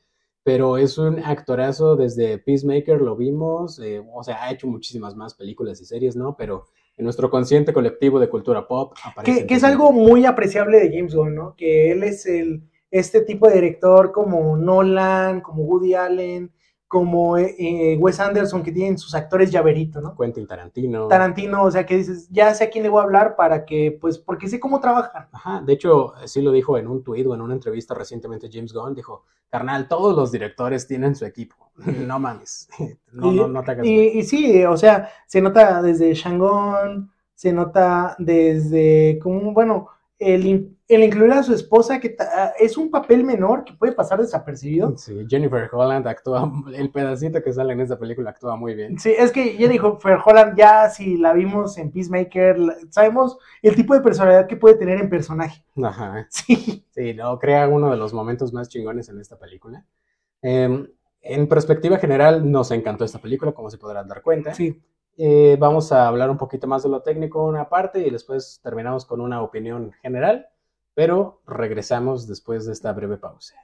Pero 0.44 0.78
es 0.78 0.98
un 1.00 1.20
actorazo 1.20 1.96
desde 1.96 2.38
Peacemaker, 2.38 3.02
lo 3.02 3.16
vimos, 3.16 3.80
eh, 3.80 4.02
o 4.14 4.24
sea, 4.24 4.44
ha 4.44 4.52
hecho 4.52 4.68
muchísimas 4.68 5.16
más 5.16 5.34
películas 5.34 5.82
y 5.82 5.86
series, 5.86 6.16
¿no? 6.16 6.38
Pero 6.38 6.66
en 6.98 7.04
nuestro 7.04 7.30
consciente 7.32 7.74
colectivo 7.74 8.20
de 8.20 8.30
cultura 8.30 8.68
pop 8.68 8.94
aparece. 9.04 9.48
Que, 9.48 9.54
es 9.56 9.64
algo 9.64 9.92
muy 9.92 10.24
apreciable 10.26 10.80
de 10.80 10.96
James 10.96 11.16
Gunn, 11.16 11.34
¿no? 11.36 11.56
Que 11.58 11.92
él 11.92 12.04
es 12.04 12.26
el, 12.28 12.62
este 12.92 13.22
tipo 13.22 13.48
de 13.50 13.56
director 13.56 14.12
como 14.12 14.56
Nolan, 14.56 15.42
como 15.42 15.64
Woody 15.64 15.96
Allen, 15.96 16.52
como 16.96 17.38
eh, 17.38 17.54
eh, 17.60 17.98
Wes 18.00 18.22
Anderson, 18.22 18.64
que 18.64 18.72
tienen 18.72 18.98
sus 18.98 19.14
actores 19.16 19.52
llaverito, 19.52 20.00
¿no? 20.00 20.16
Quentin 20.16 20.48
Tarantino. 20.48 21.10
Tarantino, 21.10 21.64
o 21.64 21.70
sea, 21.70 21.86
que 21.86 21.98
dices, 21.98 22.30
ya 22.32 22.54
sé 22.54 22.64
a 22.64 22.70
quién 22.70 22.84
le 22.84 22.90
voy 22.90 23.02
a 23.02 23.04
hablar 23.04 23.36
para 23.36 23.66
que, 23.66 23.98
pues, 24.00 24.18
porque 24.18 24.48
sé 24.48 24.62
cómo 24.62 24.80
trabajan. 24.80 25.28
Ajá, 25.34 25.62
de 25.62 25.74
hecho, 25.74 26.14
sí 26.24 26.42
lo 26.42 26.54
dijo 26.54 26.78
en 26.78 26.88
un 26.88 27.04
tuit 27.04 27.28
o 27.28 27.36
en 27.36 27.42
una 27.42 27.54
entrevista 27.54 27.94
recientemente 27.94 28.48
James 28.50 28.72
Gunn, 28.72 28.96
dijo, 28.96 29.26
carnal, 29.50 29.90
todos 29.90 30.16
los 30.16 30.32
directores 30.32 30.88
tienen 30.88 31.16
su 31.16 31.26
equipo, 31.26 31.58
no 32.08 32.18
mames, 32.18 32.70
no, 33.12 33.30
Y- 33.34 33.36
no, 33.36 33.48
no 33.50 33.62
te 33.62 33.72
hagas 33.72 33.86
Y, 33.86 33.94
güey". 33.96 34.18
y 34.20 34.24
sí, 34.24 34.64
o 34.64 34.78
sea, 34.78 35.10
se 35.28 35.42
nota 35.42 35.82
desde 35.82 36.14
Shangon, 36.14 37.12
se 37.34 37.52
nota 37.52 38.16
desde, 38.20 39.20
como, 39.22 39.52
bueno, 39.52 39.90
el, 40.18 40.78
el 40.88 41.04
incluir 41.04 41.32
a 41.34 41.44
su 41.44 41.54
esposa, 41.54 42.00
que 42.00 42.10
ta- 42.10 42.54
es 42.60 42.78
un 42.78 42.90
papel 42.90 43.24
menor 43.24 43.64
que 43.66 43.74
puede 43.74 43.94
pasar 43.94 44.20
desapercibido. 44.22 44.98
Sí, 44.98 45.26
Jennifer 45.30 45.70
Holland 45.72 46.08
actúa, 46.08 46.50
el 46.74 46.90
pedacito 46.92 47.44
que 47.44 47.52
sale 47.54 47.74
en 47.74 47.82
esta 47.82 48.00
película 48.00 48.30
actúa 48.30 48.56
muy 48.56 48.76
bien. 48.76 48.98
Sí, 49.00 49.14
es 49.18 49.32
que 49.32 49.58
ya 49.58 49.68
dijo 49.68 49.98
Fer 50.00 50.18
Holland, 50.24 50.58
ya 50.58 50.90
si 50.90 51.18
la 51.18 51.34
vimos 51.34 51.78
en 51.78 51.92
Peacemaker, 51.92 52.58
sabemos 52.90 53.38
el 53.62 53.76
tipo 53.76 53.94
de 53.94 54.02
personalidad 54.02 54.48
que 54.48 54.56
puede 54.58 54.76
tener 54.76 55.00
en 55.02 55.10
personaje. 55.10 55.64
Ajá, 55.84 56.28
Sí, 56.30 56.86
sí, 56.92 57.14
no, 57.14 57.38
crea 57.40 57.68
uno 57.68 57.92
de 57.92 57.98
los 57.98 58.14
momentos 58.14 58.54
más 58.54 58.70
chingones 58.70 59.10
en 59.10 59.20
esta 59.20 59.38
película. 59.38 59.86
Em, 60.42 60.88
en 61.22 61.48
perspectiva 61.48 61.98
general, 61.98 62.50
nos 62.50 62.72
encantó 62.72 63.04
esta 63.04 63.20
película, 63.20 63.52
como 63.52 63.70
se 63.70 63.78
podrán 63.78 64.08
dar 64.08 64.22
cuenta. 64.22 64.54
sí. 64.54 64.82
Eh, 65.18 65.56
vamos 65.58 65.94
a 65.94 66.10
hablar 66.10 66.30
un 66.30 66.38
poquito 66.38 66.68
más 66.68 66.84
de 66.84 66.90
lo 66.90 67.02
técnico 67.02 67.46
una 67.46 67.70
parte 67.70 68.06
y 68.06 68.10
después 68.10 68.60
terminamos 68.62 69.06
con 69.06 69.22
una 69.22 69.42
opinión 69.42 69.94
general, 70.02 70.50
pero 70.94 71.42
regresamos 71.48 72.28
después 72.28 72.66
de 72.66 72.74
esta 72.74 72.92
breve 72.92 73.16
pausa. 73.16 73.56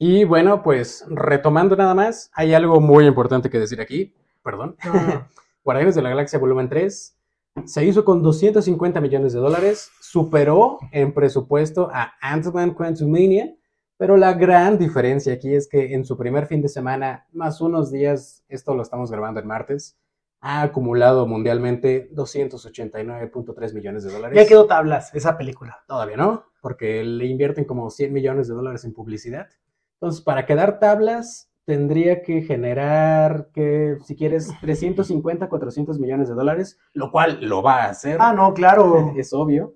Y 0.00 0.24
bueno, 0.24 0.64
pues 0.64 1.04
retomando 1.08 1.76
nada 1.76 1.94
más, 1.94 2.30
hay 2.34 2.54
algo 2.54 2.80
muy 2.80 3.06
importante 3.06 3.48
que 3.48 3.60
decir 3.60 3.80
aquí, 3.80 4.12
perdón. 4.44 4.76
No, 4.84 4.92
no. 4.92 5.28
Guardianes 5.64 5.94
de 5.94 6.02
la 6.02 6.10
Galaxia 6.10 6.38
Volumen 6.38 6.68
3 6.68 7.18
se 7.64 7.84
hizo 7.84 8.04
con 8.04 8.22
250 8.22 9.00
millones 9.00 9.32
de 9.32 9.38
dólares, 9.38 9.90
superó 10.00 10.78
en 10.92 11.14
presupuesto 11.14 11.88
a 11.92 12.14
Ant-Man 12.20 12.74
Quantumania, 12.74 13.54
pero 13.96 14.16
la 14.16 14.34
gran 14.34 14.76
diferencia 14.76 15.34
aquí 15.34 15.54
es 15.54 15.68
que 15.68 15.94
en 15.94 16.04
su 16.04 16.16
primer 16.16 16.46
fin 16.46 16.60
de 16.60 16.68
semana, 16.68 17.26
más 17.32 17.60
unos 17.60 17.92
días, 17.92 18.44
esto 18.48 18.74
lo 18.74 18.82
estamos 18.82 19.10
grabando 19.10 19.40
el 19.40 19.46
martes, 19.46 19.96
ha 20.40 20.62
acumulado 20.62 21.26
mundialmente 21.26 22.10
289.3 22.12 23.72
millones 23.72 24.04
de 24.04 24.12
dólares. 24.12 24.36
Ya 24.36 24.46
quedó 24.46 24.66
tablas 24.66 25.14
esa 25.14 25.38
película. 25.38 25.84
Todavía 25.86 26.16
no, 26.16 26.44
porque 26.60 27.02
le 27.02 27.26
invierten 27.26 27.64
como 27.64 27.88
100 27.88 28.12
millones 28.12 28.48
de 28.48 28.54
dólares 28.54 28.84
en 28.84 28.92
publicidad. 28.92 29.48
Entonces, 29.94 30.20
para 30.20 30.44
quedar 30.44 30.80
tablas, 30.80 31.50
tendría 31.64 32.22
que 32.22 32.42
generar, 32.42 33.48
que 33.52 33.96
si 34.04 34.16
quieres, 34.16 34.50
350, 34.60 35.48
400 35.48 35.98
millones 35.98 36.28
de 36.28 36.34
dólares, 36.34 36.78
lo 36.92 37.10
cual 37.10 37.38
lo 37.42 37.62
va 37.62 37.84
a 37.84 37.88
hacer. 37.90 38.18
Ah, 38.20 38.32
no, 38.32 38.52
claro. 38.54 39.12
Es 39.16 39.32
obvio. 39.32 39.74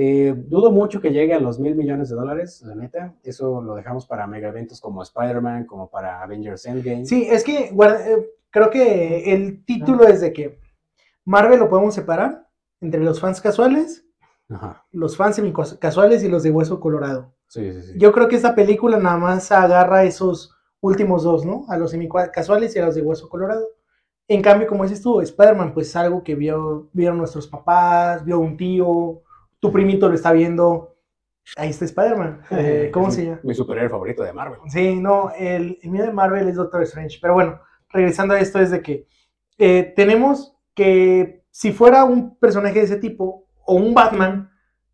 Eh, 0.00 0.32
dudo 0.46 0.70
mucho 0.70 1.00
que 1.00 1.10
llegue 1.10 1.34
a 1.34 1.40
los 1.40 1.58
mil 1.58 1.74
millones 1.74 2.08
de 2.08 2.14
dólares, 2.16 2.62
la 2.64 2.74
neta. 2.76 3.14
Eso 3.24 3.60
lo 3.60 3.74
dejamos 3.74 4.06
para 4.06 4.26
mega 4.28 4.48
eventos 4.48 4.80
como 4.80 5.02
Spider-Man, 5.02 5.66
como 5.66 5.90
para 5.90 6.22
Avengers 6.22 6.66
Endgame. 6.66 7.04
Sí, 7.04 7.26
es 7.28 7.42
que 7.42 7.70
guarda- 7.72 8.08
eh, 8.08 8.24
creo 8.50 8.70
que 8.70 9.34
el 9.34 9.64
título 9.64 10.06
es 10.06 10.20
de 10.20 10.32
que 10.32 10.60
Marvel 11.24 11.58
lo 11.58 11.68
podemos 11.68 11.94
separar 11.94 12.46
entre 12.80 13.00
los 13.00 13.18
fans 13.20 13.40
casuales, 13.40 14.06
Ajá. 14.48 14.86
los 14.92 15.16
fans 15.16 15.34
semicasuales 15.36 16.22
y 16.22 16.28
los 16.28 16.44
de 16.44 16.52
hueso 16.52 16.78
colorado. 16.78 17.34
Sí, 17.48 17.72
sí, 17.72 17.82
sí. 17.82 17.92
Yo 17.98 18.12
creo 18.12 18.28
que 18.28 18.36
esta 18.36 18.54
película 18.54 18.98
nada 18.98 19.16
más 19.16 19.50
agarra 19.50 20.04
esos 20.04 20.54
últimos 20.80 21.22
dos, 21.22 21.44
¿no? 21.44 21.64
A 21.68 21.76
los 21.76 21.90
semicasuales 21.90 22.74
y 22.74 22.78
a 22.78 22.86
los 22.86 22.94
de 22.94 23.02
hueso 23.02 23.28
colorado. 23.28 23.66
En 24.28 24.42
cambio, 24.42 24.66
como 24.66 24.84
dices 24.84 25.02
tú, 25.02 25.20
Spider-Man, 25.20 25.72
pues 25.72 25.88
es 25.88 25.96
algo 25.96 26.22
que 26.22 26.34
vio, 26.34 26.90
vieron 26.92 27.18
nuestros 27.18 27.46
papás, 27.46 28.24
vio 28.24 28.38
un 28.38 28.56
tío, 28.56 29.22
tu 29.58 29.72
primito 29.72 30.08
lo 30.08 30.14
está 30.14 30.32
viendo. 30.32 30.96
Ahí 31.56 31.70
está 31.70 31.84
Spider-Man. 31.84 32.42
Eh, 32.50 32.90
¿Cómo 32.92 33.08
Es 33.08 33.14
se 33.14 33.24
llama? 33.24 33.40
Mi 33.42 33.54
superhéroe 33.54 33.88
favorito 33.88 34.22
de 34.22 34.32
Marvel. 34.32 34.60
Sí, 34.68 34.96
no, 34.96 35.30
el, 35.36 35.78
el 35.82 35.90
mío 35.90 36.04
de 36.04 36.12
Marvel 36.12 36.48
es 36.48 36.56
Doctor 36.56 36.82
Strange. 36.82 37.18
Pero 37.20 37.34
bueno, 37.34 37.60
regresando 37.88 38.34
a 38.34 38.40
esto, 38.40 38.58
es 38.58 38.70
de 38.70 38.82
que 38.82 39.06
eh, 39.56 39.92
tenemos 39.96 40.54
que 40.74 41.42
si 41.50 41.72
fuera 41.72 42.04
un 42.04 42.38
personaje 42.38 42.78
de 42.78 42.84
ese 42.84 42.96
tipo 42.98 43.48
o 43.64 43.74
un 43.74 43.94
Batman, 43.94 44.50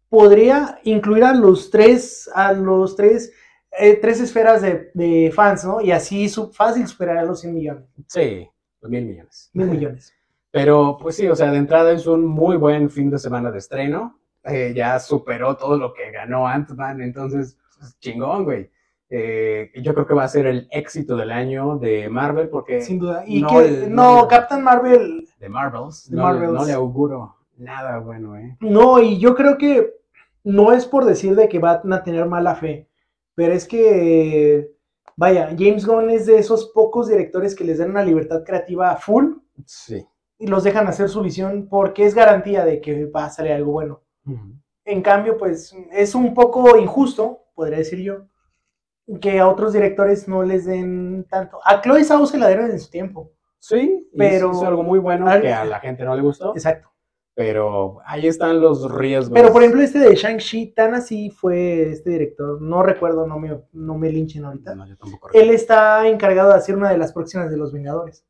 podría 0.08 0.78
incluir 0.84 1.24
a 1.24 1.34
los 1.34 1.70
tres, 1.70 2.30
a 2.34 2.52
los 2.52 2.96
tres, 2.96 3.32
eh, 3.78 3.98
tres 4.00 4.20
esferas 4.20 4.62
de, 4.62 4.90
de 4.94 5.30
fans, 5.34 5.64
¿no? 5.64 5.80
Y 5.80 5.90
así 5.92 6.28
su, 6.28 6.50
fácil 6.52 6.86
superar 6.86 7.18
a 7.18 7.24
los 7.24 7.40
100 7.40 7.54
millones, 7.54 7.84
Sí, 8.08 8.48
los 8.80 8.90
mil 8.90 9.04
millones. 9.06 9.50
mil 9.54 9.66
millones. 9.68 10.14
Pero 10.50 10.96
pues 11.00 11.16
sí, 11.16 11.26
o 11.28 11.34
sea, 11.34 11.50
de 11.50 11.58
entrada 11.58 11.90
es 11.92 12.06
un 12.06 12.24
muy 12.24 12.56
buen 12.56 12.88
fin 12.90 13.10
de 13.10 13.18
semana 13.18 13.50
de 13.50 13.58
estreno. 13.58 14.18
Eh, 14.44 14.72
ya 14.76 15.00
superó 15.00 15.56
todo 15.56 15.76
lo 15.76 15.92
que 15.94 16.10
ganó 16.12 16.46
Ant-Man, 16.46 17.00
entonces, 17.00 17.58
pues, 17.78 17.98
chingón, 17.98 18.44
güey. 18.44 18.70
Eh, 19.10 19.70
yo 19.82 19.94
creo 19.94 20.06
que 20.06 20.14
va 20.14 20.24
a 20.24 20.28
ser 20.28 20.46
el 20.46 20.68
éxito 20.70 21.16
del 21.16 21.30
año 21.32 21.78
de 21.78 22.08
Marvel, 22.08 22.48
porque 22.48 22.80
Sin 22.82 22.98
duda. 22.98 23.24
Y 23.26 23.42
no 23.42 23.48
que, 23.48 23.58
el- 23.84 23.94
no, 23.94 24.22
no- 24.22 24.28
Captain 24.28 24.62
Marvel, 24.62 25.28
de 25.40 25.48
Marvels, 25.48 26.10
no, 26.10 26.16
le- 26.18 26.22
Marvels. 26.40 26.52
no 26.52 26.64
le 26.66 26.72
auguro 26.72 27.36
nada 27.56 27.98
bueno, 27.98 28.36
¿eh? 28.36 28.56
No, 28.60 29.00
y 29.00 29.18
yo 29.18 29.34
creo 29.34 29.56
que 29.58 29.92
no 30.44 30.72
es 30.72 30.84
por 30.86 31.04
decir 31.04 31.34
de 31.36 31.48
que 31.48 31.58
van 31.58 31.92
a 31.92 32.02
tener 32.02 32.26
mala 32.26 32.54
fe, 32.54 32.88
pero 33.34 33.52
es 33.52 33.66
que, 33.66 34.70
vaya, 35.16 35.48
James 35.58 35.86
Gunn 35.86 36.10
es 36.10 36.26
de 36.26 36.38
esos 36.38 36.70
pocos 36.70 37.08
directores 37.08 37.54
que 37.54 37.64
les 37.64 37.78
dan 37.78 37.90
una 37.90 38.04
libertad 38.04 38.42
creativa 38.44 38.90
a 38.90 38.96
full 38.96 39.34
Sí. 39.66 40.06
y 40.38 40.46
los 40.46 40.64
dejan 40.64 40.86
hacer 40.86 41.08
su 41.08 41.22
visión 41.22 41.68
porque 41.68 42.04
es 42.04 42.14
garantía 42.14 42.64
de 42.64 42.80
que 42.80 43.06
va 43.06 43.26
a 43.26 43.30
salir 43.30 43.52
algo 43.52 43.72
bueno. 43.72 44.02
En 44.84 45.02
cambio, 45.02 45.36
pues 45.38 45.74
es 45.92 46.14
un 46.14 46.34
poco 46.34 46.76
injusto, 46.76 47.44
podría 47.54 47.78
decir 47.78 48.00
yo, 48.00 48.26
que 49.20 49.38
a 49.38 49.48
otros 49.48 49.72
directores 49.72 50.26
no 50.28 50.42
les 50.42 50.64
den 50.64 51.26
tanto. 51.28 51.58
A 51.64 51.80
Chloe 51.82 52.04
Zhao 52.04 52.26
se 52.26 52.38
la 52.38 52.48
dieron 52.48 52.70
en 52.70 52.80
su 52.80 52.90
tiempo. 52.90 53.30
Sí, 53.58 54.08
Pero- 54.16 54.50
hizo 54.52 54.66
algo 54.66 54.82
muy 54.82 54.98
bueno 54.98 55.26
que 55.40 55.52
a 55.52 55.64
la 55.64 55.80
gente 55.80 56.04
no 56.04 56.14
le 56.16 56.22
gustó, 56.22 56.52
Exacto. 56.54 56.88
Pero 57.34 57.98
ahí 58.06 58.28
están 58.28 58.60
los 58.60 58.90
riesgos. 58.92 59.34
Pero 59.34 59.52
por 59.52 59.62
ejemplo, 59.62 59.82
este 59.82 59.98
de 59.98 60.14
Shang-Chi, 60.14 60.68
tan 60.68 60.94
así 60.94 61.30
fue 61.30 61.90
este 61.90 62.10
director, 62.10 62.62
no 62.62 62.82
recuerdo, 62.82 63.26
no 63.26 63.38
me, 63.38 63.60
no 63.72 63.98
me 63.98 64.10
linchen 64.10 64.44
ahorita. 64.44 64.74
No, 64.74 64.86
yo 64.86 64.96
tampoco 64.96 65.30
Él 65.32 65.50
está 65.50 66.06
encargado 66.06 66.50
de 66.50 66.56
hacer 66.56 66.76
una 66.76 66.90
de 66.90 66.98
las 66.98 67.12
próximas 67.12 67.50
de 67.50 67.56
los 67.56 67.72
Vengadores. 67.72 68.24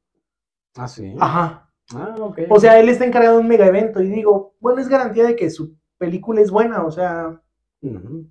Ah, 0.74 0.88
sí. 0.88 1.14
Ajá. 1.20 1.70
Ah, 1.94 2.16
ok. 2.18 2.40
O 2.48 2.58
sea, 2.58 2.80
él 2.80 2.88
está 2.88 3.04
encargado 3.04 3.36
de 3.36 3.42
un 3.42 3.48
mega 3.48 3.66
evento 3.66 4.00
y 4.00 4.08
digo, 4.08 4.54
bueno, 4.58 4.80
es 4.80 4.88
garantía 4.88 5.24
de 5.24 5.36
que 5.36 5.50
su 5.50 5.76
película 5.98 6.40
es 6.40 6.50
buena, 6.50 6.84
o 6.84 6.90
sea. 6.90 7.40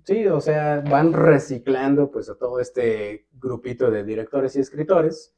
Sí, 0.04 0.26
o 0.26 0.40
sea, 0.40 0.80
van 0.80 1.12
reciclando 1.12 2.10
pues 2.10 2.28
a 2.28 2.36
todo 2.36 2.58
este 2.58 3.28
grupito 3.32 3.88
de 3.88 4.02
directores 4.02 4.56
y 4.56 4.60
escritores. 4.60 5.32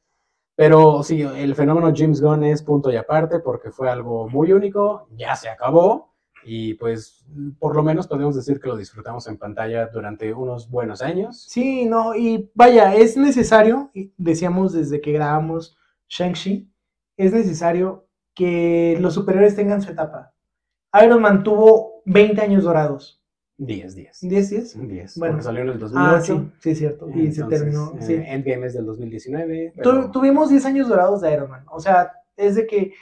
Pero 0.57 1.03
sí, 1.03 1.21
el 1.21 1.53
fenómeno 1.53 1.93
James 1.95 2.19
Gunn 2.19 2.43
es 2.43 2.63
punto 2.63 2.91
y 2.91 2.95
aparte 2.95 3.39
porque 3.39 3.69
fue 3.69 3.91
algo 3.91 4.27
muy 4.27 4.51
único, 4.51 5.07
ya 5.15 5.35
se 5.35 5.49
acabó 5.49 6.15
y 6.43 6.73
pues 6.73 7.23
por 7.59 7.75
lo 7.75 7.83
menos 7.83 8.07
podemos 8.07 8.35
decir 8.35 8.59
que 8.59 8.67
lo 8.67 8.75
disfrutamos 8.75 9.27
en 9.27 9.37
pantalla 9.37 9.85
durante 9.85 10.33
unos 10.33 10.67
buenos 10.67 11.03
años. 11.03 11.45
sí, 11.47 11.85
no, 11.85 12.15
y 12.15 12.49
vaya, 12.55 12.95
es 12.95 13.15
necesario, 13.17 13.91
decíamos 14.17 14.73
desde 14.73 14.99
que 14.99 15.11
grabamos 15.11 15.77
Shang-Chi, 16.09 16.67
es 17.17 17.33
necesario 17.33 18.07
que 18.33 18.97
los 18.99 19.13
superhéroes 19.13 19.55
tengan 19.55 19.83
su 19.83 19.91
etapa. 19.91 20.33
Iron 21.03 21.21
Man 21.21 21.43
tuvo 21.43 22.01
20 22.05 22.41
años 22.41 22.63
dorados. 22.63 23.21
10, 23.57 23.95
10. 23.95 24.19
10, 24.21 24.49
10. 24.49 24.87
10, 24.87 25.17
Bueno. 25.19 25.41
salió 25.41 25.61
en 25.63 25.69
el 25.69 25.79
2008. 25.79 26.13
Ah, 26.15 26.21
sí, 26.21 26.51
sí, 26.59 26.69
es 26.71 26.77
cierto. 26.77 27.09
Y 27.09 27.31
se 27.31 27.41
entonces, 27.41 27.59
terminó. 27.61 27.93
eh, 27.97 28.01
sí. 28.01 28.13
Endgame 28.13 28.67
es 28.67 28.73
del 28.75 28.85
2019. 28.85 29.73
Tu- 29.75 29.81
pero- 29.81 30.11
tuvimos 30.11 30.49
10 30.49 30.65
años 30.65 30.87
dorados 30.87 31.21
de 31.21 31.33
Iron 31.33 31.49
Man. 31.49 31.63
O 31.71 31.79
sea, 31.79 32.11
es 32.35 32.55
de 32.55 32.67
que 32.67 32.93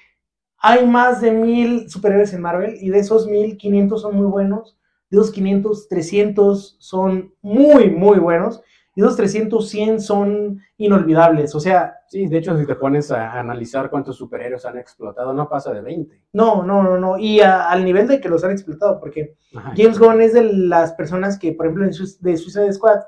hay 0.57 0.87
más 0.87 1.19
de 1.21 1.31
mil 1.31 1.89
superhéroes 1.89 2.33
en 2.33 2.41
Marvel 2.41 2.77
y 2.79 2.89
de 2.89 2.99
esos 2.99 3.27
mil, 3.27 3.57
500 3.57 4.01
son 4.01 4.15
muy 4.15 4.27
buenos. 4.27 4.77
De 5.09 5.17
esos 5.17 5.31
500, 5.31 5.87
300 5.89 6.77
son 6.79 7.33
muy, 7.41 7.91
muy 7.91 8.17
buenos. 8.19 8.61
Y 8.95 9.01
esos 9.01 9.17
300, 9.17 9.67
100 9.69 9.99
son 9.99 10.61
inolvidables. 10.77 11.53
O 11.53 11.59
sea, 11.59 11.97
Sí, 12.07 12.27
de 12.27 12.37
hecho, 12.37 12.57
si 12.57 12.65
te 12.65 12.75
pones 12.75 13.11
a 13.11 13.37
analizar 13.39 13.89
cuántos 13.89 14.15
superhéroes 14.15 14.65
han 14.65 14.77
explotado, 14.77 15.33
no 15.33 15.49
pasa 15.49 15.73
de 15.73 15.81
20. 15.81 16.21
no, 16.33 16.63
no, 16.63 16.81
no, 16.81 16.97
no. 16.97 17.17
Y 17.17 17.41
a- 17.41 17.69
al 17.69 17.83
nivel 17.83 18.07
de 18.07 18.21
que 18.21 18.29
los 18.29 18.43
han 18.45 18.51
explotado, 18.51 18.99
porque 18.99 19.35
Ajá. 19.55 19.73
James 19.75 19.99
Gunn 19.99 20.21
es 20.21 20.33
de 20.33 20.43
las 20.43 20.93
personas 20.93 21.37
que, 21.37 21.51
por 21.51 21.65
ejemplo, 21.65 21.83
en 21.83 21.91
de 21.91 22.37
Suicide 22.37 22.71
Squad, 22.73 22.99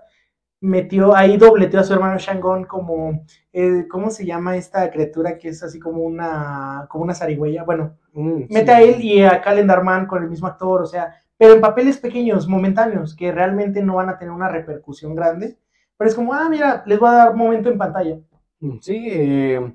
metió 0.60 1.16
ahí 1.16 1.38
dobleteó 1.38 1.80
a 1.80 1.84
su 1.84 1.94
hermano 1.94 2.18
Shangon 2.18 2.66
como, 2.66 3.24
eh, 3.54 3.86
¿cómo 3.90 4.10
se 4.10 4.26
llama 4.26 4.58
esta 4.58 4.90
criatura 4.90 5.38
que 5.38 5.50
es 5.50 5.62
así 5.64 5.80
como 5.80 6.02
una, 6.02 6.88
como 6.90 7.04
una 7.04 7.14
zarigüeya? 7.14 7.64
Bueno, 7.64 7.96
Mm, 8.14 8.46
mete 8.50 8.66
sí. 8.66 8.72
a 8.72 8.82
él 8.82 9.02
y 9.04 9.24
a 9.24 9.40
Calendar 9.42 9.84
Man 9.84 10.08
con 10.08 10.24
el 10.24 10.30
mismo 10.30 10.48
actor, 10.48 10.82
o 10.82 10.86
sea, 10.88 11.14
pero 11.38 11.54
en 11.54 11.62
papeles 11.62 12.00
pequeños, 12.00 12.48
momentáneos, 12.48 13.16
que 13.16 13.32
realmente 13.32 13.84
no 13.84 13.96
van 13.96 14.10
a 14.10 14.18
tener 14.18 14.34
una 14.34 14.50
repercusión 14.50 15.14
grande, 15.14 15.56
pero 15.98 16.10
es 16.10 16.16
como, 16.16 16.34
ah, 16.34 16.48
mira, 16.50 16.84
les 16.86 17.00
voy 17.00 17.10
a 17.10 17.14
dar 17.14 17.36
momento 17.36 17.70
en 17.70 17.78
pantalla. 17.78 18.20
Mm, 18.60 18.78
Sí, 18.82 19.08
eh, 19.12 19.74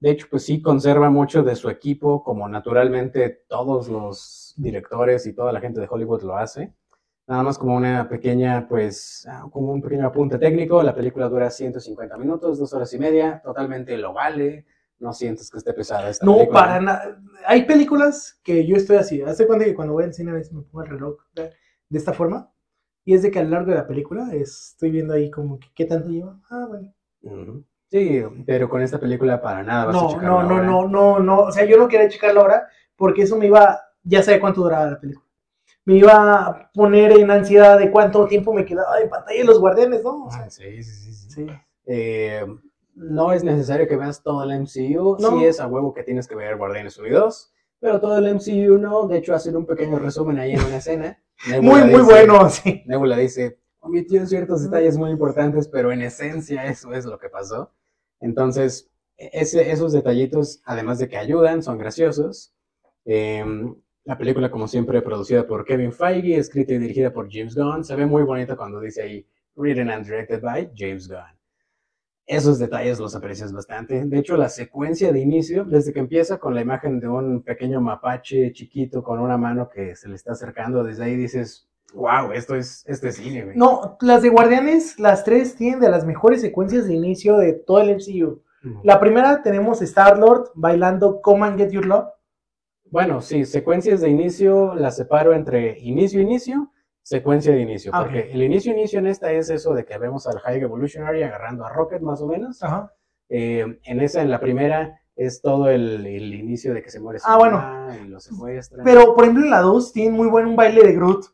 de 0.00 0.10
hecho, 0.10 0.26
pues 0.30 0.44
sí 0.44 0.62
conserva 0.62 1.10
mucho 1.10 1.42
de 1.42 1.56
su 1.56 1.68
equipo, 1.70 2.22
como 2.22 2.48
naturalmente 2.48 3.44
todos 3.48 3.88
los 3.88 4.54
directores 4.56 5.26
y 5.26 5.32
toda 5.34 5.52
la 5.52 5.60
gente 5.60 5.80
de 5.80 5.88
Hollywood 5.90 6.22
lo 6.22 6.36
hace. 6.36 6.72
Nada 7.26 7.42
más 7.42 7.58
como 7.58 7.76
una 7.76 8.08
pequeña, 8.08 8.66
pues, 8.68 9.26
ah, 9.30 9.46
como 9.50 9.72
un 9.72 9.82
pequeño 9.82 10.06
apunte 10.06 10.38
técnico. 10.38 10.82
La 10.82 10.94
película 10.94 11.28
dura 11.28 11.50
150 11.50 12.16
minutos, 12.16 12.58
dos 12.58 12.72
horas 12.72 12.92
y 12.94 12.98
media, 12.98 13.40
totalmente 13.44 13.96
lo 13.98 14.12
vale. 14.14 14.64
No 15.00 15.12
sientes 15.12 15.50
que 15.50 15.58
esté 15.58 15.72
pesada 15.74 16.08
esta 16.08 16.24
No, 16.24 16.36
película. 16.36 16.60
para 16.60 16.80
nada. 16.80 17.20
Hay 17.46 17.66
películas 17.66 18.40
que 18.42 18.66
yo 18.66 18.76
estoy 18.76 18.96
así. 18.96 19.20
Hace 19.22 19.46
cuenta 19.46 19.64
que 19.64 19.74
cuando 19.74 19.92
voy 19.94 20.04
al 20.04 20.14
cine 20.14 20.30
a 20.30 20.34
veces 20.34 20.52
me 20.52 20.62
pongo 20.62 20.84
el 20.84 20.90
reloj 20.90 21.16
de, 21.34 21.50
de 21.88 21.98
esta 21.98 22.12
forma. 22.12 22.50
Y 23.08 23.14
es 23.14 23.22
de 23.22 23.30
que 23.30 23.38
a 23.38 23.42
lo 23.42 23.48
largo 23.48 23.70
de 23.70 23.76
la 23.78 23.86
película 23.86 24.28
es- 24.34 24.72
estoy 24.72 24.90
viendo 24.90 25.14
ahí 25.14 25.30
como 25.30 25.58
que 25.58 25.68
qué 25.74 25.86
tanto 25.86 26.10
lleva. 26.10 26.38
Ah, 26.50 26.66
bueno. 26.68 27.64
Sí, 27.90 28.22
pero 28.46 28.68
con 28.68 28.82
esta 28.82 29.00
película 29.00 29.40
para 29.40 29.62
nada 29.62 29.86
vas 29.86 29.96
a 29.96 30.00
No, 30.02 30.08
checar 30.10 30.24
no, 30.24 30.42
no, 30.42 30.62
no, 30.62 30.86
no, 30.88 31.18
no. 31.18 31.38
O 31.38 31.50
sea, 31.50 31.64
yo 31.64 31.78
no 31.78 31.88
quería 31.88 32.06
checar 32.10 32.34
la 32.34 32.42
hora 32.42 32.68
porque 32.96 33.22
eso 33.22 33.38
me 33.38 33.46
iba. 33.46 33.80
Ya 34.02 34.22
sé 34.22 34.38
cuánto 34.38 34.60
duraba 34.60 34.90
la 34.90 35.00
película. 35.00 35.24
Me 35.86 35.94
iba 35.94 36.12
a 36.48 36.70
poner 36.74 37.12
en 37.12 37.30
ansiedad 37.30 37.78
de 37.78 37.90
cuánto 37.90 38.26
tiempo 38.26 38.52
me 38.52 38.66
quedaba 38.66 39.00
en 39.00 39.08
pantalla 39.08 39.38
de 39.38 39.44
los 39.46 39.58
guardianes, 39.58 40.04
¿no? 40.04 40.26
O 40.26 40.30
sea, 40.30 40.42
Ah, 40.42 40.50
sí, 40.50 40.82
sí, 40.82 40.92
sí, 40.92 41.12
sí. 41.14 41.30
sí. 41.30 41.46
Eh, 41.86 42.44
no 42.94 43.32
es 43.32 43.42
necesario 43.42 43.88
que 43.88 43.96
veas 43.96 44.22
todo 44.22 44.42
el 44.44 44.50
MCU, 44.50 45.16
No. 45.18 45.30
sí 45.38 45.46
es 45.46 45.60
a 45.60 45.66
huevo 45.66 45.94
que 45.94 46.02
tienes 46.02 46.28
que 46.28 46.34
ver 46.34 46.58
Guardianes 46.58 46.98
Unidos, 46.98 47.54
pero 47.80 48.00
todo 48.02 48.18
el 48.18 48.26
MCU 48.26 48.76
no, 48.76 49.06
de 49.08 49.16
hecho 49.16 49.34
hacer 49.34 49.56
un 49.56 49.64
pequeño 49.64 49.98
resumen 49.98 50.38
ahí 50.38 50.52
en 50.52 50.62
una 50.62 50.76
escena. 50.76 51.18
Muy, 51.46 51.84
muy 51.84 52.02
bueno, 52.02 52.48
sí. 52.50 52.82
Nebula 52.86 53.16
dice, 53.16 53.58
omitió 53.80 54.26
ciertos 54.26 54.62
detalles 54.64 54.96
muy 54.98 55.10
importantes, 55.10 55.68
pero 55.68 55.92
en 55.92 56.02
esencia 56.02 56.64
eso 56.66 56.92
es 56.92 57.04
lo 57.06 57.18
que 57.18 57.28
pasó. 57.28 57.72
Entonces, 58.20 58.90
e- 59.16 59.30
ese- 59.32 59.70
esos 59.70 59.92
detallitos, 59.92 60.60
además 60.64 60.98
de 60.98 61.08
que 61.08 61.16
ayudan, 61.16 61.62
son 61.62 61.78
graciosos. 61.78 62.52
Em, 63.04 63.74
la 64.04 64.18
película, 64.18 64.50
como 64.50 64.66
siempre, 64.68 65.00
producida 65.02 65.46
por 65.46 65.64
Kevin 65.64 65.92
Feige, 65.92 66.36
escrita 66.36 66.72
y 66.74 66.78
dirigida 66.78 67.12
por 67.12 67.28
James 67.30 67.54
Gunn, 67.54 67.84
se 67.84 67.94
ve 67.94 68.06
muy 68.06 68.22
bonita 68.24 68.56
cuando 68.56 68.80
dice 68.80 69.02
ahí, 69.02 69.26
written 69.54 69.90
and 69.90 70.04
directed 70.04 70.40
by 70.42 70.70
James 70.76 71.08
Gunn. 71.08 71.37
Esos 72.28 72.58
detalles 72.58 73.00
los 73.00 73.16
aprecias 73.16 73.54
bastante. 73.54 74.04
De 74.04 74.18
hecho, 74.18 74.36
la 74.36 74.50
secuencia 74.50 75.12
de 75.12 75.20
inicio, 75.20 75.64
desde 75.64 75.94
que 75.94 75.98
empieza 75.98 76.36
con 76.36 76.54
la 76.54 76.60
imagen 76.60 77.00
de 77.00 77.08
un 77.08 77.42
pequeño 77.42 77.80
mapache 77.80 78.52
chiquito 78.52 79.02
con 79.02 79.18
una 79.18 79.38
mano 79.38 79.70
que 79.70 79.96
se 79.96 80.10
le 80.10 80.14
está 80.14 80.32
acercando, 80.32 80.84
desde 80.84 81.04
ahí 81.04 81.16
dices, 81.16 81.66
wow, 81.94 82.32
esto 82.32 82.54
es, 82.54 82.84
esto 82.86 83.08
es 83.08 83.16
cine, 83.16 83.44
güey. 83.44 83.56
No, 83.56 83.96
las 84.02 84.20
de 84.20 84.28
Guardianes, 84.28 85.00
las 85.00 85.24
tres 85.24 85.56
tienen 85.56 85.80
de 85.80 85.88
las 85.88 86.04
mejores 86.04 86.42
secuencias 86.42 86.86
de 86.86 86.92
inicio 86.92 87.38
de 87.38 87.54
todo 87.54 87.80
el 87.80 87.96
MCU. 87.96 88.42
La 88.82 89.00
primera 89.00 89.42
tenemos 89.42 89.80
Star-Lord 89.80 90.50
bailando 90.54 91.22
Come 91.22 91.46
and 91.46 91.58
Get 91.58 91.70
Your 91.70 91.86
Love. 91.86 92.08
Bueno, 92.90 93.22
sí, 93.22 93.46
secuencias 93.46 94.02
de 94.02 94.10
inicio 94.10 94.74
las 94.74 94.96
separo 94.96 95.32
entre 95.32 95.78
inicio, 95.78 96.20
inicio, 96.20 96.70
secuencia 97.08 97.52
de 97.54 97.60
inicio. 97.60 97.90
Ah, 97.94 98.02
Porque 98.02 98.30
el 98.32 98.42
inicio, 98.42 98.72
inicio 98.72 98.98
en 98.98 99.06
esta 99.06 99.32
es 99.32 99.48
eso 99.48 99.72
de 99.72 99.84
que 99.86 99.96
vemos 99.96 100.26
al 100.26 100.38
High 100.40 100.60
Evolutionary 100.60 101.22
agarrando 101.22 101.64
a 101.64 101.70
Rocket, 101.70 102.02
más 102.02 102.20
o 102.20 102.26
menos. 102.26 102.62
Ajá. 102.62 102.92
Eh, 103.30 103.78
en 103.84 104.00
esa, 104.00 104.20
en 104.20 104.30
la 104.30 104.40
primera, 104.40 105.00
es 105.16 105.40
todo 105.40 105.70
el, 105.70 106.06
el 106.06 106.34
inicio 106.34 106.74
de 106.74 106.82
que 106.82 106.90
se 106.90 107.00
muere 107.00 107.18
su 107.18 107.26
Ah, 107.26 107.36
bueno. 107.38 107.64
y 108.04 108.08
lo 108.08 108.20
secuestran. 108.20 108.84
Pero, 108.84 109.14
por 109.14 109.24
ejemplo, 109.24 109.44
en 109.44 109.50
la 109.50 109.60
2 109.62 109.92
tienen 109.94 110.12
muy 110.12 110.28
buen 110.28 110.46
un 110.46 110.56
baile 110.56 110.82
de 110.82 110.92
Groot, 110.94 111.24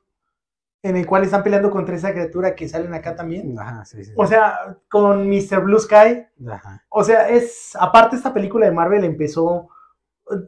en 0.85 0.97
el 0.97 1.07
cual 1.07 1.25
están 1.25 1.43
peleando 1.43 1.71
contra 1.71 1.97
esa 1.97 2.13
criatura 2.13 2.55
que 2.55 2.69
salen 2.69 2.95
acá 2.95 3.17
también. 3.17 3.59
Ajá, 3.59 3.85
sí, 3.85 4.05
sí. 4.05 4.13
O 4.17 4.27
sea, 4.29 4.79
con 4.89 5.29
Mr. 5.29 5.61
Blue 5.61 5.81
Sky. 5.81 6.25
Ajá. 6.49 6.85
O 6.89 7.03
sea, 7.03 7.29
es. 7.31 7.73
Aparte, 7.81 8.15
esta 8.17 8.33
película 8.33 8.67
de 8.67 8.73
Marvel 8.73 9.03
empezó. 9.05 9.69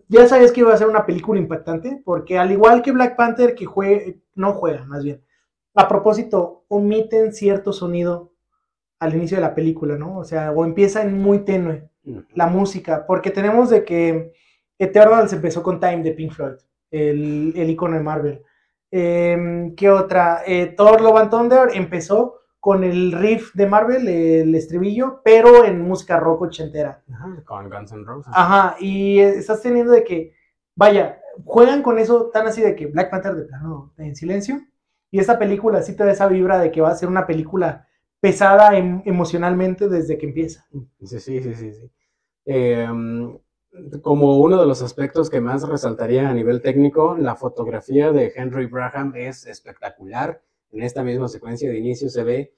Ya 0.08 0.26
sabías 0.26 0.52
que 0.52 0.60
iba 0.60 0.72
a 0.72 0.76
ser 0.76 0.88
una 0.88 1.04
película 1.04 1.38
impactante, 1.38 2.00
porque 2.04 2.38
al 2.38 2.50
igual 2.50 2.82
que 2.82 2.92
Black 2.92 3.16
Panther, 3.16 3.54
que 3.54 3.66
juega, 3.66 4.12
no 4.34 4.52
juega, 4.52 4.84
más 4.84 5.04
bien. 5.04 5.22
A 5.74 5.86
propósito, 5.88 6.64
omiten 6.68 7.32
cierto 7.32 7.72
sonido 7.72 8.32
al 8.98 9.14
inicio 9.14 9.36
de 9.36 9.42
la 9.42 9.54
película, 9.54 9.96
¿no? 9.96 10.18
O 10.18 10.24
sea, 10.24 10.52
o 10.52 10.64
empieza 10.64 11.02
en 11.02 11.20
muy 11.20 11.40
tenue 11.40 11.90
la 12.34 12.46
música, 12.46 13.04
porque 13.06 13.30
tenemos 13.30 13.68
de 13.68 13.84
que 13.84 14.32
Eternals 14.78 15.32
empezó 15.32 15.62
con 15.62 15.80
Time 15.80 16.02
de 16.02 16.12
Pink 16.12 16.32
Floyd, 16.32 16.56
el, 16.90 17.52
el 17.56 17.70
icono 17.70 17.96
de 17.96 18.02
Marvel. 18.02 18.42
Em, 18.90 19.74
¿Qué 19.74 19.90
otra? 19.90 20.42
Eh, 20.46 20.74
Thor 20.76 21.00
Love 21.00 21.18
and 21.18 21.30
Thunder 21.30 21.68
empezó 21.74 22.40
con 22.66 22.82
el 22.82 23.12
riff 23.12 23.54
de 23.54 23.64
Marvel, 23.68 24.08
el 24.08 24.52
estribillo, 24.56 25.20
pero 25.24 25.64
en 25.64 25.82
música 25.82 26.18
rock 26.18 26.42
ochentera. 26.42 27.00
Ajá, 27.14 27.44
Con 27.44 27.70
Guns 27.70 27.92
N' 27.92 28.04
Roses. 28.04 28.32
Ajá, 28.34 28.74
y 28.80 29.20
estás 29.20 29.62
teniendo 29.62 29.92
de 29.92 30.02
que, 30.02 30.32
vaya, 30.74 31.20
juegan 31.44 31.80
con 31.80 31.96
eso 32.00 32.28
tan 32.32 32.48
así 32.48 32.62
de 32.62 32.74
que 32.74 32.86
Black 32.86 33.08
Panther 33.08 33.36
de 33.36 33.44
plano 33.44 33.94
en 33.98 34.16
silencio, 34.16 34.62
y 35.12 35.20
esta 35.20 35.38
película 35.38 35.80
sí 35.80 35.94
te 35.94 36.02
da 36.04 36.10
esa 36.10 36.26
vibra 36.26 36.58
de 36.58 36.72
que 36.72 36.80
va 36.80 36.88
a 36.90 36.96
ser 36.96 37.08
una 37.08 37.24
película 37.24 37.86
pesada 38.18 38.76
em- 38.76 39.00
emocionalmente 39.04 39.88
desde 39.88 40.18
que 40.18 40.26
empieza. 40.26 40.66
Sí, 41.04 41.20
sí, 41.20 41.40
sí, 41.40 41.54
sí. 41.54 41.72
sí. 41.72 41.90
Eh, 42.46 42.88
como 44.02 44.38
uno 44.38 44.60
de 44.60 44.66
los 44.66 44.82
aspectos 44.82 45.30
que 45.30 45.40
más 45.40 45.68
resaltaría 45.68 46.28
a 46.28 46.34
nivel 46.34 46.62
técnico, 46.62 47.16
la 47.16 47.36
fotografía 47.36 48.10
de 48.10 48.32
Henry 48.34 48.66
Braham 48.66 49.12
es 49.14 49.46
espectacular. 49.46 50.42
En 50.76 50.82
esta 50.82 51.02
misma 51.02 51.28
secuencia 51.28 51.70
de 51.70 51.78
inicio 51.78 52.08
se 52.10 52.24
ve, 52.24 52.54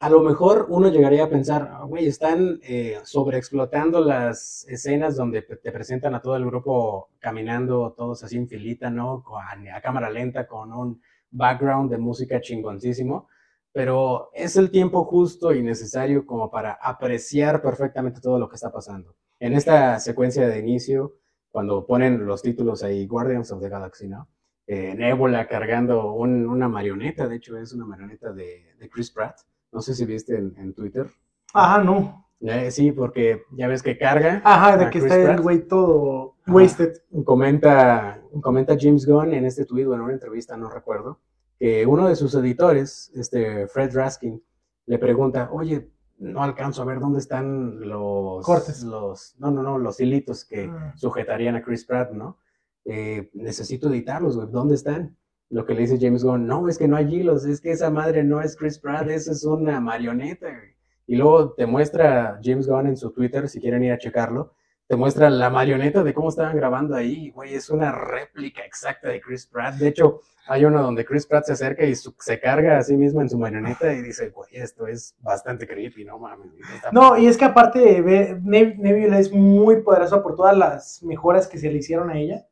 a 0.00 0.08
lo 0.10 0.20
mejor 0.22 0.66
uno 0.70 0.88
llegaría 0.88 1.24
a 1.24 1.30
pensar, 1.30 1.68
"Ah, 1.72 1.84
güey, 1.84 2.06
están 2.06 2.60
eh, 2.62 2.98
sobreexplotando 3.04 4.00
las 4.04 4.66
escenas 4.68 5.16
donde 5.16 5.42
te 5.42 5.72
presentan 5.72 6.14
a 6.14 6.22
todo 6.22 6.36
el 6.36 6.46
grupo 6.46 7.10
caminando, 7.18 7.94
todos 7.96 8.24
así 8.24 8.36
en 8.38 8.48
filita, 8.48 8.90
¿no? 8.90 9.22
Con- 9.24 9.42
a 9.68 9.80
cámara 9.82 10.10
lenta, 10.10 10.46
con 10.46 10.72
un 10.72 11.02
background 11.30 11.90
de 11.90 11.98
música 11.98 12.40
chingoncísimo 12.40 13.28
pero 13.72 14.30
es 14.34 14.56
el 14.56 14.70
tiempo 14.70 15.04
justo 15.04 15.54
y 15.54 15.62
necesario 15.62 16.26
como 16.26 16.50
para 16.50 16.72
apreciar 16.72 17.62
perfectamente 17.62 18.20
todo 18.20 18.38
lo 18.38 18.48
que 18.48 18.56
está 18.56 18.72
pasando. 18.72 19.14
En 19.38 19.52
esta 19.52 20.00
secuencia 20.00 20.48
de 20.48 20.58
inicio, 20.58 21.14
cuando 21.52 21.86
ponen 21.86 22.26
los 22.26 22.42
títulos 22.42 22.82
ahí, 22.82 23.06
Guardians 23.06 23.52
of 23.52 23.60
the 23.62 23.68
Galaxy, 23.68 24.08
¿no? 24.08 24.28
Eh, 24.72 24.94
Nebula 24.94 25.48
cargando 25.48 26.12
un- 26.14 26.46
una 26.48 26.68
marioneta, 26.68 27.26
de 27.26 27.34
hecho 27.36 27.56
es 27.58 27.72
una 27.72 27.84
marioneta 27.86 28.32
de, 28.32 28.72
de 28.78 28.88
Chris 28.88 29.10
Pratt, 29.10 29.36
no 29.72 29.80
sé 29.80 29.94
si 29.96 30.04
viste 30.04 30.36
en, 30.36 30.54
en 30.58 30.74
Twitter. 30.74 31.10
Ajá, 31.52 31.82
no. 31.82 32.28
Eh, 32.40 32.70
sí, 32.70 32.92
porque 32.92 33.42
ya 33.50 33.66
ves 33.66 33.82
que 33.82 33.98
carga. 33.98 34.40
Ajá, 34.44 34.76
de 34.76 34.84
que 34.84 35.00
Chris 35.00 35.04
está 35.04 35.16
Pratt. 35.24 35.36
el 35.38 35.42
güey 35.42 35.66
todo 35.66 36.36
Ajá. 36.44 36.52
wasted. 36.54 36.92
Comenta, 37.24 38.20
comenta 38.40 38.76
James 38.78 39.06
Gunn 39.06 39.34
en 39.34 39.44
este 39.44 39.64
tweet 39.64 39.86
o 39.86 39.94
en 39.94 40.02
una 40.02 40.12
entrevista, 40.12 40.56
no 40.56 40.70
recuerdo, 40.70 41.18
que 41.58 41.84
uno 41.84 42.06
de 42.08 42.14
sus 42.14 42.32
editores, 42.36 43.10
este 43.16 43.66
Fred 43.66 43.90
Raskin, 43.92 44.40
le 44.86 44.98
pregunta, 44.98 45.48
oye, 45.52 45.90
no 46.18 46.42
alcanzo 46.44 46.82
a 46.82 46.84
ver 46.84 47.00
dónde 47.00 47.18
están 47.18 47.80
los 47.88 48.44
Cortes. 48.46 48.82
los, 48.84 49.34
no, 49.40 49.50
no, 49.50 49.62
no, 49.64 49.78
los 49.78 49.98
hilitos 50.00 50.44
que 50.44 50.70
Ah. 50.72 50.92
sujetarían 50.96 51.56
a 51.56 51.62
Chris 51.62 51.84
Pratt, 51.84 52.12
¿no? 52.12 52.36
Eh, 52.84 53.30
necesito 53.34 53.88
editarlos, 53.88 54.36
güey, 54.36 54.48
¿dónde 54.50 54.74
están? 54.74 55.16
Lo 55.50 55.66
que 55.66 55.74
le 55.74 55.80
dice 55.80 55.98
James 56.00 56.22
Gunn, 56.24 56.46
no, 56.46 56.68
es 56.68 56.78
que 56.78 56.88
no 56.88 56.96
hay 56.96 57.12
hilos, 57.14 57.44
es 57.44 57.60
que 57.60 57.72
esa 57.72 57.90
madre 57.90 58.22
no 58.24 58.40
es 58.40 58.56
Chris 58.56 58.78
Pratt, 58.78 59.08
esa 59.08 59.32
es 59.32 59.44
una 59.44 59.80
marioneta, 59.80 60.46
güey. 60.48 60.70
Y 61.06 61.16
luego 61.16 61.52
te 61.54 61.66
muestra 61.66 62.38
James 62.42 62.68
Gunn 62.68 62.86
en 62.86 62.96
su 62.96 63.10
Twitter, 63.10 63.48
si 63.48 63.60
quieren 63.60 63.82
ir 63.82 63.92
a 63.92 63.98
checarlo, 63.98 64.54
te 64.86 64.96
muestra 64.96 65.28
la 65.30 65.50
marioneta 65.50 66.02
de 66.04 66.14
cómo 66.14 66.28
estaban 66.30 66.56
grabando 66.56 66.94
ahí, 66.96 67.30
güey, 67.30 67.54
es 67.54 67.68
una 67.70 67.90
réplica 67.92 68.62
exacta 68.64 69.08
de 69.08 69.20
Chris 69.20 69.46
Pratt. 69.46 69.74
De 69.76 69.88
hecho, 69.88 70.20
hay 70.48 70.64
uno 70.64 70.82
donde 70.82 71.04
Chris 71.04 71.26
Pratt 71.26 71.44
se 71.44 71.52
acerca 71.52 71.84
y 71.84 71.94
su- 71.94 72.14
se 72.18 72.40
carga 72.40 72.78
a 72.78 72.82
sí 72.82 72.96
mismo 72.96 73.20
en 73.20 73.28
su 73.28 73.38
marioneta 73.38 73.92
y 73.92 74.02
dice, 74.02 74.30
güey, 74.30 74.50
esto 74.52 74.86
es 74.88 75.14
bastante 75.20 75.66
creepy, 75.66 76.04
no 76.04 76.18
mames. 76.18 76.48
No, 76.92 77.16
y 77.18 77.26
es 77.26 77.36
que 77.36 77.44
aparte, 77.44 78.02
Nebula 78.42 79.18
es 79.18 79.32
muy 79.32 79.82
poderosa 79.82 80.22
por 80.22 80.34
todas 80.36 80.56
las 80.56 81.02
mejoras 81.02 81.46
que 81.48 81.58
se 81.58 81.70
le 81.70 81.78
hicieron 81.78 82.10
a 82.10 82.18
ella. 82.18 82.46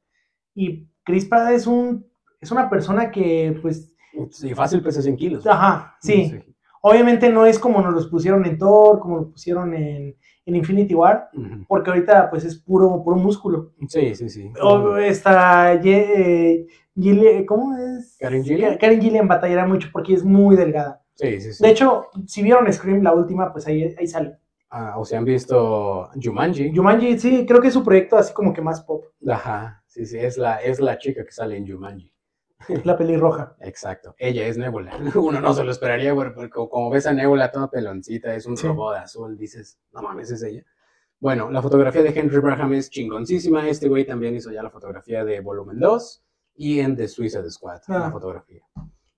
Y 0.60 0.88
Chris 1.04 1.24
Pratt 1.26 1.52
es 1.52 1.66
un 1.66 2.04
es 2.40 2.50
una 2.50 2.68
persona 2.68 3.10
que, 3.10 3.56
pues, 3.62 3.94
Sí, 4.30 4.52
fácil 4.54 4.82
pesa 4.82 5.00
100 5.02 5.16
kilos. 5.16 5.46
ajá, 5.46 5.96
sí. 6.00 6.32
Obviamente 6.82 7.28
no 7.30 7.44
es 7.46 7.58
como 7.58 7.80
nos 7.80 7.92
los 7.94 8.06
pusieron 8.08 8.44
en 8.46 8.56
Thor, 8.58 8.98
como 9.00 9.16
lo 9.18 9.30
pusieron 9.30 9.74
en, 9.74 10.16
en 10.46 10.56
Infinity 10.56 10.94
War, 10.94 11.28
porque 11.68 11.90
ahorita 11.90 12.30
pues 12.30 12.44
es 12.44 12.56
puro, 12.56 13.02
puro 13.04 13.16
músculo. 13.16 13.72
Sí, 13.88 14.14
sí, 14.14 14.28
sí. 14.28 14.50
O 14.62 14.96
está 14.96 15.80
Ye- 15.80 16.12
eh, 16.16 16.66
Gillian- 16.96 17.44
¿cómo 17.46 17.76
es? 17.76 18.16
Karen 18.18 18.42
Gillian. 18.44 18.78
Karen 18.78 19.00
Gillian 19.00 19.28
batallará 19.28 19.66
mucho 19.66 19.88
porque 19.92 20.14
es 20.14 20.24
muy 20.24 20.56
delgada. 20.56 21.02
Sí, 21.14 21.40
sí, 21.40 21.52
sí. 21.52 21.62
De 21.62 21.70
hecho, 21.70 22.06
si 22.26 22.42
vieron 22.42 22.72
Scream, 22.72 23.02
la 23.02 23.12
última, 23.12 23.52
pues 23.52 23.66
ahí, 23.66 23.94
ahí 23.98 24.06
sale. 24.06 24.38
Ah, 24.70 24.94
o 24.98 25.04
si 25.04 25.14
han 25.16 25.24
visto 25.24 26.10
Jumanji. 26.22 26.72
Jumanji, 26.74 27.18
sí, 27.18 27.44
creo 27.46 27.60
que 27.60 27.68
es 27.68 27.74
su 27.74 27.82
proyecto 27.82 28.16
así 28.16 28.32
como 28.34 28.52
que 28.52 28.60
más 28.62 28.82
pop, 28.82 29.04
Ajá, 29.28 29.82
sí, 29.98 30.06
sí, 30.06 30.18
es 30.18 30.38
la, 30.38 30.56
es 30.56 30.80
la 30.80 30.98
chica 30.98 31.24
que 31.24 31.32
sale 31.32 31.56
en 31.56 31.66
Jumanji. 31.70 32.12
la 32.84 32.96
pelirroja. 32.96 33.56
Exacto, 33.60 34.14
ella 34.18 34.46
es 34.46 34.58
Nebula. 34.58 34.96
Uno 35.14 35.40
no 35.40 35.54
se 35.54 35.62
lo 35.64 35.70
esperaría, 35.70 36.12
güey, 36.12 36.32
porque 36.34 36.50
como- 36.50 36.68
como 36.68 36.90
ves 36.90 37.06
a 37.06 37.12
Nebula 37.12 37.50
toda 37.52 37.70
peloncita, 37.70 38.34
es 38.34 38.46
un 38.46 38.56
Sí. 38.56 38.66
robot 38.66 38.96
azul, 38.96 39.36
dices, 39.38 39.78
no 39.92 40.02
mames, 40.02 40.30
es 40.30 40.42
ella. 40.42 40.64
Bueno, 41.20 41.50
la 41.50 41.62
fotografía 41.62 42.02
de 42.02 42.10
Henry 42.18 42.38
Braham 42.38 42.74
es 42.74 42.90
chingoncísima. 42.90 43.68
Este 43.68 43.88
güey 43.88 44.04
también 44.06 44.34
hizo 44.36 44.50
ya 44.52 44.62
la 44.62 44.70
fotografía 44.70 45.24
de 45.24 45.40
Volumen 45.40 45.78
2 45.80 46.24
y 46.54 46.80
en 46.80 46.96
The 46.96 47.08
Suicide 47.08 47.50
Squad, 47.50 47.80
Ah. 47.88 47.98
la 47.98 48.10
fotografía. 48.12 48.62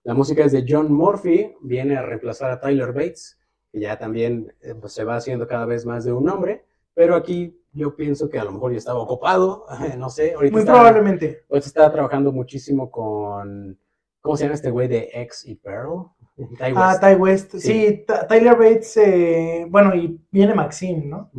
La 0.05 0.15
música 0.15 0.45
es 0.45 0.53
de 0.53 0.65
John 0.67 0.91
Murphy, 0.93 1.55
viene 1.63 1.97
a 1.97 2.03
reemplazar 2.03 2.51
a 2.51 2.59
Tyler 2.61 2.93
Bates, 2.93 3.39
que 3.71 3.81
ya 3.81 3.99
también 3.99 4.55
eh, 4.63 4.75
pues, 4.81 4.93
se 4.95 5.05
va 5.05 5.17
haciendo 5.17 5.47
cada 5.47 5.67
vez 5.67 5.85
más 5.85 6.05
de 6.05 6.13
un 6.13 6.25
nombre, 6.25 6.65
pero 6.95 7.15
aquí 7.15 7.60
yo 7.73 7.95
pienso 7.97 8.29
que 8.29 8.39
a 8.39 8.45
lo 8.45 8.53
mejor 8.53 8.73
ya 8.73 8.79
estaba 8.79 8.99
ocupado, 9.01 9.67
no 9.99 10.11
sé, 10.11 10.35
ahorita 10.35 10.53
Muy 10.53 10.61
está- 10.63 10.73
probablemente. 10.73 11.45
Ahorita 11.51 11.67
estaba 11.67 11.93
trabajando 11.93 12.33
muchísimo 12.33 12.91
con. 12.91 13.79
¿Cómo 14.23 14.37
se 14.37 14.45
llama 14.45 14.55
este 14.55 14.71
güey 14.71 14.87
de 14.89 15.09
X 15.15 15.45
y 15.47 15.55
Pearl? 15.55 16.07
Ty 16.37 16.73
Ah. 16.77 16.99
Ty 17.01 17.15
West. 17.15 17.53
Sí. 17.53 17.61
Sí, 17.61 18.05
Tyler 18.29 18.55
Bates, 18.55 18.97
eh, 18.99 19.67
bueno, 19.69 19.95
y 19.95 20.21
viene 20.31 20.55
Maxine, 20.55 21.07
¿no? 21.07 21.31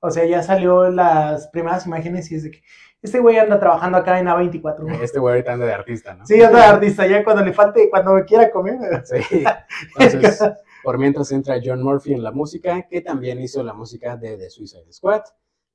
O 0.00 0.10
sea, 0.10 0.24
ya 0.26 0.42
salió 0.42 0.90
las 0.90 1.48
primeras 1.48 1.86
imágenes 1.86 2.30
y 2.30 2.36
es 2.36 2.42
de 2.44 2.50
que 2.50 2.62
este 3.02 3.18
güey 3.20 3.36
anda 3.36 3.60
trabajando 3.60 3.98
acá 3.98 4.18
en 4.18 4.26
A24. 4.26 4.78
¿no? 4.80 4.94
Este 5.02 5.18
güey 5.18 5.34
ahorita 5.34 5.52
anda 5.52 5.66
de 5.66 5.74
artista, 5.74 6.14
¿no? 6.14 6.26
Sí, 6.26 6.40
anda 6.42 6.58
de 6.60 6.64
artista, 6.64 7.06
ya 7.06 7.22
cuando 7.22 7.44
le 7.44 7.52
falte, 7.52 7.88
cuando 7.90 8.12
quiera 8.24 8.50
comer. 8.50 8.78
Sí. 9.04 9.44
Entonces, 9.98 10.40
por 10.82 10.98
mientras 10.98 11.30
entra 11.32 11.56
John 11.62 11.82
Murphy 11.82 12.14
en 12.14 12.22
la 12.22 12.30
música, 12.32 12.82
que 12.88 13.00
también 13.00 13.40
hizo 13.40 13.62
la 13.62 13.74
música 13.74 14.16
de 14.16 14.36
The 14.38 14.50
Suicide 14.50 14.92
Squad. 14.92 15.22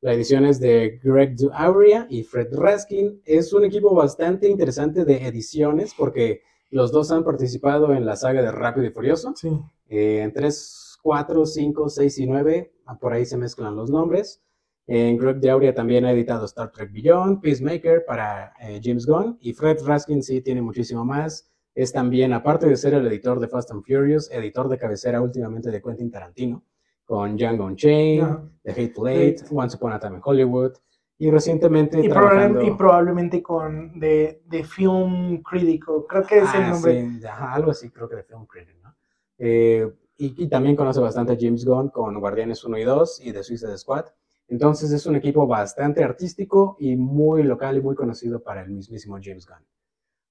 La 0.02 0.14
edición 0.14 0.46
es 0.46 0.62
de 0.62 1.00
Greg 1.04 1.36
Duauria 1.36 2.08
y 2.10 2.24
Fred 2.24 2.54
Raskin. 2.54 3.22
Es 3.26 3.52
un 3.52 3.66
equipo 3.66 3.94
bastante 3.94 4.48
interesante 4.48 5.04
de 5.04 5.28
ediciones 5.28 5.94
porque 5.94 6.42
los 6.70 6.94
dos 6.94 7.12
han 7.12 7.26
participado 7.26 7.94
en 7.94 8.06
la 8.06 8.16
saga 8.16 8.42
de 8.42 8.52
Rápido 8.52 8.88
y 8.88 8.92
Furioso. 8.92 9.34
Sí. 9.36 9.50
Eh, 9.90 10.22
en 10.22 10.32
3, 10.32 11.00
4, 11.04 11.46
5, 11.46 11.90
6 11.90 12.20
y 12.20 12.28
9, 12.28 12.74
por 13.02 13.12
ahí 13.12 13.26
se 13.26 13.36
mezclan 13.36 13.76
los 13.76 13.90
nombres. 13.90 14.42
En 14.88 15.18
Greg 15.18 15.42
Dauria 15.42 15.76
también 15.76 16.06
ha 16.06 16.14
editado 16.14 16.46
Star 16.46 16.72
Trek 16.72 16.94
Beyond, 16.94 17.42
Peacemaker 17.42 18.06
para 18.06 18.54
eh, 18.62 18.80
James 18.82 19.06
Gunn 19.06 19.38
y 19.42 19.52
Fred 19.54 19.84
Raskin 19.86 20.24
sí 20.24 20.42
tiene 20.42 20.62
muchísimo 20.62 21.04
más. 21.04 21.52
Es 21.76 21.92
también, 21.92 22.32
aparte 22.32 22.68
de 22.68 22.78
ser 22.78 22.94
el 22.94 23.06
editor 23.06 23.40
de 23.40 23.50
Fast 23.50 23.72
and 23.72 23.84
Furious, 23.84 24.32
editor 24.32 24.70
de 24.70 24.78
cabecera 24.78 25.22
últimamente 25.22 25.72
de 25.72 25.82
Quentin 25.82 26.10
Tarantino, 26.10 26.64
con 27.10 27.36
Django 27.36 27.66
Unchained. 27.66 28.38
The 28.64 28.72
Hateful 28.72 29.08
Eight, 29.10 29.42
Once 29.50 29.76
Upon 29.76 29.94
a 29.94 30.00
Time 30.00 30.18
in 30.18 30.22
Hollywood, 30.24 30.74
Y 31.18 31.32
recientemente 31.32 32.00
Y, 32.00 32.08
trabajando... 32.08 32.62
y 32.62 32.72
probablemente 32.76 33.42
con 33.42 34.00
de, 34.00 34.44
de 34.46 34.64
Film 34.64 35.42
Critical, 35.42 36.06
creo 36.08 36.24
que 36.24 36.38
es 36.38 36.54
el 36.54 36.62
Ah, 36.64 36.70
nombre. 36.70 37.10
sí, 37.20 37.26
ajá, 37.26 37.54
algo 37.54 37.72
así, 37.72 37.90
creo 37.90 38.08
que 38.08 38.18
de 38.18 38.24
Film 38.24 38.46
Critic, 38.46 38.78
¿no? 38.84 38.96
Eh, 39.40 39.92
y, 40.18 40.44
y 40.44 40.48
también 40.48 40.76
conoce 40.76 41.00
bastante 41.00 41.34
a 41.34 41.38
James 41.40 41.66
Gunn 41.66 41.90
con 41.90 42.20
Guardianes 42.20 42.64
1 42.64 42.78
y 42.78 42.84
2 42.84 43.22
y 43.26 43.32
de 43.32 43.42
Suicide 43.44 43.78
Squad. 43.78 44.06
Entonces 44.48 44.92
es 44.92 45.06
un 45.08 45.16
equipo 45.16 45.48
bastante 45.48 46.04
artístico 46.04 46.76
y 46.80 46.96
muy 46.96 47.42
local 47.44 47.76
y 47.78 47.82
muy 47.82 47.96
conocido 47.96 48.42
para 48.44 48.62
el 48.62 48.70
mismísimo 48.70 49.18
James 49.22 49.48
Gunn. 49.48 49.66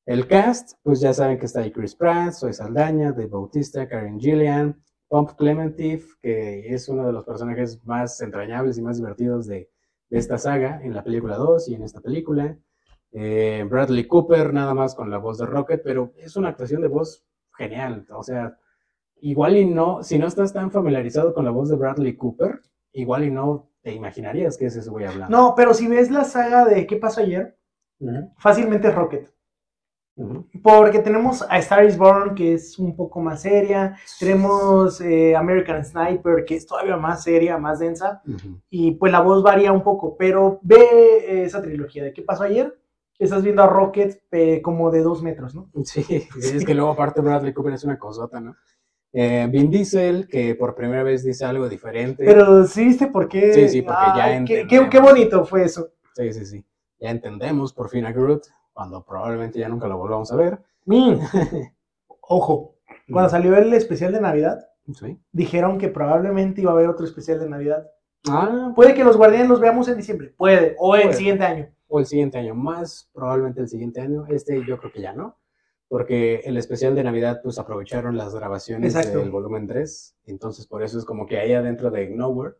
El 0.06 0.26
cast, 0.28 0.78
pues 0.82 1.00
ya 1.00 1.12
saben 1.12 1.38
que 1.38 1.46
está 1.46 1.60
ahí 1.60 1.70
Chris 1.72 1.94
Pratt, 1.96 2.32
Zoe 2.34 2.52
Saldaña, 2.52 3.10
Dave 3.12 3.26
Bautista, 3.26 3.86
Karen 3.88 4.18
Gillian, 4.20 4.80
Pump 5.08 5.30
Clementif, 5.36 6.16
que 6.20 6.74
es 6.74 6.88
uno 6.88 7.06
de 7.06 7.12
los 7.12 7.24
personajes 7.24 7.84
más 7.84 8.20
entrañables 8.20 8.78
y 8.78 8.82
más 8.82 8.98
divertidos 8.98 9.46
de, 9.46 9.70
de 10.10 10.18
esta 10.18 10.38
saga 10.38 10.80
en 10.82 10.94
la 10.94 11.02
película 11.02 11.36
2 11.36 11.68
y 11.68 11.74
en 11.74 11.82
esta 11.82 12.00
película. 12.00 12.56
Eh, 13.12 13.66
Bradley 13.68 14.06
Cooper, 14.06 14.52
nada 14.52 14.74
más 14.74 14.94
con 14.94 15.10
la 15.10 15.18
voz 15.18 15.38
de 15.38 15.46
Rocket, 15.46 15.82
pero 15.82 16.12
es 16.16 16.36
una 16.36 16.50
actuación 16.50 16.82
de 16.82 16.88
voz 16.88 17.24
genial. 17.56 18.06
O 18.10 18.22
sea, 18.22 18.58
igual 19.20 19.56
y 19.56 19.64
no, 19.64 20.02
si 20.02 20.18
no 20.18 20.26
estás 20.26 20.52
tan 20.52 20.70
familiarizado 20.70 21.34
con 21.34 21.44
la 21.44 21.50
voz 21.50 21.68
de 21.68 21.76
Bradley 21.76 22.16
Cooper, 22.16 22.60
igual 22.92 23.24
y 23.24 23.30
no 23.30 23.70
te 23.82 23.92
imaginarías 23.92 24.56
que 24.58 24.66
es 24.66 24.76
ese 24.76 24.90
güey 24.90 25.06
hablando. 25.06 25.36
No, 25.36 25.54
pero 25.56 25.72
si 25.74 25.88
ves 25.88 26.10
la 26.10 26.24
saga 26.24 26.64
de 26.64 26.86
¿Qué 26.86 26.96
pasó 26.96 27.20
ayer? 27.20 27.56
Fácilmente 28.38 28.88
es 28.88 28.94
Rocket. 28.94 29.32
Porque 30.62 30.98
tenemos 30.98 31.44
a 31.48 31.58
Star 31.58 31.84
is 31.84 31.96
Born, 31.96 32.34
que 32.34 32.54
es 32.54 32.78
un 32.78 32.96
poco 32.96 33.20
más 33.20 33.42
seria. 33.42 33.96
Tenemos 34.18 35.00
eh, 35.00 35.36
American 35.36 35.84
Sniper, 35.84 36.44
que 36.44 36.56
es 36.56 36.66
todavía 36.66 36.96
más 36.96 37.22
seria, 37.22 37.58
más 37.58 37.78
densa. 37.78 38.22
Ujú. 38.26 38.60
Y 38.70 38.92
pues 38.92 39.12
la 39.12 39.20
voz 39.20 39.42
varía 39.42 39.72
un 39.72 39.82
poco. 39.82 40.16
Pero 40.16 40.58
ve 40.62 40.76
eh, 40.76 41.44
esa 41.44 41.62
trilogía 41.62 42.02
de 42.02 42.12
¿Qué 42.12 42.22
pasó 42.22 42.44
ayer? 42.44 42.76
Estás 43.18 43.42
viendo 43.42 43.62
a 43.62 43.66
Rocket 43.66 44.22
eh, 44.30 44.62
como 44.62 44.90
de 44.90 45.02
dos 45.02 45.22
metros, 45.22 45.54
¿no? 45.54 45.70
Sí, 45.84 46.04
es 46.40 46.64
que 46.64 46.74
luego 46.74 46.90
aparte 46.90 47.20
Bradley 47.20 47.52
Cooper 47.52 47.74
es 47.74 47.84
una 47.84 47.98
cosota, 47.98 48.40
¿no? 48.40 48.56
Eh, 49.12 49.48
Vin 49.50 49.70
Diesel, 49.70 50.28
que 50.28 50.54
por 50.54 50.74
primera 50.74 51.02
vez 51.02 51.24
dice 51.24 51.44
algo 51.44 51.68
diferente. 51.68 52.24
Pero 52.24 52.64
sí 52.64 52.84
viste 52.84 53.06
por 53.06 53.28
qué. 53.28 53.52
Sí, 53.52 53.68
sí, 53.68 53.82
porque 53.82 54.02
ya 54.16 54.26
qué, 54.26 54.44
qué, 54.44 54.60
entendemos. 54.60 54.90
qué 54.90 55.00
bonito 55.00 55.44
fue 55.44 55.64
eso. 55.64 55.90
Sí, 56.14 56.32
sí, 56.32 56.44
sí. 56.44 56.64
Ya 57.00 57.10
entendemos 57.10 57.72
por 57.72 57.88
fin 57.88 58.04
a 58.04 58.12
Groot, 58.12 58.42
cuando 58.78 59.02
probablemente 59.04 59.58
ya 59.58 59.68
nunca 59.68 59.88
lo 59.88 59.98
volvamos 59.98 60.30
a 60.30 60.36
ver. 60.36 60.60
Mm. 60.86 61.14
Ojo, 62.20 62.76
cuando 63.10 63.28
salió 63.28 63.56
el 63.56 63.74
especial 63.74 64.12
de 64.12 64.20
Navidad, 64.20 64.64
Sí. 64.94 65.18
dijeron 65.32 65.78
que 65.78 65.88
probablemente 65.88 66.60
iba 66.60 66.70
a 66.70 66.74
haber 66.74 66.88
otro 66.88 67.04
especial 67.04 67.40
de 67.40 67.48
Navidad. 67.48 67.90
Ah, 68.30 68.72
Puede 68.76 68.94
que 68.94 69.02
los 69.02 69.16
guardianes 69.16 69.48
los 69.48 69.58
veamos 69.58 69.88
en 69.88 69.96
diciembre, 69.96 70.32
puede, 70.38 70.76
o 70.78 70.94
el 70.94 71.12
siguiente 71.12 71.42
año. 71.44 71.66
o 71.88 71.98
el 71.98 72.06
siguiente 72.06 72.38
año 72.38 72.54
más, 72.54 73.10
probablemente 73.12 73.60
el 73.60 73.68
siguiente 73.68 74.00
año. 74.00 74.24
Este 74.28 74.64
yo 74.64 74.78
creo 74.78 74.92
que 74.92 75.02
ya 75.02 75.12
no, 75.12 75.36
porque 75.88 76.36
el 76.44 76.56
especial 76.56 76.94
de 76.94 77.02
Navidad 77.02 77.40
pues 77.42 77.58
aprovecharon 77.58 78.16
las 78.16 78.32
grabaciones 78.32 78.94
Exacto. 78.94 79.18
del 79.18 79.30
volumen 79.32 79.66
3, 79.66 80.16
entonces 80.26 80.68
por 80.68 80.84
eso 80.84 80.98
es 80.98 81.04
como 81.04 81.26
que 81.26 81.38
ahí 81.38 81.52
adentro 81.52 81.90
de 81.90 82.10
Nowhere. 82.10 82.54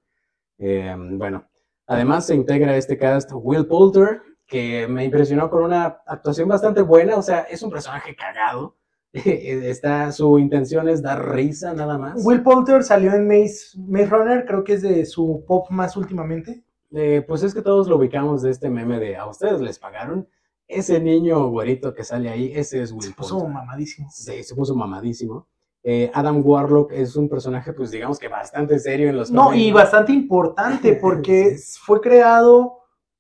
Eh, 0.59 0.97
bueno, 1.13 1.45
además 1.87 2.27
se 2.27 2.35
integra 2.35 2.77
este 2.77 2.99
cast 2.99 3.31
Will 3.33 3.67
Poulter, 3.69 4.21
que 4.49 4.89
me 4.89 5.05
impresionó 5.05 5.49
con 5.51 5.63
una 5.63 6.01
actuación 6.07 6.49
bastante 6.49 6.83
buena, 6.83 7.15
o 7.17 7.23
sea, 7.23 7.41
es 7.43 7.63
un 7.63 7.71
personaje 7.71 8.17
cagado. 8.17 8.75
Está, 9.13 10.11
su 10.13 10.39
intención 10.39 10.89
es 10.89 11.03
dar 11.03 11.33
risa 11.35 11.73
nada 11.75 11.99
más. 11.99 12.25
Will 12.25 12.43
Poulter 12.43 12.83
salió 12.83 13.13
en 13.15 13.27
Maze, 13.29 13.79
Maze 13.79 14.07
Runner, 14.07 14.45
creo 14.47 14.65
que 14.65 14.75
es 14.75 14.83
de 14.83 15.05
su 15.07 15.45
pop 15.47 15.67
más 15.71 15.97
últimamente. 15.97 16.65
Eh, 16.93 17.23
pues 17.29 17.43
es 17.43 17.55
que 17.55 17.63
todos 17.63 17.87
lo 17.89 17.97
ubicamos 17.97 18.43
de 18.43 18.51
este 18.51 18.71
meme 18.71 18.99
de 18.99 19.17
a 19.17 19.27
ustedes 19.27 19.61
les 19.61 19.79
pagaron. 19.79 20.27
Ese 20.67 21.01
niño 21.01 21.49
güerito 21.49 21.95
que 21.95 22.05
sale 22.05 22.29
ahí, 22.31 22.53
ese 22.55 22.83
es 22.83 22.93
Will 22.93 23.03
Se 23.03 23.13
puso 23.13 23.37
Poulter. 23.37 23.53
mamadísimo. 23.55 24.09
Sí, 24.11 24.43
se 24.43 24.55
puso 24.55 24.75
mamadísimo. 24.75 25.47
Eh, 25.83 26.11
Adam 26.13 26.43
Warlock 26.45 26.93
es 26.93 27.17
un 27.17 27.29
personaje, 27.29 27.73
pues 27.73 27.91
digamos 27.91 28.19
que 28.19 28.29
bastante 28.29 28.79
serio 28.79 29.09
en 29.11 29.17
los 29.17 29.31
No, 29.31 29.45
cómics, 29.47 29.63
y 29.63 29.73
bastante 29.73 30.13
importante 30.13 30.95
porque 31.01 31.57
Sí. 31.57 31.79
fue 31.83 32.01
creado 32.01 32.78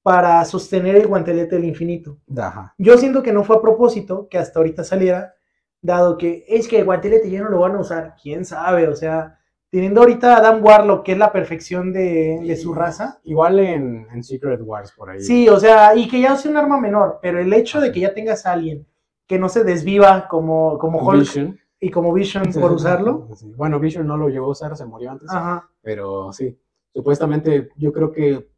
para 0.08 0.42
sostener 0.46 0.96
el 0.96 1.06
guantelete 1.06 1.56
del 1.56 1.66
infinito. 1.66 2.16
Ajá. 2.34 2.74
Yo 2.78 2.96
siento 2.96 3.22
que 3.22 3.30
no 3.30 3.44
fue 3.44 3.56
a 3.56 3.60
propósito 3.60 4.26
que 4.30 4.38
hasta 4.38 4.58
ahorita 4.58 4.82
saliera, 4.82 5.34
dado 5.82 6.16
que 6.16 6.46
es 6.48 6.66
que 6.66 6.78
el 6.78 6.86
guantelete 6.86 7.28
ya 7.28 7.42
no 7.42 7.50
lo 7.50 7.60
van 7.60 7.76
a 7.76 7.80
usar, 7.80 8.14
quién 8.22 8.46
sabe, 8.46 8.88
o 8.88 8.96
sea, 8.96 9.38
teniendo 9.68 10.00
ahorita 10.00 10.32
a 10.34 10.38
Adam 10.38 10.64
Warlock, 10.64 11.04
que 11.04 11.12
es 11.12 11.18
la 11.18 11.30
perfección 11.30 11.92
de, 11.92 12.40
de 12.42 12.56
su 12.56 12.72
raza. 12.72 13.20
Igual 13.24 13.58
en, 13.58 14.06
en 14.10 14.24
Secret 14.24 14.62
Wars 14.64 14.94
por 14.96 15.10
ahí. 15.10 15.20
Sí, 15.20 15.46
o 15.50 15.60
sea, 15.60 15.94
y 15.94 16.08
que 16.08 16.22
ya 16.22 16.36
sea 16.36 16.50
un 16.52 16.56
arma 16.56 16.80
menor, 16.80 17.18
pero 17.20 17.38
el 17.38 17.52
hecho 17.52 17.78
de 17.78 17.92
que 17.92 18.00
ya 18.00 18.14
tengas 18.14 18.46
a 18.46 18.52
alguien 18.52 18.86
que 19.26 19.38
no 19.38 19.50
se 19.50 19.62
desviva 19.62 20.26
como, 20.26 20.78
como 20.78 21.06
Hulk 21.06 21.18
Vision. 21.18 21.60
y 21.80 21.90
como 21.90 22.14
Vision 22.14 22.50
por 22.54 22.72
usarlo. 22.72 23.28
Sí. 23.36 23.52
Bueno, 23.54 23.78
Vision 23.78 24.06
no 24.06 24.16
lo 24.16 24.30
llegó 24.30 24.46
a 24.46 24.52
usar, 24.52 24.74
se 24.74 24.86
murió 24.86 25.10
antes. 25.10 25.28
Ajá. 25.30 25.68
Pero 25.82 26.32
sí, 26.32 26.58
supuestamente 26.94 27.68
yo 27.76 27.92
creo 27.92 28.10
que 28.10 28.48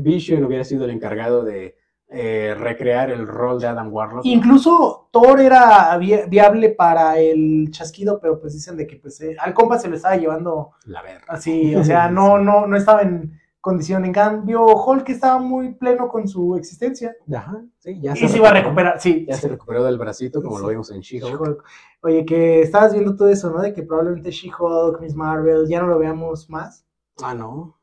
Vision 0.00 0.44
hubiera 0.44 0.64
sido 0.64 0.84
el 0.84 0.90
encargado 0.90 1.44
de 1.44 1.76
eh, 2.10 2.54
recrear 2.58 3.10
el 3.10 3.26
rol 3.26 3.60
de 3.60 3.66
Adam 3.66 3.92
Warlock. 3.92 4.24
Incluso 4.24 5.08
Thor 5.12 5.40
era 5.40 5.96
vi- 5.98 6.22
viable 6.28 6.70
para 6.70 7.18
el 7.18 7.70
chasquido, 7.70 8.18
pero 8.20 8.40
pues 8.40 8.54
dicen 8.54 8.76
de 8.78 8.86
que 8.86 8.96
pues 8.96 9.20
eh, 9.20 9.36
al 9.38 9.52
compa 9.52 9.78
se 9.78 9.88
lo 9.88 9.96
estaba 9.96 10.16
llevando 10.16 10.70
La 10.86 11.02
verga. 11.02 11.26
así, 11.28 11.74
o 11.76 11.84
sea, 11.84 12.08
no, 12.10 12.38
no, 12.40 12.66
no 12.66 12.76
estaba 12.76 13.02
en 13.02 13.38
condición. 13.60 14.06
En 14.06 14.12
cambio, 14.12 14.64
Hulk 14.64 15.06
estaba 15.10 15.38
muy 15.38 15.74
pleno 15.74 16.08
con 16.08 16.26
su 16.26 16.56
existencia. 16.56 17.14
Ajá, 17.34 17.60
sí, 17.78 18.00
ya 18.00 18.12
Y 18.14 18.26
se 18.28 18.38
iba 18.38 18.48
a 18.48 18.54
recuperar, 18.54 18.98
sí. 19.00 19.26
Ya 19.28 19.34
se 19.34 19.48
recuperó 19.48 19.84
del 19.84 19.98
bracito, 19.98 20.40
como 20.42 20.56
Sí. 20.56 20.62
lo 20.62 20.68
vimos 20.70 20.90
en. 20.90 21.00
She-Hulk. 21.00 21.62
Oye, 22.00 22.24
que 22.24 22.62
estabas 22.62 22.94
viendo 22.94 23.16
todo 23.16 23.28
eso, 23.28 23.50
¿no? 23.50 23.60
De 23.60 23.74
que 23.74 23.82
probablemente 23.82 24.30
She-Hulk, 24.30 25.00
Miss 25.02 25.14
Marvel, 25.14 25.66
ya 25.68 25.80
no 25.80 25.88
lo 25.88 25.98
veamos 25.98 26.48
más. 26.48 26.86
Ah, 27.22 27.34
no. 27.34 27.77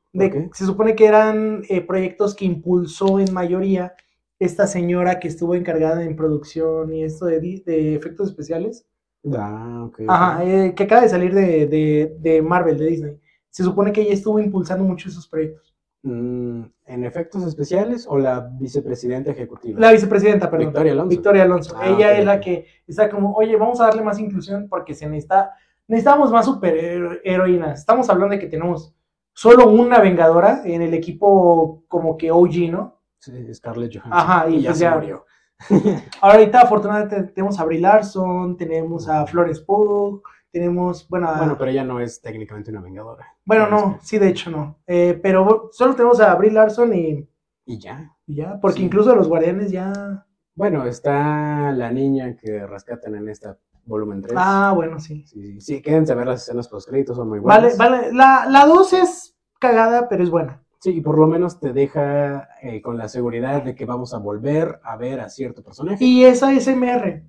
Se 0.54 0.66
supone 0.66 0.96
que 0.96 1.06
eran 1.06 1.64
eh, 1.70 1.82
proyectos 1.82 2.36
que 2.36 2.46
impulsó 2.46 3.20
en 3.20 3.34
mayoría 3.34 3.94
esta 4.40 4.68
señora 4.68 5.20
que 5.20 5.28
estuvo 5.28 5.56
encargada 5.56 6.04
en 6.04 6.16
producción 6.16 6.94
y 6.94 7.04
esto 7.04 7.26
de, 7.26 7.40
de 7.66 7.96
efectos 7.96 8.30
especiales. 8.30 8.86
Ah, 9.34 9.86
ok. 9.88 10.02
Ajá, 10.08 10.44
eh, 10.46 10.74
que 10.76 10.84
acaba 10.84 11.02
de 11.02 11.10
salir 11.10 11.34
de, 11.34 11.68
de- 11.68 12.16
de 12.20 12.42
Marvel, 12.42 12.78
de 12.78 12.86
Disney. 12.86 13.20
Se 13.50 13.64
supone 13.64 13.92
que 13.92 14.02
ella 14.02 14.14
estuvo 14.14 14.40
impulsando 14.40 14.84
mucho 14.84 15.10
esos 15.10 15.28
proyectos. 15.28 15.74
Mm, 16.04 16.62
¿En 16.86 17.04
efectos 17.04 17.44
especiales 17.48 18.06
o 18.08 18.20
la 18.20 18.42
vicepresidenta 18.60 19.32
ejecutiva? 19.32 19.80
La 19.80 19.92
vicepresidenta, 19.92 20.52
perdón. 20.52 20.68
Victoria 20.68 20.92
Alonso. 20.92 21.10
Victoria 21.10 21.44
Alonso. 21.44 21.76
Ah, 21.80 21.88
ella 21.90 22.18
es 22.20 22.26
la 22.26 22.40
que 22.40 22.68
está 22.86 23.10
como, 23.10 23.34
oye, 23.34 23.56
vamos 23.56 23.80
a 23.82 23.86
darle 23.86 24.04
más 24.04 24.20
inclusión 24.20 24.68
porque 24.70 24.94
se 24.94 25.08
necesita, 25.08 25.52
necesitamos 25.88 26.32
más 26.32 26.46
superheroínas. 26.46 27.80
Estamos 27.80 28.10
hablando 28.10 28.34
de 28.36 28.40
que 28.42 28.48
tenemos 28.48 28.94
solo 29.36 29.68
una 29.70 30.00
vengadora 30.00 30.62
en 30.66 30.82
el 30.82 30.94
equipo 30.94 31.84
como 31.88 32.18
que 32.18 32.32
OG, 32.32 32.72
¿no? 32.72 33.02
Sí, 33.20 33.54
Scarlett 33.54 33.94
Johansson. 33.94 34.14
Ajá, 34.14 34.50
y 34.50 34.62
ya 34.62 34.70
pues 34.70 34.78
se 34.80 34.84
ya. 34.86 34.96
murió. 34.96 35.26
Ahorita, 36.22 36.62
afortunadamente, 36.62 37.24
tenemos 37.34 37.60
a 37.60 37.66
Brie 37.66 37.80
Larson, 37.82 38.58
tenemos 38.58 39.08
a 39.10 39.26
Florence 39.28 39.62
Pugh, 39.62 40.22
tenemos, 40.52 41.08
bueno, 41.10 41.30
a- 41.30 41.38
Bueno, 41.38 41.56
pero 41.58 41.72
ella 41.72 41.84
no 41.84 42.00
es 42.00 42.22
técnicamente 42.22 42.72
una 42.72 42.82
vengadora. 42.82 43.26
bueno, 43.46 43.68
no, 43.68 44.00
sí, 44.02 44.18
de 44.18 44.30
hecho 44.30 44.50
no. 44.50 44.80
Eh, 44.88 45.20
pero 45.22 45.70
solo 45.72 45.96
tenemos 45.96 46.20
a 46.22 46.34
Brie 46.36 46.52
Larson 46.52 46.94
y, 46.94 47.28
Y 47.66 47.80
ya. 47.80 48.16
y 48.26 48.36
ya, 48.36 48.60
porque 48.62 48.80
Sí. 48.80 48.86
incluso 48.86 49.14
los 49.16 49.28
guardianes 49.28 49.72
ya... 49.72 50.26
Bueno, 50.58 50.86
está 50.86 51.74
la 51.74 51.92
niña 51.92 52.36
que 52.38 52.66
rescatan 52.66 53.16
en 53.16 53.28
esta 53.28 53.58
volumen 53.86 54.22
3. 54.22 54.40
Ah, 54.40 54.74
bueno, 54.76 55.00
sí. 55.00 55.26
Sí, 55.26 55.42
sí, 55.54 55.62
sí, 55.62 55.82
quédense 55.82 56.12
a 56.14 56.16
ver 56.16 56.28
las 56.28 56.44
escenas 56.44 56.68
post-créditos, 56.68 57.16
son 57.18 57.30
muy 57.30 57.40
Vale, 57.40 57.68
buenas. 57.68 57.78
vale. 57.78 58.14
La, 58.14 58.46
la 58.50 58.66
2 58.66 58.94
es 58.94 59.36
cagada, 59.60 60.08
pero 60.10 60.24
es 60.24 60.30
buena. 60.30 60.62
Sí, 60.80 60.92
y 60.98 61.02
por 61.02 61.18
lo 61.18 61.28
menos 61.28 61.60
te 61.60 61.74
deja 61.74 62.48
eh, 62.62 62.82
con 62.82 62.98
la 62.98 63.08
seguridad 63.08 63.64
de 63.64 63.74
que 63.76 63.86
vamos 63.86 64.14
a 64.14 64.20
volver 64.20 64.80
a 64.84 64.96
ver 64.98 65.20
a 65.20 65.30
cierto 65.30 65.64
personaje. 65.64 66.04
Y 66.06 66.24
esa 66.26 66.54
SMR. 66.54 67.24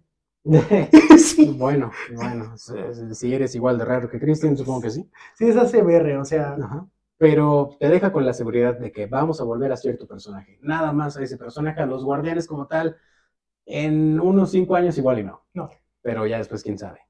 sí, 1.18 1.56
bueno, 1.58 1.90
bueno, 2.14 2.56
si- 3.14 3.32
eres 3.32 3.54
igual 3.54 3.78
de 3.78 3.84
raro 3.84 4.08
que 4.10 4.20
Christian, 4.20 4.56
supongo 4.56 4.82
que 4.82 4.90
sí. 4.90 5.08
sí, 5.34 5.48
es 5.48 5.56
ASMR, 5.56 6.16
o 6.18 6.24
sea, 6.24 6.54
Ajá. 6.54 6.86
Pero 7.18 7.70
te 7.80 7.88
deja 7.88 8.12
con 8.12 8.26
la 8.26 8.34
seguridad 8.34 8.78
de 8.78 8.92
que 8.92 9.06
vamos 9.06 9.40
a 9.40 9.44
volver 9.44 9.72
a 9.72 9.76
cierto 9.76 10.06
personaje. 10.06 10.58
Nada 10.60 10.92
más 10.92 11.16
a 11.16 11.22
ese 11.22 11.38
personaje, 11.38 11.80
a 11.80 11.86
los 11.86 12.04
guardianes 12.04 12.46
como 12.46 12.66
tal, 12.66 12.96
en 13.66 14.20
unos 14.20 14.50
cinco 14.52 14.76
años 14.76 14.98
igual 14.98 15.20
y 15.20 15.24
no. 15.24 15.42
No. 15.54 15.70
Pero 16.06 16.24
ya 16.24 16.38
después, 16.38 16.62
quién 16.62 16.78
sabe. 16.78 17.00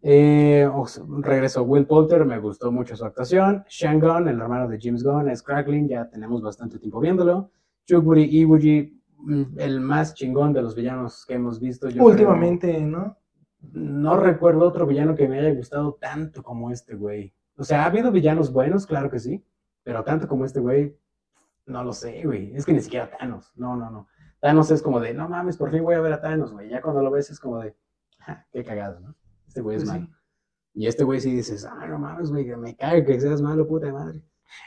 Eh, 0.00 0.70
o 0.72 0.86
sea, 0.86 1.02
regreso 1.18 1.64
Will 1.64 1.86
Poulter, 1.86 2.24
me 2.24 2.38
gustó 2.38 2.70
mucho 2.70 2.94
su 2.94 3.04
actuación. 3.04 3.64
Sean 3.66 3.98
Gunn, 3.98 4.28
el 4.28 4.40
hermano 4.40 4.68
de 4.68 4.78
James 4.80 5.02
Gunn, 5.02 5.28
es 5.28 5.42
Crackling, 5.42 5.88
ya 5.88 6.08
tenemos 6.08 6.40
bastante 6.40 6.78
tiempo 6.78 7.00
viéndolo. 7.00 7.50
Chukburi 7.84 8.22
Iwuji, 8.22 9.02
mm, 9.16 9.42
el 9.58 9.80
más 9.80 10.14
chingón 10.14 10.52
de 10.52 10.62
los 10.62 10.76
villanos 10.76 11.26
que 11.26 11.34
hemos 11.34 11.58
visto. 11.58 11.88
yo 11.88 11.94
creo. 11.94 12.06
últimamente, 12.06 12.80
¿no? 12.80 13.18
No 13.72 14.16
recuerdo 14.18 14.68
otro 14.68 14.86
villano 14.86 15.16
que 15.16 15.26
me 15.26 15.40
haya 15.40 15.52
gustado 15.52 15.98
tanto 16.00 16.44
como 16.44 16.70
este 16.70 16.94
güey. 16.94 17.34
O 17.56 17.64
sea, 17.64 17.82
ha 17.82 17.86
habido 17.86 18.12
villanos 18.12 18.52
buenos, 18.52 18.86
claro 18.86 19.10
que 19.10 19.18
sí, 19.18 19.44
pero 19.82 20.04
tanto 20.04 20.28
como 20.28 20.44
este 20.44 20.60
güey, 20.60 20.96
No 21.66 21.82
lo 21.82 21.92
sé, 21.92 22.22
güey. 22.24 22.54
Es 22.54 22.64
que 22.64 22.72
ni 22.72 22.80
siquiera 22.80 23.10
Thanos. 23.10 23.52
No, 23.56 23.74
no, 23.74 23.90
no. 23.90 24.06
Thanos 24.38 24.70
es 24.70 24.80
como 24.80 25.00
de, 25.00 25.12
no 25.12 25.28
mames, 25.28 25.56
por 25.56 25.72
fin 25.72 25.82
voy 25.82 25.96
a 25.96 26.00
ver 26.00 26.12
a 26.12 26.20
Thanos, 26.20 26.52
güey. 26.52 26.68
Ya 26.68 26.80
cuando 26.80 27.02
lo 27.02 27.10
ves 27.10 27.30
es 27.30 27.40
como 27.40 27.58
de, 27.58 27.74
"Ja, 28.24 28.46
qué 28.52 28.64
cagado, 28.64 29.00
¿no? 29.00 29.14
Este 29.46 29.60
güey 29.60 29.76
es 29.76 29.84
Pues 29.84 29.92
sí. 29.94 30.00
malo. 30.00 30.14
Y 30.74 30.86
este 30.88 31.04
güey 31.04 31.20
sí 31.20 31.30
dices, 31.32 31.64
ah, 31.64 31.86
no 31.86 31.98
mames, 31.98 32.30
güey, 32.30 32.44
que 32.46 32.56
me 32.56 32.74
cague 32.74 33.04
que 33.04 33.20
seas 33.20 33.40
malo, 33.40 33.66
puta 33.68 33.92
madre. 33.92 34.22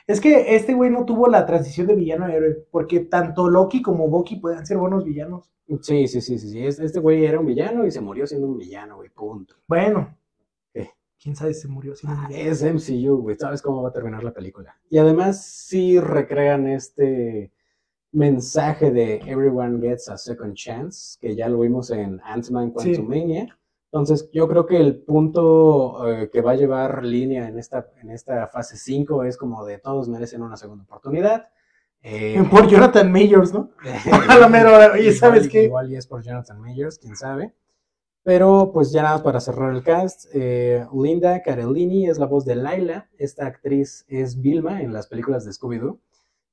Es 0.05 0.19
que 0.21 0.55
este 0.55 0.73
güey 0.73 0.89
no 0.89 1.05
tuvo 1.05 1.27
la 1.27 1.45
transición 1.45 1.87
de 1.87 1.95
villano 1.95 2.25
a 2.25 2.33
héroe, 2.33 2.65
porque 2.71 3.01
tanto 3.01 3.49
Loki 3.49 3.81
como 3.81 4.07
Bucky 4.07 4.37
pueden 4.37 4.65
ser 4.65 4.77
buenos 4.77 5.03
villanos. 5.03 5.49
Sí, 5.81 6.07
sí, 6.07 6.21
sí, 6.21 6.39
sí. 6.39 6.49
sí. 6.49 6.65
Es- 6.65 6.79
Este 6.79 6.99
güey 6.99 7.25
era 7.25 7.39
un 7.39 7.45
villano 7.45 7.85
y 7.85 7.91
se 7.91 7.99
murió 8.01 8.25
siendo 8.25 8.47
un 8.47 8.57
villano, 8.57 8.95
güey, 8.97 9.09
punto. 9.09 9.55
Bueno, 9.67 10.15
¿Qué? 10.73 10.91
quién 11.21 11.35
sabe 11.35 11.53
si 11.53 11.61
se 11.63 11.67
murió. 11.67 11.93
si 11.95 12.07
no 12.07 12.13
Ah, 12.13 12.21
murió. 12.23 12.37
es 12.37 12.63
MCU, 12.63 13.17
güey. 13.21 13.35
Sabes 13.37 13.61
cómo 13.61 13.81
va 13.83 13.89
a 13.89 13.93
terminar 13.93 14.23
la 14.23 14.33
película. 14.33 14.75
Y 14.89 14.97
además 14.97 15.45
sí 15.45 15.99
recrean 15.99 16.67
este 16.67 17.51
mensaje 18.11 18.91
de 18.91 19.15
Everyone 19.25 19.79
Gets 19.81 20.09
a 20.09 20.17
Second 20.17 20.53
Chance, 20.55 21.17
que 21.19 21.35
ya 21.35 21.49
lo 21.49 21.59
vimos 21.59 21.91
en 21.91 22.19
Ant-Man 22.23 22.73
Sí. 22.77 22.93
Quantumania. 22.95 23.57
Entonces, 23.91 24.29
yo 24.33 24.47
creo 24.47 24.65
que 24.65 24.77
el 24.77 24.97
punto 24.97 26.07
eh, 26.11 26.29
que 26.31 26.41
va 26.41 26.51
a 26.51 26.55
llevar 26.55 27.03
línea 27.05 27.47
en 27.47 27.57
esta, 27.57 27.87
en 28.01 28.09
esta 28.11 28.47
fase 28.47 28.75
5 28.77 29.23
es 29.23 29.37
como 29.37 29.65
de 29.65 29.77
todos 29.79 30.09
merecen 30.09 30.41
una 30.41 30.57
segunda 30.57 30.83
oportunidad. 30.83 31.47
Eh, 32.01 32.43
Por 32.51 32.67
Jonathan 32.67 33.11
Majors, 33.11 33.53
¿no? 33.53 33.71
A 34.29 34.37
la 34.37 34.49
mera 34.49 34.91
oye, 34.93 35.01
Igual 35.03 35.13
¿sabes 35.15 35.45
y- 35.45 35.49
qué? 35.49 35.63
Igual 35.63 35.91
y 35.91 35.95
es 35.95 36.05
por 36.07 36.21
Jonathan 36.21 36.59
Majors, 36.59 36.99
quién 36.99 37.15
sabe. 37.15 37.53
Pero 38.23 38.71
pues 38.73 38.91
ya 38.91 39.03
nada 39.03 39.15
más 39.15 39.23
para 39.23 39.39
cerrar 39.39 39.73
el 39.73 39.83
cast, 39.83 40.25
eh, 40.33 40.85
Linda 40.93 41.41
Carellini 41.41 42.09
es 42.09 42.19
la 42.19 42.25
voz 42.25 42.43
de 42.43 42.55
Laila, 42.55 43.09
esta 43.17 43.45
actriz 43.47 44.03
es 44.09 44.41
Vilma 44.41 44.81
en 44.81 44.91
las 44.91 45.07
películas 45.07 45.45
de 45.45 45.51
Scooby-Doo. 45.51 45.97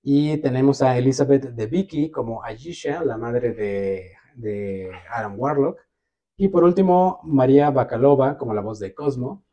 Y 0.06 0.36
tenemos 0.38 0.82
a 0.82 0.98
Elizabeth 0.98 1.44
de 1.54 1.66
Vicky 1.66 2.10
como 2.10 2.44
Ayesha, 2.44 3.02
la 3.02 3.16
madre 3.16 3.52
de, 3.54 4.12
de 4.36 4.90
Adam 5.10 5.34
Warlock. 5.40 5.78
Y 6.36 6.48
por 6.48 6.62
último, 6.62 7.20
María 7.24 7.70
Bacalova 7.70 8.36
como 8.36 8.52
la 8.52 8.60
voz 8.60 8.78
de 8.80 8.92
Cosmo. 8.94 9.44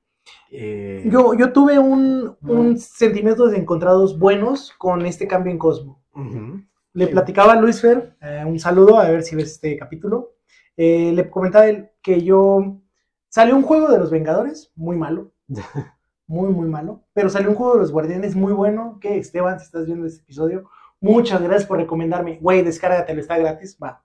Eh, 0.52 1.08
Yo, 1.10 1.34
yo 1.36 1.54
tuve 1.54 1.80
un, 1.80 2.36
Ujú. 2.42 2.54
un 2.54 2.78
sentimientos 2.78 3.54
encontrados 3.54 4.20
buenos 4.20 4.74
con 4.78 5.06
este 5.06 5.26
cambio 5.26 5.52
en 5.54 5.58
Cosmo. 5.58 6.04
Le 6.94 7.06
Sí. 7.06 7.12
platicaba 7.14 7.54
a 7.54 7.62
Luis 7.62 7.80
Fer, 7.80 8.18
eh, 8.22 8.44
un 8.46 8.60
saludo, 8.60 9.00
a 9.00 9.10
ver 9.10 9.24
si 9.24 9.36
ves 9.38 9.52
este 9.54 9.78
capítulo. 9.78 10.34
Eh, 10.76 11.14
le 11.14 11.30
comentaba 11.30 11.68
él 11.68 11.90
que 12.02 12.22
yo. 12.22 12.78
Salió 13.30 13.56
un 13.56 13.64
juego 13.64 13.90
de 13.90 13.98
los 14.00 14.12
Vengadores, 14.12 14.74
muy 14.76 14.98
malo. 14.98 15.32
Muy, 16.32 16.48
muy 16.48 16.70
malo. 16.70 17.04
Pero 17.12 17.30
salió 17.30 17.50
un 17.50 17.56
juego 17.56 17.74
de 17.74 17.82
los 17.82 17.92
Guardianes 17.92 18.38
muy 18.38 18.54
bueno. 18.54 19.00
Que 19.02 19.18
Esteban, 19.18 19.60
si 19.60 19.66
estás 19.66 19.86
viendo 19.86 20.08
este 20.08 20.22
episodio, 20.22 20.64
muchas 21.02 21.42
gracias 21.42 21.66
por 21.66 21.78
recomendarme. 21.78 22.40
Güey, 22.40 22.62
descárgatelo, 22.62 23.20
está 23.20 23.38
gratis. 23.38 23.78
Va. 23.84 24.02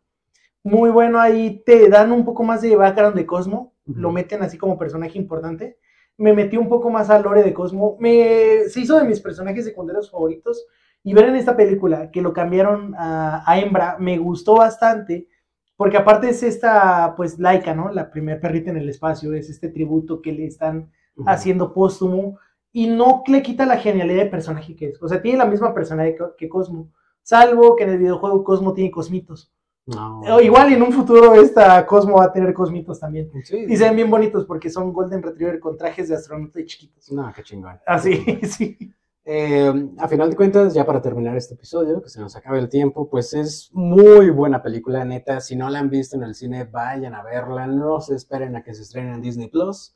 Muy 0.65 0.91
bueno, 0.91 1.21
ahí 1.21 1.63
te 1.65 1.89
dan 1.89 2.11
un 2.11 2.25
poco 2.25 2.43
más 2.43 2.63
de 2.63 2.75
background 2.75 3.15
de 3.15 3.27
Cosmo. 3.27 3.75
Ujú. 3.87 4.01
Lo 4.01 4.11
meten 4.11 4.43
así 4.43 4.59
como 4.59 4.77
personaje 4.77 5.17
importante. 5.17 5.79
Me 6.19 6.33
metí 6.33 6.57
un 6.57 6.69
poco 6.69 6.91
más 6.91 7.11
al 7.11 7.23
lore 7.23 7.45
de 7.45 7.55
Cosmo. 7.55 7.97
Me, 8.01 8.65
se 8.71 8.81
hizo 8.81 8.99
de 8.99 9.05
mis 9.05 9.21
personajes 9.21 9.65
secundarios 9.65 10.11
favoritos. 10.11 10.67
Y 11.05 11.15
ver 11.15 11.27
en 11.27 11.37
esta 11.37 11.57
película 11.57 12.11
que 12.11 12.23
lo 12.23 12.33
cambiaron 12.33 12.97
a, 12.99 13.49
a 13.49 13.61
hembra 13.61 13.99
me 14.01 14.19
gustó 14.19 14.57
bastante, 14.57 15.29
porque 15.77 15.97
aparte 15.97 16.31
es 16.31 16.43
esta, 16.43 17.15
pues, 17.17 17.39
Laika, 17.39 17.73
¿no? 17.73 17.93
La 17.93 18.11
primer 18.11 18.41
perrita 18.41 18.71
en 18.71 18.79
el 18.79 18.89
espacio, 18.89 19.33
es 19.33 19.49
este 19.49 19.69
tributo 19.69 20.21
que 20.21 20.33
le 20.33 20.47
están 20.47 20.91
Haciendo 21.25 21.73
póstumo 21.73 22.39
y 22.77 22.89
no 22.89 23.23
le 23.27 23.43
quita 23.43 23.65
la 23.65 23.79
genialidad 23.79 24.25
de 24.25 24.31
personaje 24.31 24.77
que 24.77 24.89
es. 24.89 25.03
O 25.03 25.09
sea, 25.09 25.23
tiene 25.23 25.39
la 25.39 25.47
misma 25.47 25.73
personalidad 25.73 26.35
que, 26.37 26.47
Cosmo, 26.47 26.93
salvo 27.23 27.75
que 27.75 27.85
en 27.85 27.91
el 27.91 27.99
videojuego 27.99 28.45
Cosmo 28.45 28.75
tiene 28.75 28.91
cosmitos. 28.91 29.51
No. 29.87 30.21
O 30.21 30.41
igual 30.41 30.71
en 30.73 30.83
un 30.83 30.93
futuro 30.93 31.37
esta 31.37 31.87
Cosmo 31.87 32.17
va 32.17 32.25
a 32.25 32.33
tener 32.33 32.53
cosmitos 32.53 33.01
también. 33.01 33.31
Sí. 33.45 33.65
Y 33.67 33.77
se 33.79 33.85
ven 33.85 33.97
bien 33.97 34.11
bonitos 34.11 34.45
porque 34.45 34.69
son 34.69 34.93
Golden 34.93 35.23
Retriever 35.23 35.59
con 35.59 35.79
trajes 35.79 36.11
de 36.11 36.17
astronauta 36.17 36.61
y 36.61 36.67
chiquitos. 36.67 37.11
No, 37.11 37.33
qué 37.35 37.43
chingón. 37.43 37.81
Así, 37.87 38.23
sí. 38.43 38.77
Eh, 39.25 39.91
a 39.97 40.07
final 40.07 40.29
de 40.29 40.37
cuentas, 40.37 40.75
ya 40.75 40.85
para 40.85 41.01
terminar 41.01 41.35
este 41.35 41.55
episodio, 41.55 42.03
que 42.03 42.11
se 42.11 42.21
nos 42.21 42.37
acabe 42.37 42.59
el 42.59 42.69
tiempo, 42.69 43.09
pues 43.09 43.33
es 43.33 43.71
muy 43.73 44.29
buena 44.29 44.63
película, 44.63 45.03
neta. 45.05 45.41
Si 45.41 45.57
no 45.57 45.71
la 45.71 45.79
han 45.79 45.89
visto 45.89 46.15
en 46.17 46.25
el 46.25 46.35
cine, 46.35 46.65
vayan 46.65 47.15
a 47.15 47.25
verla. 47.25 47.67
No 47.67 48.03
se 48.03 48.15
esperen 48.15 48.55
a 48.55 48.63
que 48.63 48.75
se 48.75 48.83
estrene 48.83 49.15
en 49.15 49.23
Disney 49.23 49.49
Plus. 49.49 49.96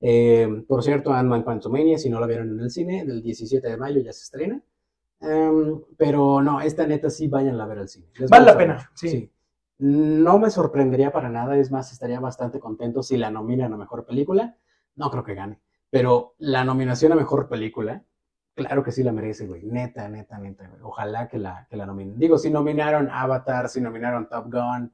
Eh, 0.00 0.64
por 0.68 0.82
cierto, 0.82 1.12
Ant-Man 1.12 1.42
Quantumania, 1.42 1.98
si 1.98 2.10
no 2.10 2.20
la 2.20 2.26
vieron 2.26 2.50
en 2.50 2.60
el 2.60 2.70
cine, 2.70 3.04
del 3.04 3.22
17 3.22 3.68
de 3.68 3.76
mayo 3.76 4.00
ya 4.00 4.12
se 4.12 4.24
estrena. 4.24 4.62
Em, 5.20 5.80
pero 5.96 6.42
no, 6.42 6.60
esta 6.60 6.86
neta 6.86 7.08
sí 7.10 7.28
vayan 7.28 7.60
a 7.60 7.66
ver 7.66 7.78
al 7.78 7.88
cine. 7.88 8.06
Les 8.18 8.30
Vale 8.30 8.46
la 8.46 8.56
pena, 8.56 8.74
mucho, 8.74 8.88
sí. 8.94 9.32
No 9.78 10.38
me 10.38 10.50
sorprendería 10.50 11.12
para 11.12 11.28
nada, 11.28 11.56
es 11.56 11.70
más, 11.70 11.92
estaría 11.92 12.20
bastante 12.20 12.60
contento 12.60 13.02
si 13.02 13.16
la 13.16 13.30
nominan 13.30 13.72
a 13.72 13.76
mejor 13.76 14.04
película. 14.06 14.56
No 14.94 15.10
creo 15.10 15.24
que 15.24 15.34
gane, 15.34 15.60
pero 15.90 16.34
la 16.38 16.64
nominación 16.64 17.12
a 17.12 17.16
mejor 17.16 17.48
película, 17.48 18.02
claro 18.54 18.82
que 18.82 18.92
sí 18.92 19.02
la 19.02 19.12
merece, 19.12 19.46
güey. 19.46 19.64
Neta, 19.64 20.08
neta, 20.08 20.38
neta, 20.38 20.66
güey. 20.68 20.80
Ojalá 20.82 21.28
que 21.28 21.38
la, 21.38 21.66
que 21.68 21.76
la 21.76 21.86
nominen. 21.86 22.18
Digo, 22.18 22.38
si 22.38 22.50
nominaron 22.50 23.10
Avatar, 23.10 23.68
si 23.68 23.80
nominaron 23.80 24.28
Top 24.28 24.46
Gun. 24.50 24.92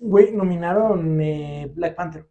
Güey, 0.00 0.32
nominaron 0.32 1.20
eh, 1.20 1.70
Black 1.74 1.94
Panther. 1.94 2.28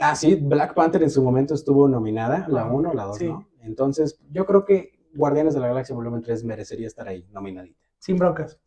Ah, 0.00 0.16
sí, 0.16 0.34
Black 0.34 0.74
Panther 0.74 1.02
en 1.02 1.10
su 1.10 1.22
momento 1.22 1.54
estuvo 1.54 1.86
nominada, 1.86 2.46
la 2.48 2.62
Ajá, 2.62 2.72
1, 2.72 2.94
la 2.94 3.04
2, 3.04 3.16
sí. 3.18 3.26
¿no? 3.28 3.46
Entonces, 3.60 4.18
yo 4.32 4.46
creo 4.46 4.64
que 4.64 4.98
Guardianes 5.14 5.54
de 5.54 5.60
la 5.60 5.68
Galaxia 5.68 5.94
Volumen 5.94 6.22
3 6.22 6.42
merecería 6.44 6.86
estar 6.86 7.06
ahí, 7.06 7.26
nominadita. 7.30 7.78
Sin 7.98 8.16
broncas. 8.16 8.58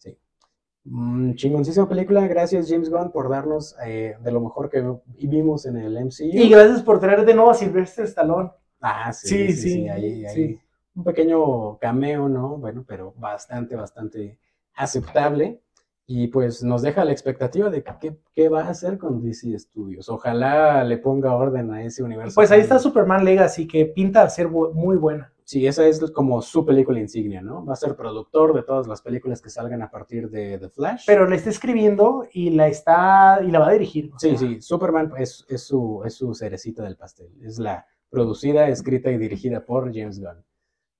Mm, 0.85 1.33
chingoncísima 1.33 1.87
película, 1.87 2.27
gracias 2.27 2.69
James 2.69 2.89
Gunn 2.89 3.11
por 3.11 3.29
darnos 3.29 3.75
eh, 3.85 4.15
de 4.21 4.31
lo 4.31 4.41
mejor 4.41 4.69
que 4.69 4.83
vimos 5.17 5.65
en 5.65 5.77
el 5.77 5.97
MCU. 5.97 6.25
Y 6.33 6.49
gracias 6.49 6.83
por 6.83 6.99
traer 6.99 7.25
de 7.25 7.33
nuevo 7.33 7.49
a 7.49 7.53
Sylvester 7.55 8.05
Stallone. 8.05 8.51
Ah, 8.81 9.11
sí, 9.13 9.27
Sí, 9.27 9.47
sí, 9.47 9.53
sí, 9.53 9.69
sí, 9.73 9.89
ahí, 9.89 10.25
ahí. 10.25 10.35
sí. 10.35 10.59
Un 10.95 11.03
pequeño 11.05 11.77
cameo, 11.79 12.29
¿no? 12.29 12.57
Bueno, 12.57 12.85
pero 12.87 13.13
bastante, 13.17 13.75
bastante 13.75 14.37
aceptable. 14.75 15.62
Y 16.05 16.27
pues 16.27 16.63
nos 16.63 16.81
deja 16.81 17.05
la 17.05 17.11
expectativa 17.11 17.69
de 17.69 17.83
qué, 17.83 18.17
qué 18.33 18.49
va 18.49 18.63
a 18.63 18.69
hacer 18.69 18.97
con 18.97 19.21
DC 19.21 19.57
Studios. 19.57 20.09
Ojalá 20.09 20.83
le 20.83 20.97
ponga 20.97 21.35
orden 21.35 21.71
a 21.71 21.83
ese 21.83 22.03
universo. 22.03 22.35
Pues 22.35 22.51
ahí 22.51 22.59
está 22.59 22.77
Superman 22.77 23.23
Legacy, 23.23 23.67
que 23.67 23.85
pinta 23.85 24.23
a 24.23 24.29
ser 24.29 24.49
muy 24.49 24.97
buena. 24.97 25.33
Sí, 25.45 25.67
esa 25.67 25.85
es 25.85 25.99
como 26.11 26.41
su 26.41 26.65
película 26.65 26.99
insignia, 26.99 27.41
¿no? 27.41 27.65
Va 27.65 27.73
a 27.73 27.77
ser 27.77 27.95
productor 27.95 28.53
de 28.53 28.63
todas 28.63 28.87
las 28.87 29.01
películas 29.01 29.41
que 29.41 29.49
salgan 29.49 29.81
a 29.81 29.91
partir 29.91 30.29
de 30.29 30.57
The 30.57 30.69
Flash. 30.69 31.03
Pero 31.05 31.27
la 31.27 31.35
está 31.35 31.49
escribiendo 31.49 32.25
y 32.31 32.51
la 32.51 32.67
está 32.67 33.39
y 33.43 33.51
la 33.51 33.59
va 33.59 33.69
a 33.69 33.73
dirigir. 33.73 34.11
Sí, 34.17 34.29
sea, 34.29 34.37
sí, 34.37 34.61
Superman 34.61 35.11
es, 35.17 35.45
es, 35.49 35.63
su, 35.63 36.01
es 36.05 36.13
su 36.15 36.33
cerecita 36.33 36.83
del 36.83 36.95
pastel. 36.95 37.29
Es 37.41 37.59
la 37.59 37.85
producida, 38.09 38.69
escrita 38.69 39.11
y 39.11 39.17
dirigida 39.17 39.65
por 39.65 39.93
James 39.93 40.19
Gunn. 40.19 40.43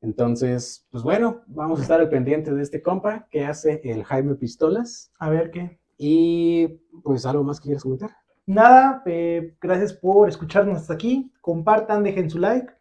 Entonces, 0.04 0.86
pues 0.92 1.02
bueno, 1.02 1.42
vamos 1.48 1.80
a 1.80 1.82
estar 1.82 2.02
al 2.02 2.10
pendiente 2.10 2.54
de 2.54 2.62
este 2.62 2.82
compa 2.82 3.26
que 3.32 3.46
hace 3.46 3.80
el 3.86 4.04
Jaime 4.04 4.36
Pistolas. 4.36 5.12
A 5.18 5.30
ver 5.30 5.50
qué. 5.50 5.80
Y 5.98 6.68
pues 7.04 7.26
algo 7.26 7.46
más 7.46 7.60
que 7.60 7.68
quieras 7.68 7.84
comentar. 7.84 8.12
Nada, 8.46 9.02
eh, 9.06 9.56
gracias 9.62 9.94
por 9.94 10.28
escucharnos 10.28 10.78
hasta 10.78 10.94
aquí. 10.94 11.32
Compartan, 11.40 12.04
dejen 12.04 12.30
su 12.30 12.38
like. 12.38 12.74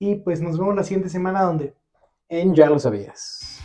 Y 0.00 0.16
pues 0.16 0.42
nos 0.42 0.58
vemos 0.58 0.74
la 0.74 0.82
siguiente 0.82 1.08
semana 1.08 1.42
donde 1.42 1.72
En 2.28 2.52
Ya 2.52 2.68
lo 2.68 2.80
sabías. 2.80 3.55